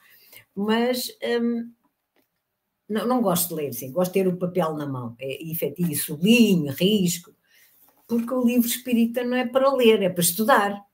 Mas 0.55 1.09
hum, 1.41 1.73
não, 2.89 3.07
não, 3.07 3.23
gosto 3.23 3.49
de 3.49 3.55
ler, 3.55 3.73
sim, 3.73 3.91
gosto 3.91 4.13
de 4.13 4.23
ter 4.23 4.29
o 4.29 4.37
papel 4.37 4.75
na 4.75 4.87
mão, 4.87 5.17
é 5.19 5.43
efetivo, 5.51 5.95
sublinho, 5.95 6.73
risco, 6.73 7.33
porque 8.07 8.35
o 8.35 8.45
livro 8.45 8.69
espírita 8.69 9.25
não 9.25 9.37
é 9.37 9.47
para 9.47 9.73
ler, 9.73 10.03
é 10.03 10.11
para 10.11 10.23
estudar. 10.23 10.85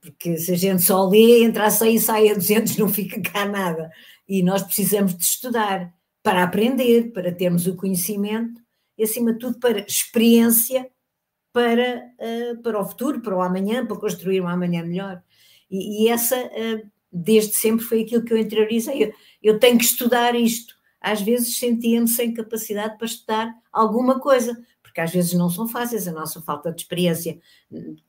Porque 0.00 0.36
se 0.38 0.52
a 0.52 0.56
gente 0.56 0.82
só 0.82 1.08
lê, 1.08 1.42
entra 1.42 1.66
a 1.66 1.70
100 1.70 1.94
e 1.94 2.00
sai 2.00 2.28
a 2.28 2.34
200, 2.34 2.76
não 2.76 2.88
fica 2.88 3.20
cá 3.20 3.44
nada. 3.44 3.90
E 4.28 4.42
nós 4.42 4.62
precisamos 4.62 5.16
de 5.16 5.24
estudar 5.24 5.92
para 6.28 6.42
aprender, 6.42 7.10
para 7.10 7.32
termos 7.32 7.66
o 7.66 7.74
conhecimento 7.74 8.60
e, 8.98 9.02
acima 9.02 9.32
de 9.32 9.38
tudo, 9.38 9.58
para 9.58 9.80
experiência 9.80 10.86
para, 11.54 12.04
uh, 12.20 12.60
para 12.60 12.78
o 12.78 12.84
futuro, 12.84 13.22
para 13.22 13.34
o 13.34 13.40
amanhã, 13.40 13.86
para 13.86 13.96
construir 13.96 14.42
um 14.42 14.46
amanhã 14.46 14.84
melhor. 14.84 15.22
E, 15.70 16.04
e 16.04 16.08
essa, 16.08 16.36
uh, 16.36 16.86
desde 17.10 17.54
sempre, 17.54 17.82
foi 17.82 18.02
aquilo 18.02 18.22
que 18.22 18.34
eu 18.34 18.36
interiorizei. 18.36 19.04
Eu, 19.04 19.12
eu 19.42 19.58
tenho 19.58 19.78
que 19.78 19.84
estudar 19.86 20.34
isto. 20.34 20.74
Às 21.00 21.22
vezes 21.22 21.56
sentia-me 21.56 22.06
sem 22.06 22.34
capacidade 22.34 22.98
para 22.98 23.06
estudar 23.06 23.54
alguma 23.72 24.20
coisa, 24.20 24.54
porque 24.82 25.00
às 25.00 25.10
vezes 25.10 25.32
não 25.32 25.48
são 25.48 25.66
fáceis, 25.66 26.06
a 26.06 26.12
nossa 26.12 26.42
falta 26.42 26.70
de 26.70 26.82
experiência 26.82 27.38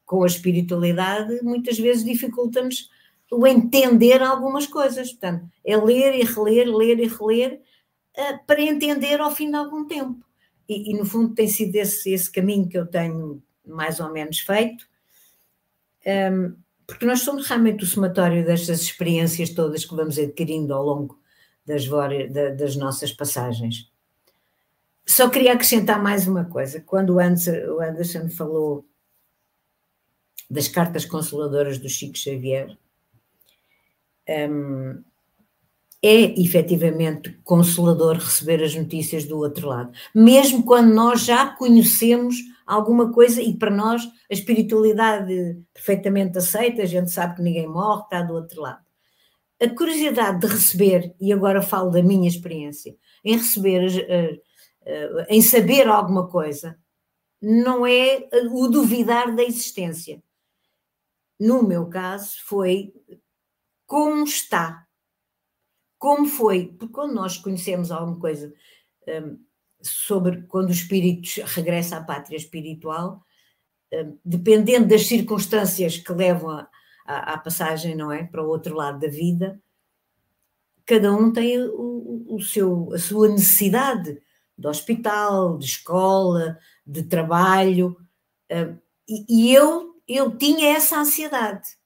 com 0.05 0.25
a 0.25 0.27
espiritualidade 0.27 1.41
muitas 1.41 1.79
vezes 1.79 2.03
dificulta-nos 2.03 2.89
o 3.31 3.47
entender 3.47 4.21
algumas 4.21 4.67
coisas. 4.67 5.11
Portanto, 5.11 5.49
é 5.63 5.77
ler 5.77 6.15
e 6.15 6.23
reler, 6.23 6.67
ler 6.67 6.99
e 6.99 7.07
reler, 7.07 7.61
para 8.45 8.61
entender 8.61 9.19
ao 9.19 9.31
fim 9.31 9.49
de 9.49 9.55
algum 9.55 9.87
tempo 9.87 10.23
e, 10.69 10.91
e, 10.91 10.93
no 10.93 11.03
fundo 11.03 11.33
tem 11.33 11.47
sido 11.47 11.75
esse, 11.75 12.11
esse 12.11 12.31
caminho 12.31 12.69
que 12.69 12.77
eu 12.77 12.85
tenho 12.85 13.41
mais 13.65 13.99
ou 13.99 14.11
menos 14.11 14.39
feito, 14.39 14.87
um, 16.31 16.55
porque 16.85 17.05
nós 17.05 17.21
somos 17.21 17.47
realmente 17.47 17.83
o 17.83 17.87
somatório 17.87 18.45
destas 18.45 18.81
experiências 18.81 19.49
todas 19.49 19.83
que 19.83 19.95
vamos 19.95 20.17
adquirindo 20.17 20.73
ao 20.73 20.83
longo 20.83 21.19
das, 21.65 21.85
das 22.57 22.75
nossas 22.75 23.11
passagens. 23.11 23.91
Só 25.05 25.27
queria 25.29 25.53
acrescentar 25.53 26.01
mais 26.01 26.27
uma 26.27 26.45
coisa. 26.45 26.81
Quando 26.81 27.15
o 27.15 27.19
Anderson 27.19 28.29
falou 28.29 28.85
das 30.49 30.67
cartas 30.67 31.05
consoladoras 31.05 31.79
do 31.79 31.89
Chico 31.89 32.17
Xavier, 32.17 32.77
um, 34.27 35.03
é 36.01 36.39
efetivamente 36.39 37.37
consolador 37.43 38.15
receber 38.15 38.63
as 38.63 38.73
notícias 38.73 39.25
do 39.25 39.37
outro 39.37 39.67
lado, 39.67 39.91
mesmo 40.15 40.63
quando 40.63 40.93
nós 40.93 41.25
já 41.25 41.47
conhecemos 41.47 42.37
alguma 42.65 43.11
coisa 43.11 43.41
e 43.41 43.57
para 43.57 43.71
nós 43.71 44.03
a 44.03 44.33
espiritualidade 44.33 45.59
perfeitamente 45.73 46.37
aceita, 46.37 46.83
a 46.83 46.85
gente 46.85 47.11
sabe 47.11 47.35
que 47.35 47.41
ninguém 47.41 47.67
morre, 47.67 48.03
está 48.03 48.21
do 48.21 48.33
outro 48.33 48.61
lado. 48.61 48.85
A 49.61 49.67
curiosidade 49.67 50.39
de 50.39 50.47
receber, 50.47 51.13
e 51.19 51.33
agora 51.33 51.61
falo 51.61 51.89
da 51.89 52.01
minha 52.01 52.29
experiência, 52.29 52.95
em 53.25 53.35
receber, 53.35 54.05
eh, 54.07 54.39
eh, 54.85 55.25
em 55.29 55.41
saber 55.41 55.87
alguma 55.87 56.29
coisa, 56.29 56.77
não 57.41 57.85
é 57.85 58.29
o 58.51 58.67
duvidar 58.67 59.35
da 59.35 59.43
existência. 59.43 60.21
No 61.37 61.63
meu 61.63 61.87
caso, 61.87 62.37
foi 62.45 62.93
como 63.85 64.23
está 64.23 64.85
como 65.99 66.25
foi? 66.25 66.73
Porque 66.79 66.93
quando 66.93 67.13
nós 67.13 67.37
conhecemos 67.37 67.91
alguma 67.91 68.17
coisa 68.17 68.53
um, 69.05 69.37
sobre 69.81 70.43
quando 70.43 70.69
o 70.69 70.73
espírito 70.73 71.29
regressa 71.45 71.97
à 71.97 72.03
pátria 72.03 72.37
espiritual, 72.37 73.21
um, 73.93 74.17
dependendo 74.23 74.87
das 74.87 75.05
circunstâncias 75.07 75.97
que 75.97 76.13
levam 76.13 76.65
à 77.05 77.37
passagem, 77.37 77.95
não 77.95 78.11
é? 78.11 78.23
Para 78.23 78.41
o 78.43 78.47
outro 78.47 78.75
lado 78.75 78.99
da 78.99 79.09
vida, 79.09 79.61
cada 80.85 81.13
um 81.13 81.33
tem 81.33 81.59
o, 81.61 82.25
o 82.29 82.41
seu, 82.41 82.93
a 82.93 82.97
sua 82.97 83.27
necessidade 83.27 84.21
de 84.57 84.67
hospital, 84.67 85.57
de 85.57 85.65
escola, 85.65 86.57
de 86.85 87.03
trabalho. 87.03 87.97
Um, 88.49 88.77
e, 89.07 89.25
e 89.27 89.53
eu, 89.53 90.01
eu 90.07 90.37
tinha 90.37 90.75
essa 90.75 90.97
ansiedade. 90.99 91.77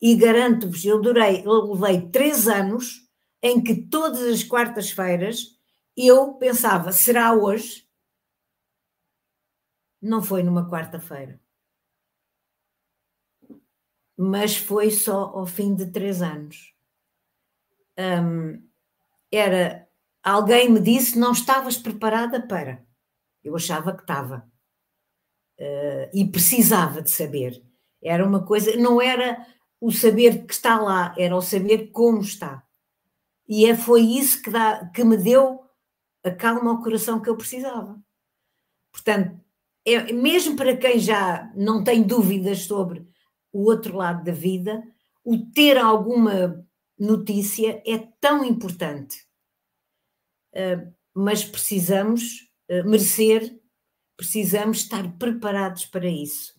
E 0.00 0.14
garanto-vos, 0.14 0.84
eu 0.84 1.00
durei, 1.00 1.42
eu 1.44 1.72
levei 1.72 2.08
três 2.08 2.46
anos 2.46 3.07
em 3.42 3.62
que 3.62 3.74
todas 3.74 4.22
as 4.22 4.42
quartas-feiras 4.42 5.58
eu 5.96 6.34
pensava, 6.34 6.92
será 6.92 7.32
hoje? 7.32 7.88
Não 10.00 10.22
foi 10.22 10.42
numa 10.42 10.68
quarta-feira. 10.68 11.40
Mas 14.16 14.56
foi 14.56 14.90
só 14.90 15.24
ao 15.24 15.46
fim 15.46 15.74
de 15.74 15.90
três 15.90 16.22
anos. 16.22 16.74
Um, 17.98 18.68
era 19.30 19.88
alguém 20.22 20.70
me 20.70 20.80
disse 20.80 21.18
não 21.18 21.32
estavas 21.32 21.76
preparada 21.76 22.40
para. 22.46 22.86
Eu 23.42 23.56
achava 23.56 23.94
que 23.94 24.02
estava. 24.02 24.48
Uh, 25.58 26.10
e 26.14 26.24
precisava 26.30 27.02
de 27.02 27.10
saber. 27.10 27.60
Era 28.00 28.24
uma 28.24 28.44
coisa, 28.44 28.76
não 28.76 29.00
era 29.02 29.44
o 29.80 29.90
saber 29.90 30.46
que 30.46 30.52
está 30.52 30.80
lá, 30.80 31.14
era 31.18 31.34
o 31.34 31.42
saber 31.42 31.90
como 31.90 32.20
está. 32.20 32.67
E 33.48 33.64
é, 33.64 33.74
foi 33.74 34.02
isso 34.02 34.42
que, 34.42 34.50
dá, 34.50 34.86
que 34.94 35.02
me 35.02 35.16
deu 35.16 35.60
a 36.22 36.30
calma 36.30 36.70
ao 36.70 36.82
coração 36.82 37.20
que 37.20 37.30
eu 37.30 37.36
precisava. 37.36 37.98
Portanto, 38.92 39.40
é, 39.86 40.12
mesmo 40.12 40.54
para 40.54 40.76
quem 40.76 40.98
já 40.98 41.50
não 41.56 41.82
tem 41.82 42.02
dúvidas 42.02 42.64
sobre 42.64 43.08
o 43.52 43.64
outro 43.64 43.96
lado 43.96 44.22
da 44.22 44.32
vida, 44.32 44.82
o 45.24 45.38
ter 45.50 45.78
alguma 45.78 46.66
notícia 46.98 47.82
é 47.86 47.98
tão 48.20 48.44
importante. 48.44 49.16
Uh, 50.52 50.92
mas 51.14 51.44
precisamos 51.44 52.50
uh, 52.70 52.88
merecer, 52.88 53.58
precisamos 54.16 54.78
estar 54.78 55.16
preparados 55.16 55.86
para 55.86 56.08
isso. 56.08 56.54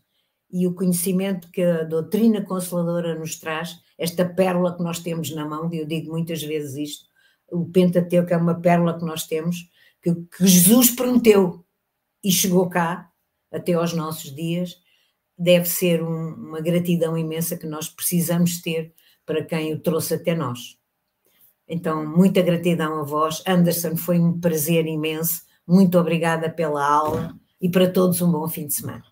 E 0.51 0.65
o 0.65 0.73
conhecimento 0.73 1.51
que 1.51 1.61
a 1.61 1.83
doutrina 1.83 2.43
consoladora 2.43 3.13
nos 3.13 3.39
traz 3.39 3.79
esta 3.99 4.25
pérola 4.25 4.75
que 4.75 4.81
nós 4.81 4.99
temos 4.99 5.29
na 5.35 5.45
mão, 5.45 5.69
eu 5.71 5.85
digo 5.85 6.11
muitas 6.11 6.41
vezes 6.41 6.75
isto, 6.75 7.05
o 7.51 7.65
Pentateuco 7.65 8.33
é 8.33 8.37
uma 8.37 8.59
pérola 8.59 8.97
que 8.97 9.05
nós 9.05 9.27
temos, 9.27 9.69
que, 10.01 10.15
que 10.15 10.47
Jesus 10.47 10.89
prometeu 10.91 11.65
e 12.23 12.31
chegou 12.31 12.69
cá, 12.69 13.11
até 13.51 13.73
aos 13.73 13.93
nossos 13.93 14.33
dias, 14.33 14.77
deve 15.37 15.65
ser 15.65 16.01
um, 16.01 16.33
uma 16.33 16.61
gratidão 16.61 17.17
imensa 17.17 17.57
que 17.57 17.65
nós 17.65 17.89
precisamos 17.89 18.61
ter 18.61 18.93
para 19.25 19.43
quem 19.43 19.73
o 19.73 19.79
trouxe 19.79 20.13
até 20.13 20.33
nós. 20.33 20.77
Então, 21.67 22.05
muita 22.05 22.41
gratidão 22.41 22.99
a 22.99 23.03
vós. 23.03 23.43
Anderson, 23.45 23.95
foi 23.95 24.19
um 24.19 24.39
prazer 24.39 24.85
imenso. 24.87 25.43
Muito 25.67 25.99
obrigada 25.99 26.49
pela 26.49 26.83
aula 26.83 27.35
e 27.61 27.69
para 27.69 27.89
todos 27.91 28.21
um 28.21 28.31
bom 28.31 28.47
fim 28.47 28.65
de 28.65 28.73
semana. 28.73 29.08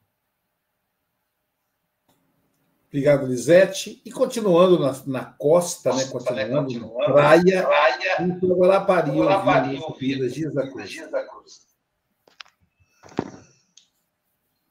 Obrigado, 2.87 3.27
Lisete. 3.27 4.01
E 4.05 4.11
continuando 4.11 4.79
na, 4.79 4.95
na 5.05 5.25
costa, 5.25 5.93
né, 5.93 6.05
continuando, 6.05 6.65
continuando 6.65 6.97
na 6.97 7.05
praia, 7.05 7.63
praia 7.63 8.21
em 8.21 8.39
Guarapari, 8.39 9.79
ouvindo 9.81 10.29
Giza 10.29 10.67
Cruz. 10.67 11.67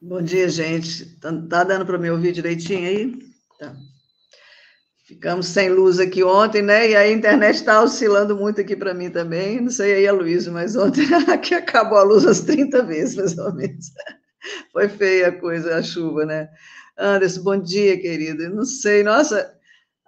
Bom 0.01 0.21
dia, 0.21 0.49
gente. 0.49 1.05
Tá, 1.19 1.31
tá 1.49 1.63
dando 1.63 1.85
para 1.85 1.97
me 1.97 2.09
ouvir 2.09 2.31
direitinho 2.31 2.87
aí? 2.87 3.19
Tá. 3.59 3.75
Ficamos 5.05 5.47
sem 5.47 5.69
luz 5.69 5.99
aqui 5.99 6.23
ontem, 6.23 6.61
né? 6.61 6.89
E 6.89 6.95
a 6.95 7.09
internet 7.09 7.55
está 7.55 7.81
oscilando 7.81 8.35
muito 8.35 8.59
aqui 8.59 8.75
para 8.75 8.93
mim 8.93 9.09
também. 9.09 9.61
Não 9.61 9.69
sei 9.69 9.93
aí 9.93 10.07
a 10.07 10.11
Luísa, 10.11 10.51
mas 10.51 10.75
ontem 10.75 11.05
aqui 11.31 11.53
acabou 11.53 11.97
a 11.97 12.03
luz 12.03 12.25
umas 12.25 12.41
30 12.41 12.83
vezes, 12.83 13.15
mais 13.15 13.37
ou 13.37 13.53
menos. 13.53 13.91
Foi 14.71 14.89
feia 14.89 15.29
a 15.29 15.31
coisa, 15.31 15.77
a 15.77 15.83
chuva, 15.83 16.25
né? 16.25 16.49
Anderson, 16.97 17.43
bom 17.43 17.59
dia, 17.59 17.99
querida. 17.99 18.49
Não 18.49 18.65
sei, 18.65 19.03
nossa, 19.03 19.53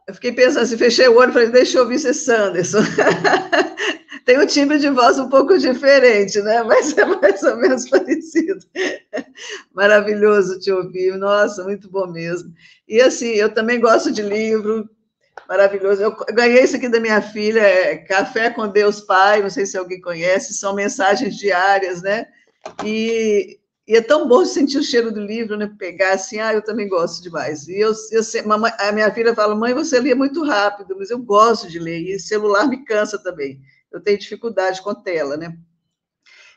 eu 0.08 0.14
fiquei 0.14 0.32
pensando 0.32 0.64
assim, 0.64 0.78
fechei 0.78 1.08
o 1.08 1.18
olho 1.18 1.30
e 1.30 1.34
falei, 1.34 1.50
deixa 1.50 1.78
eu 1.78 1.84
ouvir 1.84 1.96
esse 1.96 2.14
Sanderson. 2.14 2.80
Tem 4.26 4.40
um 4.40 4.46
timbre 4.46 4.80
de 4.80 4.90
voz 4.90 5.18
um 5.18 5.30
pouco 5.30 5.58
diferente, 5.58 6.42
né? 6.42 6.64
Mas 6.64 6.98
é 6.98 7.06
mais 7.06 7.42
ou 7.44 7.58
menos 7.58 7.88
parecido. 7.90 8.60
Maravilhoso 9.74 10.60
te 10.60 10.72
ouvir, 10.72 11.18
nossa, 11.18 11.64
muito 11.64 11.90
bom 11.90 12.08
mesmo. 12.08 12.52
E 12.88 13.02
assim, 13.02 13.30
eu 13.30 13.54
também 13.54 13.80
gosto 13.80 14.12
de 14.12 14.22
livro, 14.22 14.90
maravilhoso. 15.48 16.02
Eu 16.02 16.16
ganhei 16.34 16.64
isso 16.64 16.76
aqui 16.76 16.90
da 16.90 17.00
minha 17.00 17.22
filha, 17.22 17.62
é 17.62 17.98
Café 17.98 18.50
com 18.50 18.68
Deus 18.68 19.02
Pai, 19.02 19.42
não 19.42 19.50
sei 19.50 19.66
se 19.66 19.78
alguém 19.78 20.02
conhece, 20.02 20.54
são 20.54 20.76
mensagens 20.76 21.36
diárias, 21.36 22.02
né? 22.02 22.28
E 22.84 23.60
e 23.90 23.96
é 23.96 24.02
tão 24.02 24.28
bom 24.28 24.46
sentir 24.46 24.78
o 24.78 24.84
cheiro 24.84 25.12
do 25.12 25.20
livro, 25.20 25.58
né? 25.58 25.70
Pegar 25.80 26.14
assim, 26.14 26.40
ah, 26.40 26.54
eu 26.54 26.62
também 26.62 26.88
gosto 26.88 27.24
demais. 27.24 27.68
E 27.68 27.80
eu, 27.80 27.92
eu 28.12 28.22
mamãe, 28.46 28.72
a 28.78 28.92
minha 28.92 29.12
filha 29.12 29.34
fala, 29.34 29.56
mãe, 29.56 29.74
você 29.74 30.00
lê 30.00 30.14
muito 30.14 30.44
rápido, 30.44 30.96
mas 30.96 31.10
eu 31.10 31.18
gosto 31.18 31.68
de 31.68 31.80
ler, 31.80 32.00
e 32.02 32.20
celular 32.20 32.68
me 32.68 32.86
cansa 32.86 33.18
também. 33.18 33.60
Eu 33.92 34.00
tenho 34.00 34.20
dificuldade 34.20 34.84
com 34.84 34.94
tela, 34.94 35.36
né? 35.36 35.58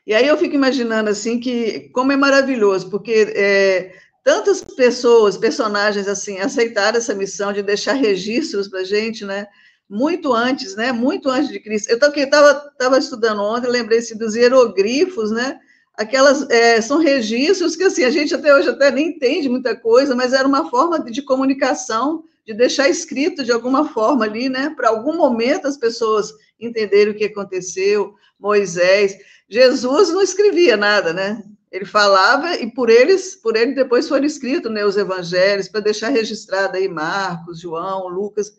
E 0.06 0.12
aí 0.12 0.26
eu 0.26 0.36
fico 0.36 0.54
imaginando 0.54 1.08
assim 1.08 1.40
que 1.40 1.88
como 1.94 2.12
é 2.12 2.16
maravilhoso, 2.16 2.90
porque 2.90 3.32
é, 3.34 3.94
tantas 4.22 4.62
pessoas, 4.62 5.38
personagens 5.38 6.08
assim, 6.08 6.38
aceitaram 6.38 6.98
essa 6.98 7.14
missão 7.14 7.50
de 7.50 7.62
deixar 7.62 7.94
registros 7.94 8.68
para 8.68 8.84
gente, 8.84 9.24
né? 9.24 9.46
Muito 9.88 10.34
antes, 10.34 10.76
né? 10.76 10.92
Muito 10.92 11.30
antes 11.30 11.50
de 11.50 11.60
Cristo. 11.60 11.88
Eu 11.88 11.96
estava 11.96 12.98
estudando 12.98 13.42
ontem, 13.42 13.70
lembrei-se 13.70 14.18
dos 14.18 14.34
hieroglifos, 14.34 15.30
né? 15.30 15.58
Aquelas 15.94 16.48
é, 16.50 16.80
são 16.80 16.98
registros 16.98 17.76
que 17.76 17.84
assim 17.84 18.04
a 18.04 18.10
gente 18.10 18.34
até 18.34 18.54
hoje 18.54 18.68
até 18.68 18.90
nem 18.90 19.08
entende 19.08 19.48
muita 19.48 19.76
coisa, 19.76 20.14
mas 20.14 20.32
era 20.32 20.46
uma 20.46 20.68
forma 20.70 20.98
de, 21.00 21.10
de 21.10 21.22
comunicação, 21.22 22.24
de 22.46 22.54
deixar 22.54 22.88
escrito 22.88 23.44
de 23.44 23.52
alguma 23.52 23.88
forma 23.88 24.24
ali, 24.24 24.48
né? 24.48 24.72
Para 24.76 24.88
algum 24.88 25.16
momento 25.16 25.66
as 25.66 25.76
pessoas 25.76 26.32
entenderem 26.58 27.12
o 27.12 27.16
que 27.16 27.24
aconteceu. 27.24 28.14
Moisés, 28.38 29.16
Jesus 29.48 30.10
não 30.10 30.22
escrevia 30.22 30.76
nada, 30.76 31.12
né? 31.12 31.42
Ele 31.70 31.84
falava 31.84 32.54
e 32.56 32.70
por 32.70 32.90
eles, 32.90 33.36
por 33.36 33.56
ele 33.56 33.72
depois 33.74 34.08
foram 34.08 34.26
escritos 34.26 34.70
né, 34.70 34.84
os 34.84 34.96
evangelhos 34.96 35.68
para 35.68 35.80
deixar 35.80 36.08
registrado 36.08 36.76
aí 36.76 36.88
Marcos, 36.88 37.60
João, 37.60 38.08
Lucas. 38.08 38.52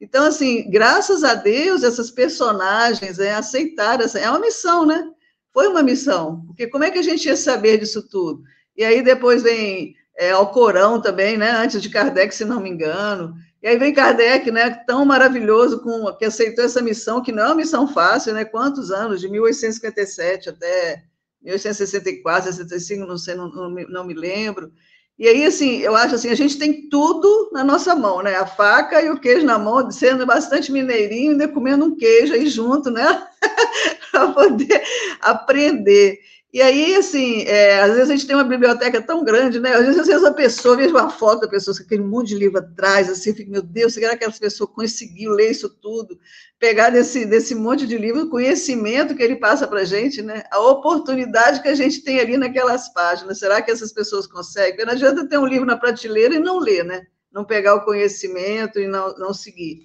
Então 0.00 0.24
assim, 0.26 0.70
graças 0.70 1.24
a 1.24 1.34
Deus 1.34 1.82
essas 1.82 2.10
personagens 2.10 3.18
é, 3.18 3.34
aceitaram 3.34 4.04
essa 4.04 4.18
é 4.18 4.28
uma 4.28 4.38
missão, 4.38 4.86
né? 4.86 5.10
Foi 5.52 5.68
uma 5.68 5.82
missão, 5.82 6.44
porque 6.46 6.66
como 6.66 6.84
é 6.84 6.90
que 6.90 6.98
a 6.98 7.02
gente 7.02 7.26
ia 7.26 7.36
saber 7.36 7.78
disso 7.78 8.06
tudo? 8.08 8.42
E 8.76 8.84
aí 8.84 9.02
depois 9.02 9.42
vem 9.42 9.94
é, 10.16 10.30
Alcorão 10.30 11.00
também, 11.00 11.36
né? 11.36 11.50
Antes 11.50 11.80
de 11.80 11.88
Kardec, 11.88 12.34
se 12.34 12.44
não 12.44 12.60
me 12.60 12.70
engano. 12.70 13.34
E 13.62 13.68
aí 13.68 13.78
vem 13.78 13.92
Kardec, 13.92 14.50
né? 14.50 14.70
Tão 14.86 15.04
maravilhoso, 15.04 15.80
com, 15.82 16.12
que 16.16 16.24
aceitou 16.24 16.64
essa 16.64 16.80
missão, 16.80 17.22
que 17.22 17.32
não 17.32 17.42
é 17.42 17.46
uma 17.46 17.54
missão 17.56 17.88
fácil, 17.88 18.34
né? 18.34 18.44
Quantos 18.44 18.90
anos? 18.90 19.20
De 19.20 19.28
1857 19.28 20.50
até 20.50 21.04
1864, 21.42 22.52
65, 22.52 23.06
não 23.06 23.18
sei, 23.18 23.34
não, 23.34 23.48
não, 23.50 23.70
não 23.70 24.04
me 24.04 24.14
lembro. 24.14 24.72
E 25.20 25.28
aí, 25.28 25.44
assim, 25.44 25.80
eu 25.80 25.94
acho 25.94 26.14
assim, 26.14 26.30
a 26.30 26.34
gente 26.34 26.58
tem 26.58 26.88
tudo 26.88 27.50
na 27.52 27.62
nossa 27.62 27.94
mão, 27.94 28.22
né? 28.22 28.36
A 28.36 28.46
faca 28.46 29.02
e 29.02 29.10
o 29.10 29.20
queijo 29.20 29.44
na 29.44 29.58
mão, 29.58 29.90
sendo 29.90 30.24
bastante 30.24 30.72
mineirinho, 30.72 31.32
ainda 31.32 31.46
comendo 31.46 31.84
um 31.84 31.94
queijo 31.94 32.32
aí 32.32 32.48
junto, 32.48 32.90
né? 32.90 33.28
para 34.10 34.28
poder 34.32 34.82
aprender. 35.20 36.20
E 36.52 36.60
aí, 36.60 36.96
assim, 36.96 37.42
é, 37.42 37.80
às 37.80 37.92
vezes 37.92 38.10
a 38.10 38.16
gente 38.16 38.26
tem 38.26 38.34
uma 38.34 38.42
biblioteca 38.42 39.00
tão 39.00 39.22
grande, 39.22 39.60
né? 39.60 39.72
Às 39.72 39.86
vezes, 39.86 40.00
às 40.00 40.06
vezes 40.08 40.24
a 40.24 40.34
pessoa, 40.34 40.76
vejo 40.76 40.90
uma 40.90 41.08
foto 41.08 41.42
da 41.42 41.48
pessoa 41.48 41.76
com 41.76 41.84
aquele 41.84 42.02
monte 42.02 42.30
de 42.30 42.34
livro 42.34 42.58
atrás, 42.58 43.08
assim, 43.08 43.32
fico, 43.32 43.52
meu 43.52 43.62
Deus, 43.62 43.94
será 43.94 44.08
que 44.08 44.14
aquela 44.16 44.32
pessoa 44.32 44.66
conseguiu 44.66 45.30
ler 45.30 45.52
isso 45.52 45.68
tudo? 45.68 46.18
Pegar 46.58 46.90
desse, 46.90 47.24
desse 47.24 47.54
monte 47.54 47.86
de 47.86 47.96
livro, 47.96 48.22
o 48.22 48.30
conhecimento 48.30 49.14
que 49.14 49.22
ele 49.22 49.36
passa 49.36 49.68
para 49.68 49.82
a 49.82 49.84
gente, 49.84 50.22
né? 50.22 50.42
A 50.50 50.58
oportunidade 50.58 51.62
que 51.62 51.68
a 51.68 51.74
gente 51.74 52.02
tem 52.02 52.18
ali 52.18 52.36
naquelas 52.36 52.92
páginas. 52.92 53.38
Será 53.38 53.62
que 53.62 53.70
essas 53.70 53.92
pessoas 53.92 54.26
conseguem? 54.26 54.84
Não 54.84 54.92
adianta 54.92 55.28
ter 55.28 55.38
um 55.38 55.46
livro 55.46 55.66
na 55.66 55.76
prateleira 55.76 56.34
e 56.34 56.40
não 56.40 56.58
ler, 56.58 56.84
né? 56.84 57.06
Não 57.30 57.44
pegar 57.44 57.76
o 57.76 57.84
conhecimento 57.84 58.80
e 58.80 58.88
não, 58.88 59.14
não 59.16 59.32
seguir. 59.32 59.84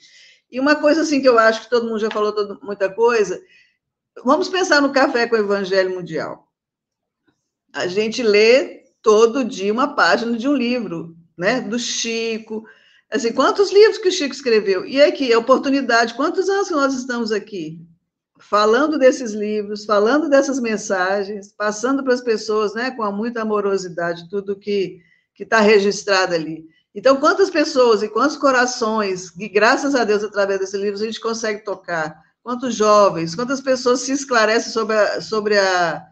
E 0.52 0.60
uma 0.60 0.76
coisa, 0.76 1.02
assim, 1.02 1.22
que 1.22 1.30
eu 1.30 1.38
acho 1.38 1.62
que 1.62 1.70
todo 1.70 1.86
mundo 1.86 2.00
já 2.00 2.10
falou 2.10 2.32
todo, 2.32 2.60
muita 2.64 2.90
coisa, 2.90 3.40
vamos 4.24 4.50
pensar 4.50 4.82
no 4.82 4.92
Café 4.92 5.28
com 5.28 5.36
o 5.36 5.40
Evangelho 5.40 5.94
Mundial 5.94 6.45
a 7.76 7.88
gente 7.88 8.24
lê 8.24 8.86
todo 9.02 9.44
dia 9.44 9.72
uma 9.72 9.96
página 9.96 10.38
de 10.38 10.48
um 10.48 10.56
livro, 10.56 11.14
né? 11.38 11.60
Do 11.60 11.78
Chico. 11.78 12.64
Assim, 13.12 13.34
quantos 13.34 13.72
livros 13.72 13.98
que 13.98 14.08
o 14.08 14.12
Chico 14.12 14.34
escreveu? 14.34 14.86
E 14.86 15.02
aqui, 15.02 15.32
a 15.34 15.38
oportunidade, 15.38 16.14
quantos 16.14 16.50
anos 16.50 16.72
nós 16.72 16.94
estamos 16.94 17.34
aqui? 17.34 17.86
Falando 18.40 18.98
desses 18.98 19.34
livros, 19.34 19.84
falando 19.84 20.30
dessas 20.30 20.60
mensagens, 20.60 21.52
passando 21.52 22.02
para 22.02 22.14
as 22.14 22.22
pessoas, 22.22 22.74
né, 22.74 22.92
com 22.92 23.10
muita 23.12 23.42
amorosidade, 23.42 24.30
tudo 24.30 24.58
que 24.58 25.02
está 25.38 25.60
registrado 25.60 26.34
ali. 26.34 26.66
Então, 26.94 27.18
quantas 27.18 27.50
pessoas 27.50 28.02
e 28.02 28.08
quantos 28.08 28.38
corações, 28.38 29.30
que 29.30 29.50
graças 29.50 29.96
a 29.96 30.06
Deus, 30.06 30.24
através 30.24 30.62
desses 30.62 30.80
livros, 30.80 31.02
a 31.02 31.06
gente 31.06 31.20
consegue 31.20 31.64
tocar? 31.64 32.24
Quantos 32.42 32.74
jovens, 32.74 33.36
quantas 33.36 33.60
pessoas 33.60 34.02
se 34.02 34.14
esclarecem 34.14 34.72
sobre 34.72 34.96
a, 34.96 35.22
sobre 35.22 35.58
a, 35.58 36.06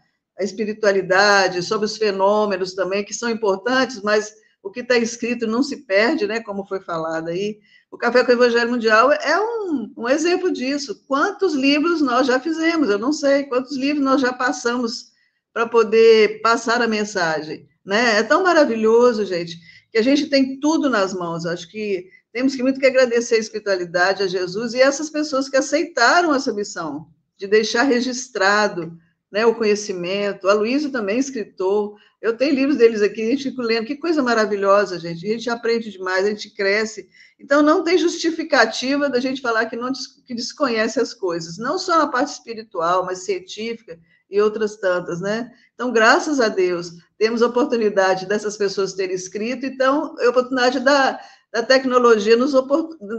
espiritualidade, 0.43 1.63
sobre 1.63 1.85
os 1.85 1.97
fenômenos 1.97 2.73
também, 2.73 3.03
que 3.03 3.13
são 3.13 3.29
importantes, 3.29 4.01
mas 4.01 4.33
o 4.61 4.71
que 4.71 4.79
está 4.79 4.97
escrito 4.97 5.45
não 5.45 5.61
se 5.61 5.85
perde, 5.85 6.25
né, 6.25 6.39
como 6.39 6.65
foi 6.65 6.79
falado 6.79 7.29
aí. 7.29 7.59
O 7.91 7.97
Café 7.97 8.23
com 8.23 8.31
o 8.31 8.33
Evangelho 8.33 8.71
Mundial 8.71 9.11
é 9.11 9.39
um, 9.39 9.93
um 9.95 10.09
exemplo 10.09 10.51
disso. 10.51 11.03
Quantos 11.05 11.53
livros 11.53 12.01
nós 12.01 12.25
já 12.25 12.39
fizemos? 12.39 12.89
Eu 12.89 12.97
não 12.97 13.13
sei. 13.13 13.43
Quantos 13.43 13.77
livros 13.77 14.03
nós 14.03 14.19
já 14.19 14.33
passamos 14.33 15.11
para 15.53 15.67
poder 15.67 16.41
passar 16.41 16.81
a 16.81 16.87
mensagem? 16.87 17.67
Né? 17.85 18.17
É 18.17 18.23
tão 18.23 18.41
maravilhoso, 18.41 19.25
gente, 19.25 19.59
que 19.91 19.97
a 19.99 20.01
gente 20.01 20.27
tem 20.27 20.59
tudo 20.59 20.89
nas 20.89 21.13
mãos. 21.13 21.45
Acho 21.45 21.69
que 21.69 22.09
temos 22.31 22.55
que 22.55 22.63
muito 22.63 22.79
que 22.79 22.87
agradecer 22.87 23.35
a 23.35 23.39
espiritualidade, 23.39 24.23
a 24.23 24.27
Jesus 24.27 24.73
e 24.73 24.81
essas 24.81 25.11
pessoas 25.11 25.47
que 25.47 25.57
aceitaram 25.57 26.33
essa 26.33 26.51
missão 26.51 27.07
de 27.37 27.45
deixar 27.45 27.83
registrado 27.83 28.97
né, 29.33 29.47
o 29.47 29.55
conhecimento. 29.55 30.47
A 30.47 30.53
Luísa 30.53 30.91
também 30.91 31.17
escritor. 31.17 31.97
Eu 32.21 32.37
tenho 32.37 32.53
livros 32.53 32.77
deles 32.77 33.01
aqui, 33.01 33.23
a 33.23 33.31
gente 33.31 33.49
fica 33.49 33.63
lendo. 33.63 33.87
Que 33.87 33.95
coisa 33.95 34.21
maravilhosa, 34.21 34.99
gente. 34.99 35.25
A 35.25 35.29
gente 35.29 35.49
aprende 35.49 35.89
demais, 35.89 36.23
a 36.23 36.29
gente 36.29 36.51
cresce. 36.51 37.09
Então, 37.39 37.63
não 37.63 37.83
tem 37.83 37.97
justificativa 37.97 39.09
da 39.09 39.19
gente 39.19 39.41
falar 39.41 39.65
que, 39.65 39.75
não, 39.75 39.91
que 40.27 40.35
desconhece 40.35 40.99
as 40.99 41.15
coisas. 41.15 41.57
Não 41.57 41.79
só 41.79 41.97
na 41.97 42.07
parte 42.07 42.31
espiritual, 42.31 43.07
mas 43.07 43.25
científica 43.25 43.99
e 44.29 44.39
outras 44.39 44.75
tantas, 44.75 45.19
né? 45.19 45.51
Então, 45.73 45.91
graças 45.91 46.39
a 46.39 46.47
Deus, 46.47 46.91
temos 47.17 47.41
a 47.41 47.47
oportunidade 47.47 48.27
dessas 48.27 48.55
pessoas 48.55 48.93
terem 48.93 49.15
escrito, 49.15 49.65
então, 49.65 50.15
a 50.19 50.29
oportunidade 50.29 50.79
da, 50.79 51.19
da 51.53 51.61
tecnologia 51.61 52.35
nos 52.35 52.53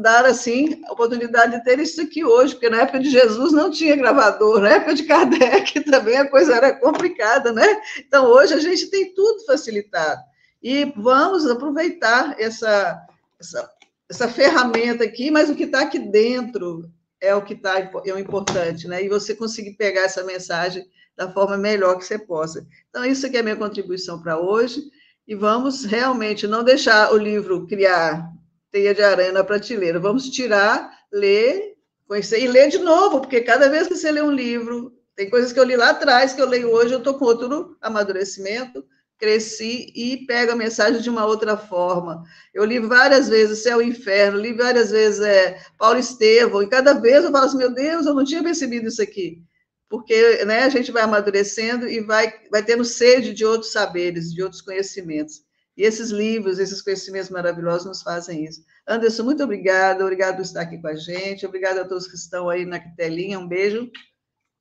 dar, 0.02 0.26
assim, 0.26 0.82
a 0.88 0.92
oportunidade 0.92 1.56
de 1.56 1.62
ter 1.62 1.78
isso 1.78 2.00
aqui 2.00 2.24
hoje, 2.24 2.54
porque 2.54 2.68
na 2.68 2.82
época 2.82 2.98
de 2.98 3.08
Jesus 3.08 3.52
não 3.52 3.70
tinha 3.70 3.94
gravador, 3.94 4.60
na 4.60 4.70
época 4.70 4.92
de 4.92 5.04
Kardec 5.04 5.80
também 5.88 6.16
a 6.16 6.28
coisa 6.28 6.56
era 6.56 6.72
complicada, 6.72 7.52
né? 7.52 7.80
Então, 7.96 8.26
hoje 8.26 8.52
a 8.52 8.58
gente 8.58 8.90
tem 8.90 9.14
tudo 9.14 9.46
facilitado. 9.46 10.20
E 10.60 10.92
vamos 10.96 11.48
aproveitar 11.48 12.34
essa, 12.36 13.00
essa, 13.38 13.70
essa 14.10 14.26
ferramenta 14.26 15.04
aqui, 15.04 15.30
mas 15.30 15.48
o 15.48 15.54
que 15.54 15.62
está 15.62 15.82
aqui 15.82 16.00
dentro 16.00 16.90
é 17.20 17.32
o 17.36 17.42
que 17.42 17.54
está 17.54 17.78
é 17.78 18.12
o 18.12 18.18
importante, 18.18 18.88
né? 18.88 19.04
E 19.04 19.08
você 19.08 19.32
conseguir 19.36 19.74
pegar 19.74 20.02
essa 20.02 20.24
mensagem 20.24 20.84
da 21.16 21.32
forma 21.32 21.56
melhor 21.56 21.98
que 21.98 22.04
você 22.04 22.18
possa. 22.18 22.66
Então, 22.90 23.04
isso 23.04 23.24
aqui 23.26 23.36
é 23.36 23.40
a 23.40 23.44
minha 23.44 23.54
contribuição 23.54 24.20
para 24.20 24.40
hoje 24.40 24.82
e 25.26 25.34
vamos 25.34 25.84
realmente 25.84 26.46
não 26.46 26.62
deixar 26.62 27.12
o 27.12 27.16
livro 27.16 27.66
criar 27.66 28.30
teia 28.70 28.94
de 28.94 29.02
aranha 29.02 29.32
na 29.32 29.44
prateleira. 29.44 29.98
Vamos 30.00 30.28
tirar, 30.28 30.90
ler, 31.12 31.74
conhecer 32.06 32.40
e 32.42 32.48
ler 32.48 32.68
de 32.68 32.78
novo, 32.78 33.20
porque 33.20 33.40
cada 33.40 33.68
vez 33.68 33.86
que 33.86 33.94
você 33.94 34.10
lê 34.10 34.20
um 34.20 34.32
livro, 34.32 34.92
tem 35.14 35.30
coisas 35.30 35.52
que 35.52 35.60
eu 35.60 35.64
li 35.64 35.76
lá 35.76 35.90
atrás, 35.90 36.32
que 36.32 36.42
eu 36.42 36.48
leio 36.48 36.70
hoje, 36.70 36.92
eu 36.92 36.98
estou 36.98 37.14
com 37.14 37.24
outro 37.24 37.76
amadurecimento, 37.80 38.84
cresci 39.16 39.92
e 39.94 40.26
pego 40.26 40.52
a 40.52 40.56
mensagem 40.56 41.00
de 41.00 41.08
uma 41.08 41.24
outra 41.24 41.56
forma. 41.56 42.22
Eu 42.52 42.64
li 42.64 42.80
várias 42.80 43.28
vezes 43.28 43.62
Céu 43.62 43.80
e 43.80 43.86
Inferno, 43.86 44.40
li 44.40 44.52
várias 44.52 44.90
vezes 44.90 45.20
é, 45.20 45.58
Paulo 45.78 45.98
Estevão, 46.00 46.62
e 46.62 46.68
cada 46.68 46.94
vez 46.94 47.24
eu 47.24 47.30
falo 47.30 47.46
assim, 47.46 47.58
meu 47.58 47.72
Deus, 47.72 48.06
eu 48.06 48.14
não 48.14 48.24
tinha 48.24 48.42
percebido 48.42 48.88
isso 48.88 49.00
aqui 49.00 49.40
porque 49.88 50.44
né, 50.44 50.60
a 50.60 50.68
gente 50.68 50.90
vai 50.90 51.02
amadurecendo 51.02 51.88
e 51.88 52.00
vai, 52.00 52.32
vai 52.50 52.62
tendo 52.62 52.84
sede 52.84 53.32
de 53.32 53.44
outros 53.44 53.72
saberes, 53.72 54.32
de 54.32 54.42
outros 54.42 54.62
conhecimentos. 54.62 55.42
E 55.76 55.82
esses 55.82 56.10
livros, 56.10 56.58
esses 56.58 56.80
conhecimentos 56.80 57.30
maravilhosos 57.30 57.86
nos 57.86 58.02
fazem 58.02 58.44
isso. 58.44 58.62
Anderson, 58.86 59.24
muito 59.24 59.42
obrigada, 59.42 60.04
obrigado 60.04 60.36
por 60.36 60.42
estar 60.42 60.62
aqui 60.62 60.78
com 60.78 60.88
a 60.88 60.94
gente, 60.94 61.46
obrigada 61.46 61.82
a 61.82 61.88
todos 61.88 62.06
que 62.06 62.14
estão 62.14 62.48
aí 62.48 62.64
na 62.64 62.78
telinha, 62.78 63.38
um 63.38 63.48
beijo. 63.48 63.90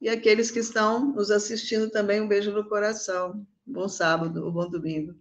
E 0.01 0.09
aqueles 0.09 0.51
que 0.51 0.59
estão 0.59 1.13
nos 1.13 1.31
assistindo 1.31 1.89
também, 1.89 2.19
um 2.19 2.27
beijo 2.27 2.51
no 2.51 2.67
coração. 2.67 3.45
Bom 3.65 3.87
sábado, 3.87 4.51
bom 4.51 4.69
domingo. 4.69 5.13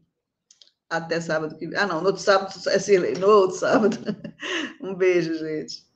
Até 0.88 1.20
sábado 1.20 1.56
que 1.56 1.74
Ah, 1.76 1.86
não, 1.86 2.00
no 2.00 2.08
outro 2.08 2.22
sábado, 2.22 2.52
é 2.68 2.78
Cirlei, 2.80 3.14
no 3.14 3.28
outro 3.28 3.58
sábado. 3.58 3.96
Um 4.80 4.94
beijo, 4.94 5.34
gente. 5.34 5.86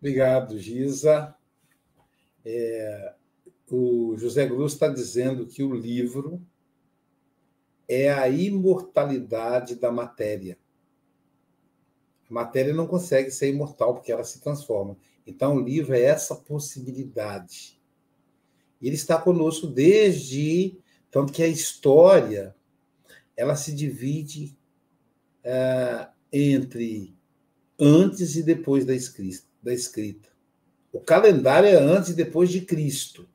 Obrigado, 0.00 0.58
Gisa. 0.58 1.34
É, 2.44 3.14
o 3.70 4.16
José 4.16 4.46
Grus 4.46 4.72
está 4.72 4.88
dizendo 4.88 5.46
que 5.46 5.62
o 5.62 5.74
livro 5.74 6.40
é 7.86 8.10
a 8.10 8.28
imortalidade 8.28 9.74
da 9.74 9.92
matéria. 9.92 10.58
A 12.30 12.32
matéria 12.32 12.72
não 12.72 12.86
consegue 12.86 13.30
ser 13.30 13.50
imortal 13.50 13.94
porque 13.94 14.10
ela 14.10 14.24
se 14.24 14.40
transforma. 14.40 14.96
Então, 15.26 15.56
o 15.56 15.60
livro 15.60 15.94
é 15.94 16.00
essa 16.00 16.34
possibilidade. 16.34 17.78
E 18.80 18.86
ele 18.86 18.96
está 18.96 19.20
conosco 19.20 19.66
desde. 19.66 20.78
Tanto 21.10 21.32
que 21.32 21.42
a 21.42 21.48
história 21.48 22.54
ela 23.36 23.56
se 23.56 23.74
divide 23.74 24.56
é, 25.42 26.08
entre 26.32 27.14
antes 27.78 28.36
e 28.36 28.42
depois 28.42 28.84
da 28.84 28.94
escrita, 28.94 29.49
da 29.62 29.72
escrita. 29.72 30.28
O 30.92 31.00
calendário 31.00 31.68
é 31.68 31.74
antes 31.74 32.10
e 32.10 32.14
depois 32.14 32.50
de 32.50 32.62
Cristo. 32.62 33.28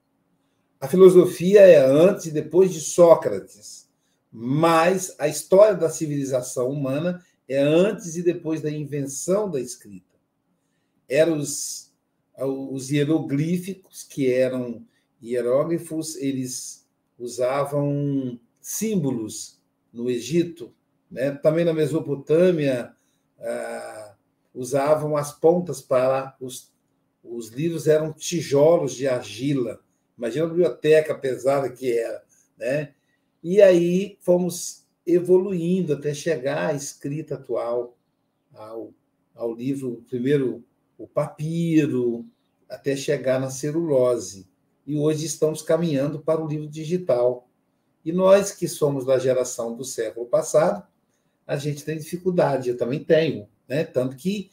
A 0.79 0.87
filosofia 0.87 1.61
é 1.61 1.77
antes 1.77 2.25
e 2.25 2.31
depois 2.31 2.73
de 2.73 2.81
Sócrates. 2.81 3.89
Mas 4.31 5.15
a 5.17 5.27
história 5.27 5.75
da 5.75 5.89
civilização 5.89 6.69
humana 6.69 7.23
é 7.47 7.59
antes 7.59 8.17
e 8.17 8.23
depois 8.23 8.61
da 8.61 8.69
invenção 8.69 9.49
da 9.49 9.61
escrita. 9.61 10.15
Eram 11.07 11.37
os, 11.37 11.93
os 12.37 12.91
hieroglíficos, 12.91 14.03
que 14.03 14.31
eram 14.31 14.85
hieróglifos, 15.21 16.15
eles 16.17 16.85
usavam 17.17 18.39
símbolos 18.59 19.61
no 19.93 20.09
Egito, 20.09 20.73
né? 21.09 21.31
também 21.31 21.63
na 21.63 21.73
Mesopotâmia, 21.73 22.93
ah, 23.39 24.04
usavam 24.55 25.17
as 25.17 25.33
pontas 25.33 25.81
para 25.81 26.35
os, 26.39 26.73
os 27.23 27.49
livros, 27.49 27.87
eram 27.87 28.13
tijolos 28.13 28.95
de 28.95 29.07
argila. 29.07 29.81
Imagina 30.17 30.45
a 30.45 30.49
biblioteca 30.49 31.13
pesada 31.13 31.69
que 31.69 31.91
era. 31.91 32.23
Né? 32.57 32.93
E 33.43 33.61
aí 33.61 34.17
fomos 34.21 34.85
evoluindo 35.05 35.93
até 35.93 36.13
chegar 36.13 36.69
à 36.69 36.73
escrita 36.73 37.35
atual, 37.35 37.95
ao, 38.53 38.91
ao 39.35 39.53
livro, 39.53 40.03
primeiro 40.07 40.63
o 40.97 41.05
papiro, 41.05 42.25
até 42.69 42.95
chegar 42.95 43.39
na 43.39 43.49
celulose. 43.49 44.47
E 44.87 44.97
hoje 44.97 45.25
estamos 45.25 45.61
caminhando 45.61 46.19
para 46.19 46.41
o 46.41 46.47
livro 46.47 46.67
digital. 46.67 47.47
E 48.03 48.11
nós 48.11 48.51
que 48.51 48.67
somos 48.67 49.05
da 49.05 49.19
geração 49.19 49.75
do 49.75 49.83
século 49.83 50.25
passado, 50.25 50.87
a 51.45 51.57
gente 51.57 51.83
tem 51.83 51.97
dificuldade, 51.97 52.69
eu 52.69 52.77
também 52.77 53.03
tenho, 53.03 53.47
né? 53.67 53.83
Tanto 53.83 54.15
que 54.15 54.49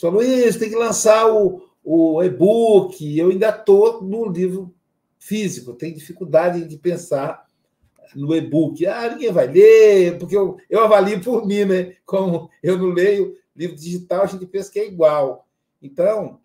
falou, 0.00 0.22
isso 0.22 0.58
tem 0.58 0.68
que 0.68 0.76
lançar 0.76 1.30
o, 1.30 1.62
o 1.84 2.22
e-book, 2.22 3.18
eu 3.18 3.30
ainda 3.30 3.50
estou 3.50 4.02
no 4.02 4.26
livro 4.26 4.74
físico, 5.18 5.74
tenho 5.74 5.94
dificuldade 5.94 6.64
de 6.64 6.76
pensar 6.76 7.46
no 8.14 8.34
e-book. 8.34 8.86
Ah, 8.86 9.10
ninguém 9.10 9.32
vai 9.32 9.46
ler, 9.46 10.18
porque 10.18 10.36
eu, 10.36 10.56
eu 10.68 10.80
avalio 10.80 11.20
por 11.22 11.46
mim, 11.46 11.64
né? 11.64 11.96
Como 12.04 12.48
eu 12.62 12.78
não 12.78 12.88
leio 12.88 13.36
livro 13.54 13.76
digital, 13.76 14.22
a 14.22 14.26
gente 14.26 14.46
pensa 14.46 14.70
que 14.70 14.78
é 14.78 14.86
igual. 14.86 15.46
Então, 15.82 16.40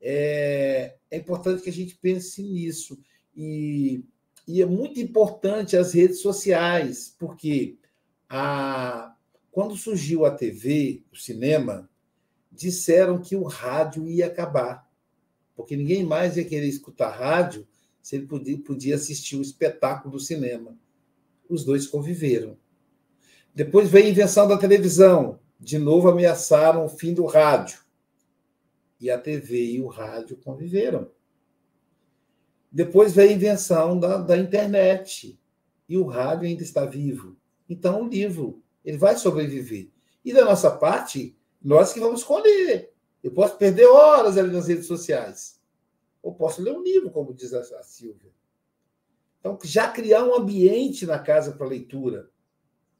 é, 0.00 0.94
é 1.10 1.16
importante 1.16 1.62
que 1.62 1.70
a 1.70 1.72
gente 1.72 1.96
pense 1.96 2.42
nisso. 2.42 2.98
E, 3.36 4.02
e 4.46 4.62
é 4.62 4.66
muito 4.66 5.00
importante 5.00 5.76
as 5.76 5.92
redes 5.94 6.20
sociais, 6.20 7.14
porque 7.18 7.76
a, 8.28 9.13
quando 9.54 9.76
surgiu 9.76 10.24
a 10.24 10.32
TV, 10.32 11.04
o 11.12 11.16
cinema, 11.16 11.88
disseram 12.50 13.22
que 13.22 13.36
o 13.36 13.44
rádio 13.44 14.08
ia 14.08 14.26
acabar, 14.26 14.84
porque 15.54 15.76
ninguém 15.76 16.02
mais 16.02 16.36
ia 16.36 16.44
querer 16.44 16.66
escutar 16.66 17.10
rádio 17.10 17.64
se 18.02 18.16
ele 18.16 18.26
podia, 18.26 18.58
podia 18.58 18.96
assistir 18.96 19.36
o 19.36 19.40
espetáculo 19.40 20.14
do 20.14 20.18
cinema. 20.18 20.76
Os 21.48 21.64
dois 21.64 21.86
conviveram. 21.86 22.58
Depois 23.54 23.88
veio 23.88 24.06
a 24.06 24.10
invenção 24.10 24.48
da 24.48 24.58
televisão. 24.58 25.38
De 25.60 25.78
novo 25.78 26.08
ameaçaram 26.08 26.84
o 26.84 26.88
fim 26.88 27.14
do 27.14 27.24
rádio. 27.24 27.78
E 29.00 29.08
a 29.08 29.16
TV 29.16 29.74
e 29.74 29.80
o 29.80 29.86
rádio 29.86 30.36
conviveram. 30.38 31.08
Depois 32.72 33.12
veio 33.12 33.30
a 33.30 33.34
invenção 33.34 34.00
da, 34.00 34.18
da 34.18 34.36
internet. 34.36 35.38
E 35.88 35.96
o 35.96 36.06
rádio 36.06 36.48
ainda 36.48 36.64
está 36.64 36.84
vivo. 36.84 37.36
Então, 37.68 38.02
o 38.02 38.08
livro 38.08 38.63
ele 38.84 38.98
vai 38.98 39.16
sobreviver. 39.16 39.88
E 40.24 40.32
da 40.32 40.44
nossa 40.44 40.70
parte, 40.70 41.36
nós 41.62 41.92
que 41.92 42.00
vamos 42.00 42.20
escolher. 42.20 42.92
Eu 43.22 43.30
posso 43.30 43.56
perder 43.56 43.86
horas 43.86 44.36
ali 44.36 44.52
nas 44.52 44.68
redes 44.68 44.86
sociais. 44.86 45.58
Ou 46.22 46.34
posso 46.34 46.62
ler 46.62 46.72
um 46.72 46.82
livro, 46.82 47.10
como 47.10 47.32
diz 47.32 47.54
a, 47.54 47.82
Silvia. 47.82 48.30
Então, 49.40 49.58
já 49.62 49.88
criar 49.88 50.24
um 50.24 50.34
ambiente 50.34 51.06
na 51.06 51.18
casa 51.18 51.52
para 51.52 51.66
leitura. 51.66 52.28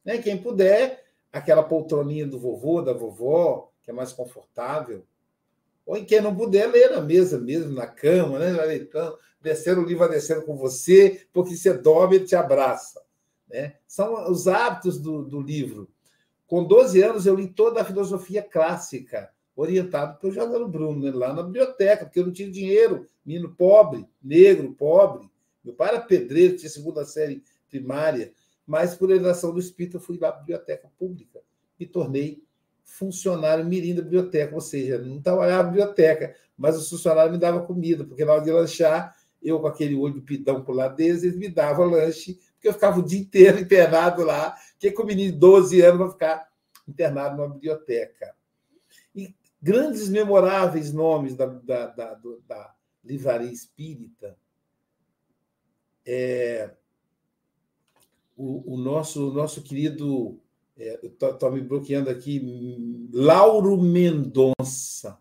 Né? 0.05 0.18
Quem 0.18 0.41
puder, 0.41 1.05
aquela 1.32 1.62
poltroninha 1.62 2.26
do 2.26 2.39
vovô, 2.39 2.82
da 2.82 2.93
vovó, 2.93 3.70
que 3.82 3.91
é 3.91 3.95
mais 3.95 4.12
confortável. 4.12 5.07
Ou 5.87 5.97
em 5.97 6.05
quem 6.05 6.20
não 6.20 6.35
puder, 6.35 6.70
ler 6.70 6.91
na 6.91 7.01
mesa 7.01 7.39
mesmo, 7.39 7.72
na 7.72 7.87
cama, 7.87 8.39
né? 8.39 8.53
Descendo 9.41 9.82
o 9.82 9.85
livro, 9.85 9.99
vai 9.99 10.09
descendo 10.09 10.43
com 10.43 10.57
você, 10.57 11.26
porque 11.32 11.55
você 11.55 11.74
dorme, 11.74 12.16
ele 12.16 12.24
te 12.24 12.35
abraça. 12.35 13.03
Né? 13.55 13.74
São 13.86 14.28
os 14.32 14.48
hábitos 14.48 14.98
do, 14.98 15.22
do 15.22 15.40
livro. 15.40 15.88
Com 16.44 16.64
12 16.64 17.00
anos, 17.00 17.24
eu 17.24 17.36
li 17.36 17.46
toda 17.46 17.80
a 17.80 17.84
filosofia 17.84 18.42
clássica, 18.42 19.30
orientado 19.55 20.18
pelo 20.18 20.32
José 20.32 20.64
Bruno, 20.64 21.05
né? 21.05 21.12
lá 21.12 21.32
na 21.32 21.44
biblioteca, 21.44 22.05
porque 22.05 22.18
eu 22.18 22.26
não 22.26 22.32
tinha 22.32 22.50
dinheiro, 22.50 23.07
menino 23.24 23.55
pobre, 23.55 24.09
negro, 24.20 24.72
pobre. 24.72 25.30
Meu 25.64 25.72
pai 25.72 25.90
era 25.90 26.00
pedreiro, 26.00 26.57
tinha 26.57 26.68
segunda 26.68 27.05
série 27.05 27.44
primária, 27.70 28.32
mas 28.66 28.97
por 28.97 29.09
orientação 29.09 29.52
do 29.52 29.60
Espírito, 29.60 29.98
eu 29.98 30.01
fui 30.01 30.18
lá 30.18 30.31
a 30.31 30.32
biblioteca 30.32 30.90
pública 30.98 31.40
e 31.78 31.86
tornei 31.86 32.43
funcionário 32.82 33.64
mirim 33.64 33.94
da 33.94 34.02
biblioteca, 34.02 34.52
ou 34.52 34.60
seja, 34.60 34.98
não 34.98 35.22
trabalhava 35.22 35.62
na 35.62 35.68
biblioteca, 35.68 36.35
mas 36.59 36.76
os 36.76 36.90
funcionários 36.90 37.32
me 37.32 37.39
davam 37.39 37.64
comida, 37.64 38.05
porque 38.05 38.24
na 38.24 38.32
hora 38.32 38.43
de 38.43 38.51
lanchar, 38.51 39.16
eu 39.40 39.60
com 39.60 39.68
aquele 39.68 39.94
olho 39.94 40.22
pidão 40.22 40.64
por 40.64 40.74
lá 40.74 40.89
deles, 40.89 41.22
eles 41.22 41.36
me 41.36 41.48
davam 41.48 41.86
lanche, 41.86 42.40
porque 42.65 42.69
eu 42.69 42.73
ficava 42.73 42.99
o 42.99 43.03
dia 43.03 43.20
inteiro 43.20 43.59
internado 43.61 44.24
lá, 44.24 44.57
que 44.78 44.91
com 44.91 45.03
o 45.03 45.07
menino 45.07 45.32
de 45.32 45.39
12 45.39 45.82
anos 45.82 45.99
vai 45.99 46.11
ficar 46.11 46.49
internado 46.89 47.36
numa 47.36 47.53
biblioteca. 47.53 48.35
E 49.15 49.35
grandes, 49.61 50.09
memoráveis 50.09 50.93
nomes 50.93 51.36
da, 51.36 51.47
da, 51.47 51.86
da, 51.89 52.19
da 52.49 52.74
livraria 53.05 53.53
espírita, 53.53 54.36
é, 56.07 56.70
o, 58.36 58.74
o, 58.74 58.77
nosso, 58.78 59.31
nosso 59.31 59.62
querido 59.62 60.41
é, 60.77 61.01
Estou 61.05 61.53
me 61.53 61.61
bloqueando 61.61 62.11
aqui. 62.11 63.09
Lauro 63.12 63.81
Mendonça. 63.81 65.19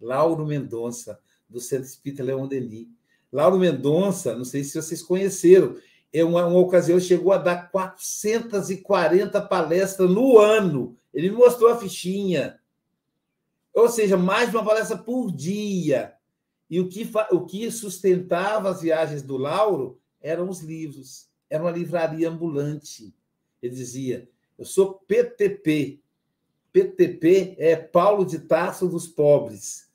Lauro 0.00 0.46
Mendonça, 0.46 1.20
do 1.48 1.60
Centro 1.60 1.86
Espírita 1.86 2.22
Leão 2.22 2.48
Denis. 2.48 2.88
Lauro 3.32 3.58
Mendonça, 3.58 4.34
não 4.34 4.44
sei 4.44 4.64
se 4.64 4.80
vocês 4.80 5.02
conheceram, 5.02 5.76
é 6.12 6.24
uma, 6.24 6.46
uma 6.46 6.58
ocasião 6.58 6.98
chegou 6.98 7.32
a 7.32 7.38
dar 7.38 7.70
440 7.70 9.40
palestras 9.42 10.10
no 10.10 10.38
ano. 10.38 10.96
Ele 11.12 11.30
me 11.30 11.36
mostrou 11.36 11.70
a 11.70 11.76
fichinha. 11.76 12.58
Ou 13.74 13.88
seja, 13.88 14.16
mais 14.16 14.50
uma 14.50 14.64
palestra 14.64 14.96
por 14.96 15.30
dia. 15.30 16.14
E 16.68 16.80
o 16.80 16.88
que, 16.88 17.08
o 17.30 17.40
que 17.44 17.70
sustentava 17.70 18.70
as 18.70 18.80
viagens 18.82 19.22
do 19.22 19.36
Lauro 19.36 19.98
eram 20.20 20.48
os 20.48 20.60
livros. 20.60 21.28
Era 21.48 21.62
uma 21.62 21.70
livraria 21.70 22.28
ambulante. 22.28 23.14
Ele 23.62 23.74
dizia: 23.74 24.28
eu 24.58 24.64
sou 24.64 24.94
PTP. 25.06 26.00
PTP 26.72 27.56
é 27.58 27.76
Paulo 27.76 28.24
de 28.24 28.38
Tarso 28.40 28.88
dos 28.88 29.06
Pobres. 29.06 29.88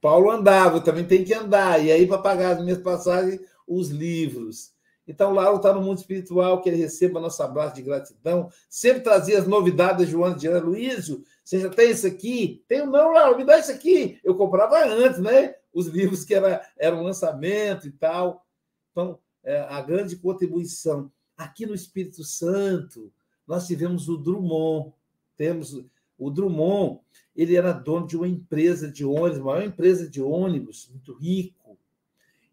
Paulo 0.00 0.30
andava, 0.30 0.76
eu 0.76 0.84
também 0.84 1.04
tem 1.04 1.24
que 1.24 1.34
andar. 1.34 1.84
E 1.84 1.90
aí, 1.90 2.06
para 2.06 2.18
pagar 2.18 2.56
as 2.56 2.62
minhas 2.62 2.78
passagens, 2.78 3.40
os 3.66 3.88
livros. 3.88 4.72
Então, 5.08 5.32
Lauro 5.32 5.56
está 5.56 5.72
no 5.72 5.80
mundo 5.80 5.96
espiritual, 5.96 6.60
que 6.60 6.68
ele 6.68 6.76
receba 6.76 7.18
nosso 7.18 7.42
abraço 7.42 7.74
de 7.74 7.82
gratidão. 7.82 8.50
Sempre 8.68 9.02
trazia 9.02 9.38
as 9.38 9.46
novidades 9.46 10.04
da 10.04 10.10
Joana 10.10 10.36
de 10.36 10.46
Ana 10.46 10.60
Luísio. 10.60 11.24
Você 11.42 11.58
já 11.58 11.70
tem 11.70 11.90
isso 11.90 12.06
aqui? 12.06 12.62
Tenho, 12.68 12.86
não, 12.86 13.12
Lauro, 13.12 13.38
me 13.38 13.44
dá 13.44 13.58
isso 13.58 13.72
aqui. 13.72 14.20
Eu 14.22 14.34
comprava 14.34 14.84
antes, 14.84 15.18
né? 15.18 15.54
Os 15.72 15.86
livros 15.86 16.24
que 16.24 16.34
era, 16.34 16.62
eram 16.76 17.02
lançamento 17.02 17.88
e 17.88 17.90
tal. 17.90 18.46
Então, 18.92 19.18
é, 19.42 19.60
a 19.60 19.80
grande 19.80 20.14
contribuição. 20.14 21.10
Aqui 21.36 21.64
no 21.64 21.74
Espírito 21.74 22.22
Santo, 22.22 23.10
nós 23.46 23.66
tivemos 23.66 24.10
o 24.10 24.18
Drummond. 24.18 24.92
Temos 25.36 25.82
o 26.18 26.30
Drummond, 26.30 27.00
ele 27.34 27.54
era 27.54 27.72
dono 27.72 28.06
de 28.06 28.16
uma 28.16 28.26
empresa 28.26 28.90
de 28.90 29.04
ônibus, 29.04 29.38
maior 29.38 29.62
empresa 29.62 30.08
de 30.10 30.20
ônibus, 30.20 30.88
muito 30.90 31.14
rico. 31.14 31.57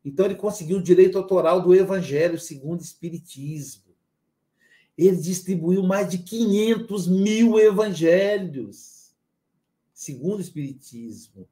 Então 0.06 0.26
ele 0.26 0.36
conseguiu 0.36 0.78
o 0.78 0.84
direito 0.84 1.18
autoral 1.18 1.60
do 1.60 1.74
Evangelho 1.74 2.40
segundo 2.40 2.80
o 2.80 2.84
Espiritismo. 2.84 3.84
ele 4.96 5.18
distribuiu 5.18 5.84
mais 5.84 6.08
de 6.08 6.20
500 6.20 7.08
mil 7.08 7.60
evangelhos, 7.60 9.14
segundo 9.92 10.38
o 10.38 10.42
Espiritismo. 10.42 11.50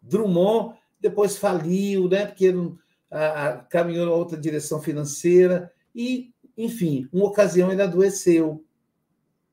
Drummond 0.00 0.78
depois 1.00 1.36
faliu, 1.36 2.08
né? 2.08 2.24
Porque 2.26 2.54
a, 3.10 3.48
a, 3.48 3.58
caminhou 3.64 4.06
em 4.06 4.10
outra 4.10 4.38
direção 4.38 4.80
financeira 4.80 5.70
e, 5.94 6.32
enfim, 6.56 7.08
uma 7.12 7.26
ocasião 7.26 7.70
ele 7.70 7.82
adoeceu 7.82 8.64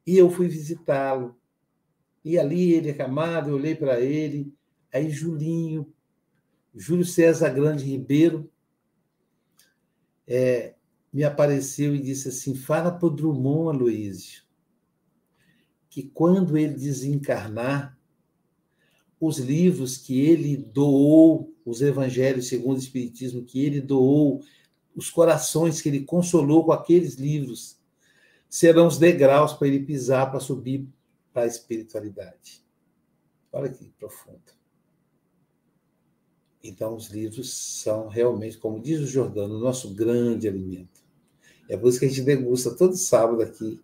e 0.06 0.18
eu 0.18 0.30
fui 0.30 0.48
visitá-lo. 0.48 1.36
E 2.24 2.38
ali 2.38 2.74
ele 2.74 2.92
acamado, 2.92 3.50
eu 3.50 3.56
olhei 3.56 3.76
para 3.76 4.00
ele, 4.00 4.54
aí 4.94 5.10
Julinho, 5.10 5.94
Júlio 6.76 7.06
César 7.06 7.50
Grande 7.50 7.86
Ribeiro, 7.86 8.52
é, 10.28 10.76
me 11.12 11.24
apareceu 11.24 11.96
e 11.96 12.02
disse 12.02 12.28
assim: 12.28 12.54
fala 12.54 12.92
para 12.92 13.08
o 13.08 13.10
Drummond, 13.10 13.78
Aloysio, 13.78 14.44
que 15.90 16.04
quando 16.04 16.58
ele 16.58 16.74
desencarnar, 16.74 17.96
os 19.20 19.40
livros 19.40 19.98
que 19.98 20.20
ele 20.20 20.58
doou, 20.58 21.56
os 21.66 21.82
evangelhos 21.82 22.48
segundo 22.48 22.76
o 22.76 22.80
Espiritismo 22.80 23.44
que 23.44 23.64
ele 23.64 23.80
doou, 23.80 24.44
os 24.94 25.10
corações 25.10 25.82
que 25.82 25.88
ele 25.90 26.02
consolou 26.02 26.66
com 26.66 26.74
aqueles 26.74 27.16
livros, 27.16 27.80
serão 28.50 28.88
os 28.88 28.98
degraus 28.98 29.54
para 29.54 29.68
ele 29.68 29.80
pisar 29.80 30.30
para 30.30 30.40
subir 30.40 30.88
para 31.34 31.44
a 31.44 31.48
espiritualidade. 31.48 32.64
Olha 33.52 33.70
que 33.70 33.90
profundo. 33.98 34.55
Então, 36.68 36.96
os 36.96 37.10
livros 37.10 37.54
são 37.54 38.08
realmente, 38.08 38.58
como 38.58 38.80
diz 38.80 39.00
o 39.00 39.06
Jordano, 39.06 39.56
o 39.56 39.60
nosso 39.60 39.94
grande 39.94 40.48
alimento. 40.48 41.04
É 41.70 41.78
por 41.78 41.90
isso 41.90 42.00
que 42.00 42.06
a 42.06 42.10
gente 42.10 42.24
degusta 42.24 42.72
todo 42.72 42.96
sábado 42.96 43.42
aqui 43.44 43.80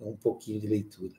um 0.00 0.16
pouquinho 0.16 0.58
de 0.58 0.66
leitura. 0.66 1.12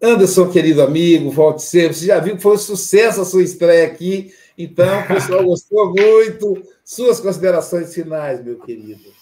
Anderson, 0.00 0.50
querido 0.50 0.80
amigo, 0.80 1.30
volte 1.30 1.62
sempre. 1.62 1.94
Você 1.94 2.06
já 2.06 2.18
viu 2.20 2.36
que 2.36 2.42
foi 2.42 2.54
um 2.54 2.58
sucesso 2.58 3.20
a 3.20 3.24
sua 3.24 3.42
estreia 3.42 3.86
aqui. 3.86 4.32
Então, 4.56 5.02
o 5.02 5.06
pessoal 5.08 5.44
gostou 5.44 5.92
muito. 5.92 6.62
Suas 6.82 7.20
considerações 7.20 7.92
finais, 7.92 8.42
meu 8.42 8.58
querido. 8.60 9.12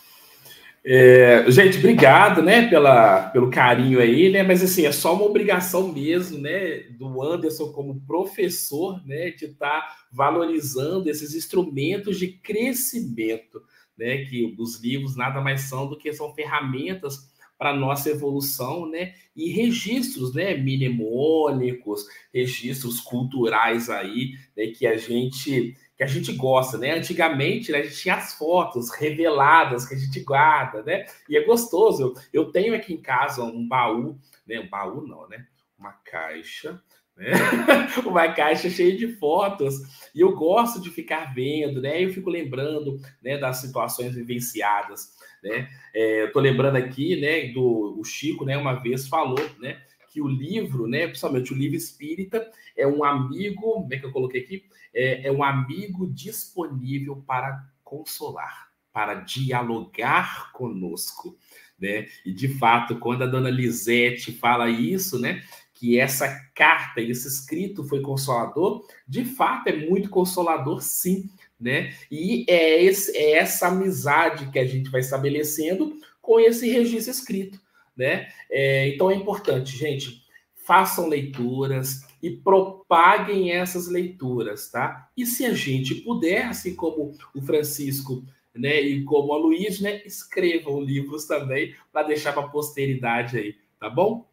É, 0.88 1.50
gente, 1.50 1.78
obrigado, 1.78 2.40
né, 2.40 2.68
pela, 2.68 3.28
pelo 3.30 3.50
carinho 3.50 3.98
aí, 3.98 4.30
né? 4.30 4.44
Mas 4.44 4.62
assim, 4.62 4.86
é 4.86 4.92
só 4.92 5.16
uma 5.16 5.24
obrigação 5.24 5.92
mesmo, 5.92 6.38
né, 6.38 6.84
do 6.90 7.20
Anderson 7.20 7.72
como 7.72 8.00
professor, 8.06 9.04
né, 9.04 9.32
de 9.32 9.46
estar 9.46 9.80
tá 9.80 9.96
valorizando 10.12 11.10
esses 11.10 11.34
instrumentos 11.34 12.20
de 12.20 12.28
crescimento, 12.28 13.60
né? 13.98 14.26
Que 14.26 14.54
os 14.56 14.80
livros 14.80 15.16
nada 15.16 15.40
mais 15.40 15.62
são 15.62 15.88
do 15.88 15.98
que 15.98 16.12
são 16.12 16.32
ferramentas 16.32 17.34
para 17.58 17.74
nossa 17.74 18.10
evolução, 18.10 18.88
né? 18.88 19.14
E 19.34 19.50
registros, 19.50 20.34
né, 20.34 20.54
mnemônicos, 20.56 22.06
registros 22.32 23.00
culturais 23.00 23.90
aí, 23.90 24.34
né, 24.56 24.68
que 24.68 24.86
a 24.86 24.96
gente 24.96 25.74
que 25.96 26.04
a 26.04 26.06
gente 26.06 26.32
gosta, 26.32 26.76
né? 26.76 26.92
Antigamente 26.92 27.72
né, 27.72 27.78
a 27.78 27.82
gente 27.82 27.96
tinha 27.96 28.16
as 28.16 28.34
fotos 28.34 28.90
reveladas 28.90 29.88
que 29.88 29.94
a 29.94 29.98
gente 29.98 30.20
guarda, 30.20 30.82
né? 30.82 31.06
E 31.28 31.36
é 31.36 31.44
gostoso. 31.44 32.14
Eu, 32.32 32.52
tenho 32.52 32.74
aqui 32.74 32.92
em 32.92 33.00
casa 33.00 33.42
um 33.42 33.66
baú, 33.66 34.18
né? 34.46 34.60
Um 34.60 34.68
baú 34.68 35.06
não, 35.06 35.26
né? 35.28 35.46
Uma 35.78 35.92
caixa, 35.92 36.82
né? 37.16 37.30
uma 38.04 38.30
caixa 38.32 38.68
cheia 38.68 38.94
de 38.94 39.08
fotos 39.16 40.10
e 40.14 40.20
eu 40.20 40.36
gosto 40.36 40.82
de 40.82 40.90
ficar 40.90 41.34
vendo, 41.34 41.80
né? 41.80 42.04
Eu 42.04 42.12
fico 42.12 42.28
lembrando, 42.28 43.00
né? 43.22 43.38
Das 43.38 43.56
situações 43.56 44.14
vivenciadas, 44.14 45.16
né? 45.42 45.66
É, 45.94 46.24
eu 46.24 46.32
tô 46.32 46.40
lembrando 46.40 46.76
aqui, 46.76 47.18
né? 47.18 47.48
Do 47.54 47.98
o 47.98 48.04
Chico, 48.04 48.44
né? 48.44 48.54
Uma 48.58 48.74
vez 48.74 49.08
falou, 49.08 49.40
né? 49.58 49.80
Que 50.12 50.20
o 50.20 50.28
livro, 50.28 50.86
né? 50.86 51.06
Principalmente 51.06 51.54
o 51.54 51.56
livro 51.56 51.76
espírita 51.76 52.46
é 52.76 52.86
um 52.86 53.02
amigo, 53.02 53.72
como 53.74 53.94
é 53.94 53.98
que 53.98 54.06
eu 54.06 54.12
coloquei 54.12 54.42
aqui? 54.42 54.64
é, 54.96 55.28
é 55.28 55.32
um 55.32 55.44
amigo 55.44 56.10
disponível 56.10 57.22
para 57.26 57.62
consolar, 57.84 58.70
para 58.90 59.14
dialogar 59.14 60.50
conosco. 60.52 61.36
Né? 61.78 62.06
E 62.24 62.32
de 62.32 62.48
fato, 62.48 62.98
quando 62.98 63.22
a 63.22 63.26
dona 63.26 63.50
Lisete 63.50 64.32
fala 64.32 64.70
isso, 64.70 65.18
né, 65.18 65.42
que 65.74 66.00
essa 66.00 66.26
carta, 66.54 67.02
esse 67.02 67.28
escrito 67.28 67.84
foi 67.84 68.00
consolador, 68.00 68.86
de 69.06 69.26
fato 69.26 69.68
é 69.68 69.76
muito 69.76 70.08
consolador, 70.08 70.80
sim, 70.80 71.28
né? 71.60 71.94
E 72.10 72.46
é, 72.48 72.82
esse, 72.82 73.14
é 73.14 73.32
essa 73.32 73.68
amizade 73.68 74.50
que 74.50 74.58
a 74.58 74.66
gente 74.66 74.88
vai 74.88 75.02
estabelecendo 75.02 76.00
com 76.22 76.40
esse 76.40 76.66
registro 76.70 77.10
escrito, 77.10 77.60
né? 77.94 78.28
É, 78.50 78.88
então 78.88 79.10
é 79.10 79.14
importante, 79.14 79.76
gente, 79.76 80.22
façam 80.54 81.08
leituras, 81.08 82.05
e 82.22 82.30
propaguem 82.30 83.52
essas 83.52 83.88
leituras, 83.88 84.70
tá? 84.70 85.10
E 85.16 85.26
se 85.26 85.44
a 85.44 85.52
gente 85.52 85.94
puder, 85.96 86.46
assim 86.46 86.74
como 86.74 87.12
o 87.34 87.42
Francisco, 87.42 88.24
né, 88.54 88.80
e 88.80 89.04
como 89.04 89.32
a 89.32 89.38
Luiz, 89.38 89.80
né, 89.80 90.02
escrevam 90.04 90.80
livros 90.80 91.26
também 91.26 91.74
para 91.92 92.06
deixar 92.06 92.32
para 92.32 92.44
a 92.44 92.48
posteridade 92.48 93.36
aí, 93.36 93.56
tá 93.78 93.90
bom? 93.90 94.28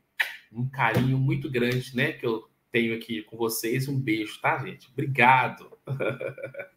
Um 0.52 0.68
carinho 0.70 1.18
muito 1.18 1.50
grande, 1.50 1.96
né, 1.96 2.14
que 2.14 2.26
eu 2.26 2.48
tenho 2.72 2.96
aqui 2.96 3.22
com 3.24 3.38
vocês. 3.38 3.88
Um 3.88 4.00
beijo, 4.00 4.42
tá, 4.42 4.58
gente? 4.66 4.90
Obrigado. 4.92 5.72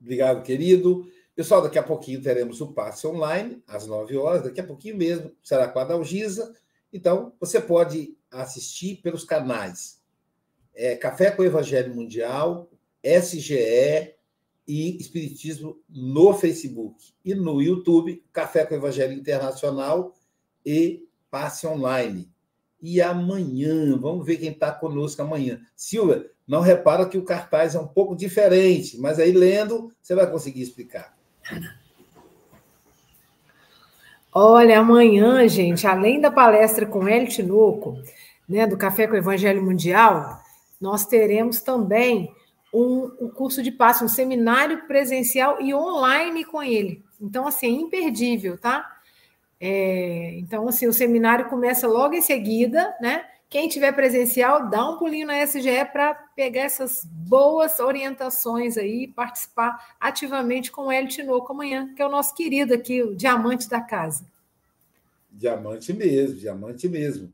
Obrigado, 0.00 0.42
querido. 0.42 1.08
Pessoal, 1.34 1.62
daqui 1.62 1.78
a 1.78 1.82
pouquinho 1.82 2.22
teremos 2.22 2.60
o 2.60 2.72
passe 2.72 3.06
online, 3.06 3.62
às 3.66 3.86
9 3.86 4.16
horas, 4.16 4.42
daqui 4.42 4.60
a 4.60 4.66
pouquinho 4.66 4.96
mesmo, 4.96 5.32
será 5.42 5.68
com 5.68 5.78
a 5.78 5.84
Dalgisa. 5.84 6.54
Então, 6.92 7.32
você 7.38 7.60
pode 7.60 8.16
assistir 8.30 8.96
pelos 9.02 9.24
canais 9.24 10.00
é, 10.74 10.96
Café 10.96 11.30
com 11.30 11.42
o 11.42 11.44
Evangelho 11.44 11.94
Mundial, 11.94 12.70
SGE 13.02 14.14
e 14.66 14.96
Espiritismo 14.98 15.78
no 15.88 16.32
Facebook. 16.32 17.12
E 17.24 17.34
no 17.34 17.60
YouTube, 17.60 18.24
Café 18.32 18.64
com 18.64 18.74
o 18.74 18.78
Evangelho 18.78 19.12
Internacional 19.12 20.14
e 20.64 21.06
Passe 21.30 21.66
Online. 21.66 22.30
E 22.80 23.00
amanhã, 23.00 23.98
vamos 23.98 24.24
ver 24.24 24.38
quem 24.38 24.52
está 24.52 24.72
conosco 24.72 25.20
amanhã. 25.20 25.60
Silvia, 25.76 26.30
não 26.46 26.60
repara 26.60 27.06
que 27.08 27.18
o 27.18 27.24
cartaz 27.24 27.74
é 27.74 27.80
um 27.80 27.86
pouco 27.86 28.16
diferente, 28.16 28.98
mas 28.98 29.18
aí 29.18 29.32
lendo 29.32 29.92
você 30.00 30.14
vai 30.14 30.30
conseguir 30.30 30.62
explicar. 30.62 31.16
Olha, 34.32 34.78
amanhã, 34.78 35.46
gente, 35.48 35.86
além 35.86 36.20
da 36.20 36.30
palestra 36.30 36.86
com 36.86 37.08
El 37.08 37.26
Tinoco, 37.26 37.96
né, 38.48 38.64
do 38.64 38.76
Café 38.76 39.08
com 39.08 39.14
o 39.14 39.18
Evangelho 39.18 39.62
Mundial, 39.62 40.40
nós 40.80 41.04
teremos 41.04 41.60
também 41.60 42.32
um, 42.72 43.10
um 43.20 43.28
curso 43.28 43.60
de 43.60 43.72
passo, 43.72 44.04
um 44.04 44.08
seminário 44.08 44.86
presencial 44.86 45.60
e 45.60 45.74
online 45.74 46.44
com 46.44 46.62
ele. 46.62 47.02
Então, 47.20 47.46
assim, 47.46 47.66
é 47.66 47.80
imperdível, 47.80 48.56
tá? 48.56 48.88
É, 49.60 50.38
então, 50.38 50.68
assim, 50.68 50.86
o 50.86 50.92
seminário 50.92 51.48
começa 51.48 51.88
logo 51.88 52.14
em 52.14 52.22
seguida, 52.22 52.94
né? 53.00 53.24
Quem 53.50 53.68
tiver 53.68 53.90
presencial, 53.90 54.70
dá 54.70 54.88
um 54.88 54.96
pulinho 54.96 55.26
na 55.26 55.42
SGE 55.42 55.84
para 55.92 56.14
pegar 56.36 56.62
essas 56.62 57.02
boas 57.04 57.80
orientações 57.80 58.76
aí, 58.76 59.08
participar 59.08 59.96
ativamente 59.98 60.70
com 60.70 60.82
o 60.82 60.92
Hélio 60.92 61.10
Tinoco 61.10 61.52
amanhã, 61.52 61.92
que 61.92 62.00
é 62.00 62.06
o 62.06 62.10
nosso 62.10 62.32
querido 62.32 62.72
aqui, 62.72 63.02
o 63.02 63.16
diamante 63.16 63.68
da 63.68 63.80
casa. 63.80 64.24
Diamante 65.32 65.92
mesmo, 65.92 66.36
diamante 66.36 66.88
mesmo. 66.88 67.32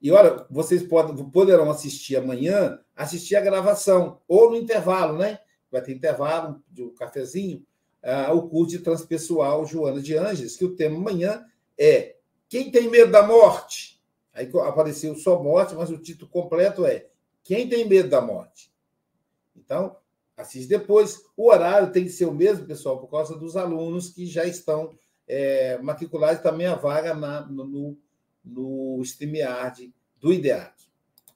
E 0.00 0.10
olha, 0.10 0.44
vocês 0.50 0.82
poderão 0.82 1.70
assistir 1.70 2.16
amanhã, 2.16 2.80
assistir 2.96 3.36
a 3.36 3.40
gravação, 3.40 4.18
ou 4.26 4.50
no 4.50 4.56
intervalo, 4.56 5.16
né? 5.16 5.38
Vai 5.70 5.80
ter 5.80 5.92
intervalo 5.92 6.60
de 6.72 6.82
um 6.82 6.92
cafezinho, 6.92 7.64
uh, 8.02 8.34
o 8.34 8.48
curso 8.48 8.76
de 8.76 8.80
transpessoal 8.80 9.64
Joana 9.64 10.02
de 10.02 10.18
Anges, 10.18 10.56
que 10.56 10.64
o 10.64 10.74
tema 10.74 10.96
amanhã 10.96 11.44
é 11.78 12.16
Quem 12.48 12.68
tem 12.68 12.90
medo 12.90 13.12
da 13.12 13.24
morte? 13.24 14.01
Aí 14.34 14.50
apareceu 14.66 15.14
só 15.14 15.42
morte, 15.42 15.74
mas 15.74 15.90
o 15.90 15.98
título 15.98 16.30
completo 16.30 16.84
é 16.86 17.08
Quem 17.42 17.68
tem 17.68 17.86
medo 17.86 18.08
da 18.08 18.20
morte? 18.20 18.72
Então, 19.56 19.96
assiste 20.36 20.68
depois. 20.68 21.24
O 21.36 21.50
horário 21.50 21.92
tem 21.92 22.04
que 22.04 22.10
ser 22.10 22.26
o 22.26 22.34
mesmo, 22.34 22.66
pessoal, 22.66 22.98
por 22.98 23.08
causa 23.08 23.36
dos 23.36 23.56
alunos 23.56 24.10
que 24.10 24.26
já 24.26 24.44
estão 24.44 24.94
é, 25.26 25.78
matriculados 25.78 26.42
também 26.42 26.66
a 26.66 26.74
vaga 26.74 27.14
na, 27.14 27.42
no, 27.46 27.96
no 28.44 29.00
StreamYard 29.02 29.92
do 30.18 30.32
IDEAC. 30.32 30.72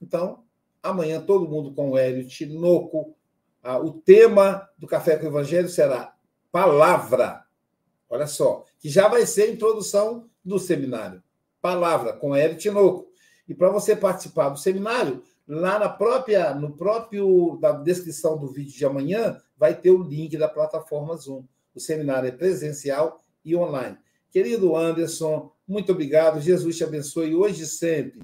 Então, 0.01 0.43
amanhã 0.81 1.21
todo 1.21 1.47
mundo 1.47 1.73
com 1.73 1.91
o 1.91 1.97
Hélio 1.97 2.27
Tinoco. 2.27 3.15
Ah, 3.61 3.79
o 3.79 3.91
tema 3.91 4.69
do 4.77 4.87
Café 4.87 5.17
com 5.17 5.25
o 5.25 5.29
Evangelho 5.29 5.67
será 5.67 6.15
palavra. 6.51 7.43
Olha 8.09 8.27
só, 8.27 8.63
que 8.79 8.89
já 8.89 9.07
vai 9.07 9.25
ser 9.25 9.43
a 9.43 9.51
introdução 9.51 10.29
do 10.43 10.57
seminário. 10.57 11.21
Palavra 11.67 12.13
com 12.13 12.33
Hélio 12.33 12.57
Tinoco. 12.57 13.11
E 13.45 13.53
para 13.53 13.69
você 13.69 13.93
participar 13.93 14.47
do 14.47 14.57
seminário, 14.57 15.21
lá 15.45 15.77
na 15.77 15.89
própria, 15.89 16.55
no 16.55 16.71
próprio 16.77 17.57
da 17.59 17.73
descrição 17.73 18.37
do 18.37 18.47
vídeo 18.47 18.71
de 18.71 18.85
amanhã, 18.85 19.37
vai 19.57 19.75
ter 19.75 19.91
o 19.91 20.01
link 20.01 20.37
da 20.37 20.47
plataforma 20.47 21.17
Zoom. 21.17 21.43
O 21.75 21.79
seminário 21.81 22.29
é 22.29 22.31
presencial 22.31 23.21
e 23.43 23.53
online. 23.53 23.97
Querido 24.31 24.77
Anderson, 24.77 25.51
muito 25.67 25.91
obrigado. 25.91 26.39
Jesus 26.39 26.77
te 26.77 26.85
abençoe 26.85 27.35
hoje 27.35 27.63
e 27.63 27.67
sempre. 27.67 28.21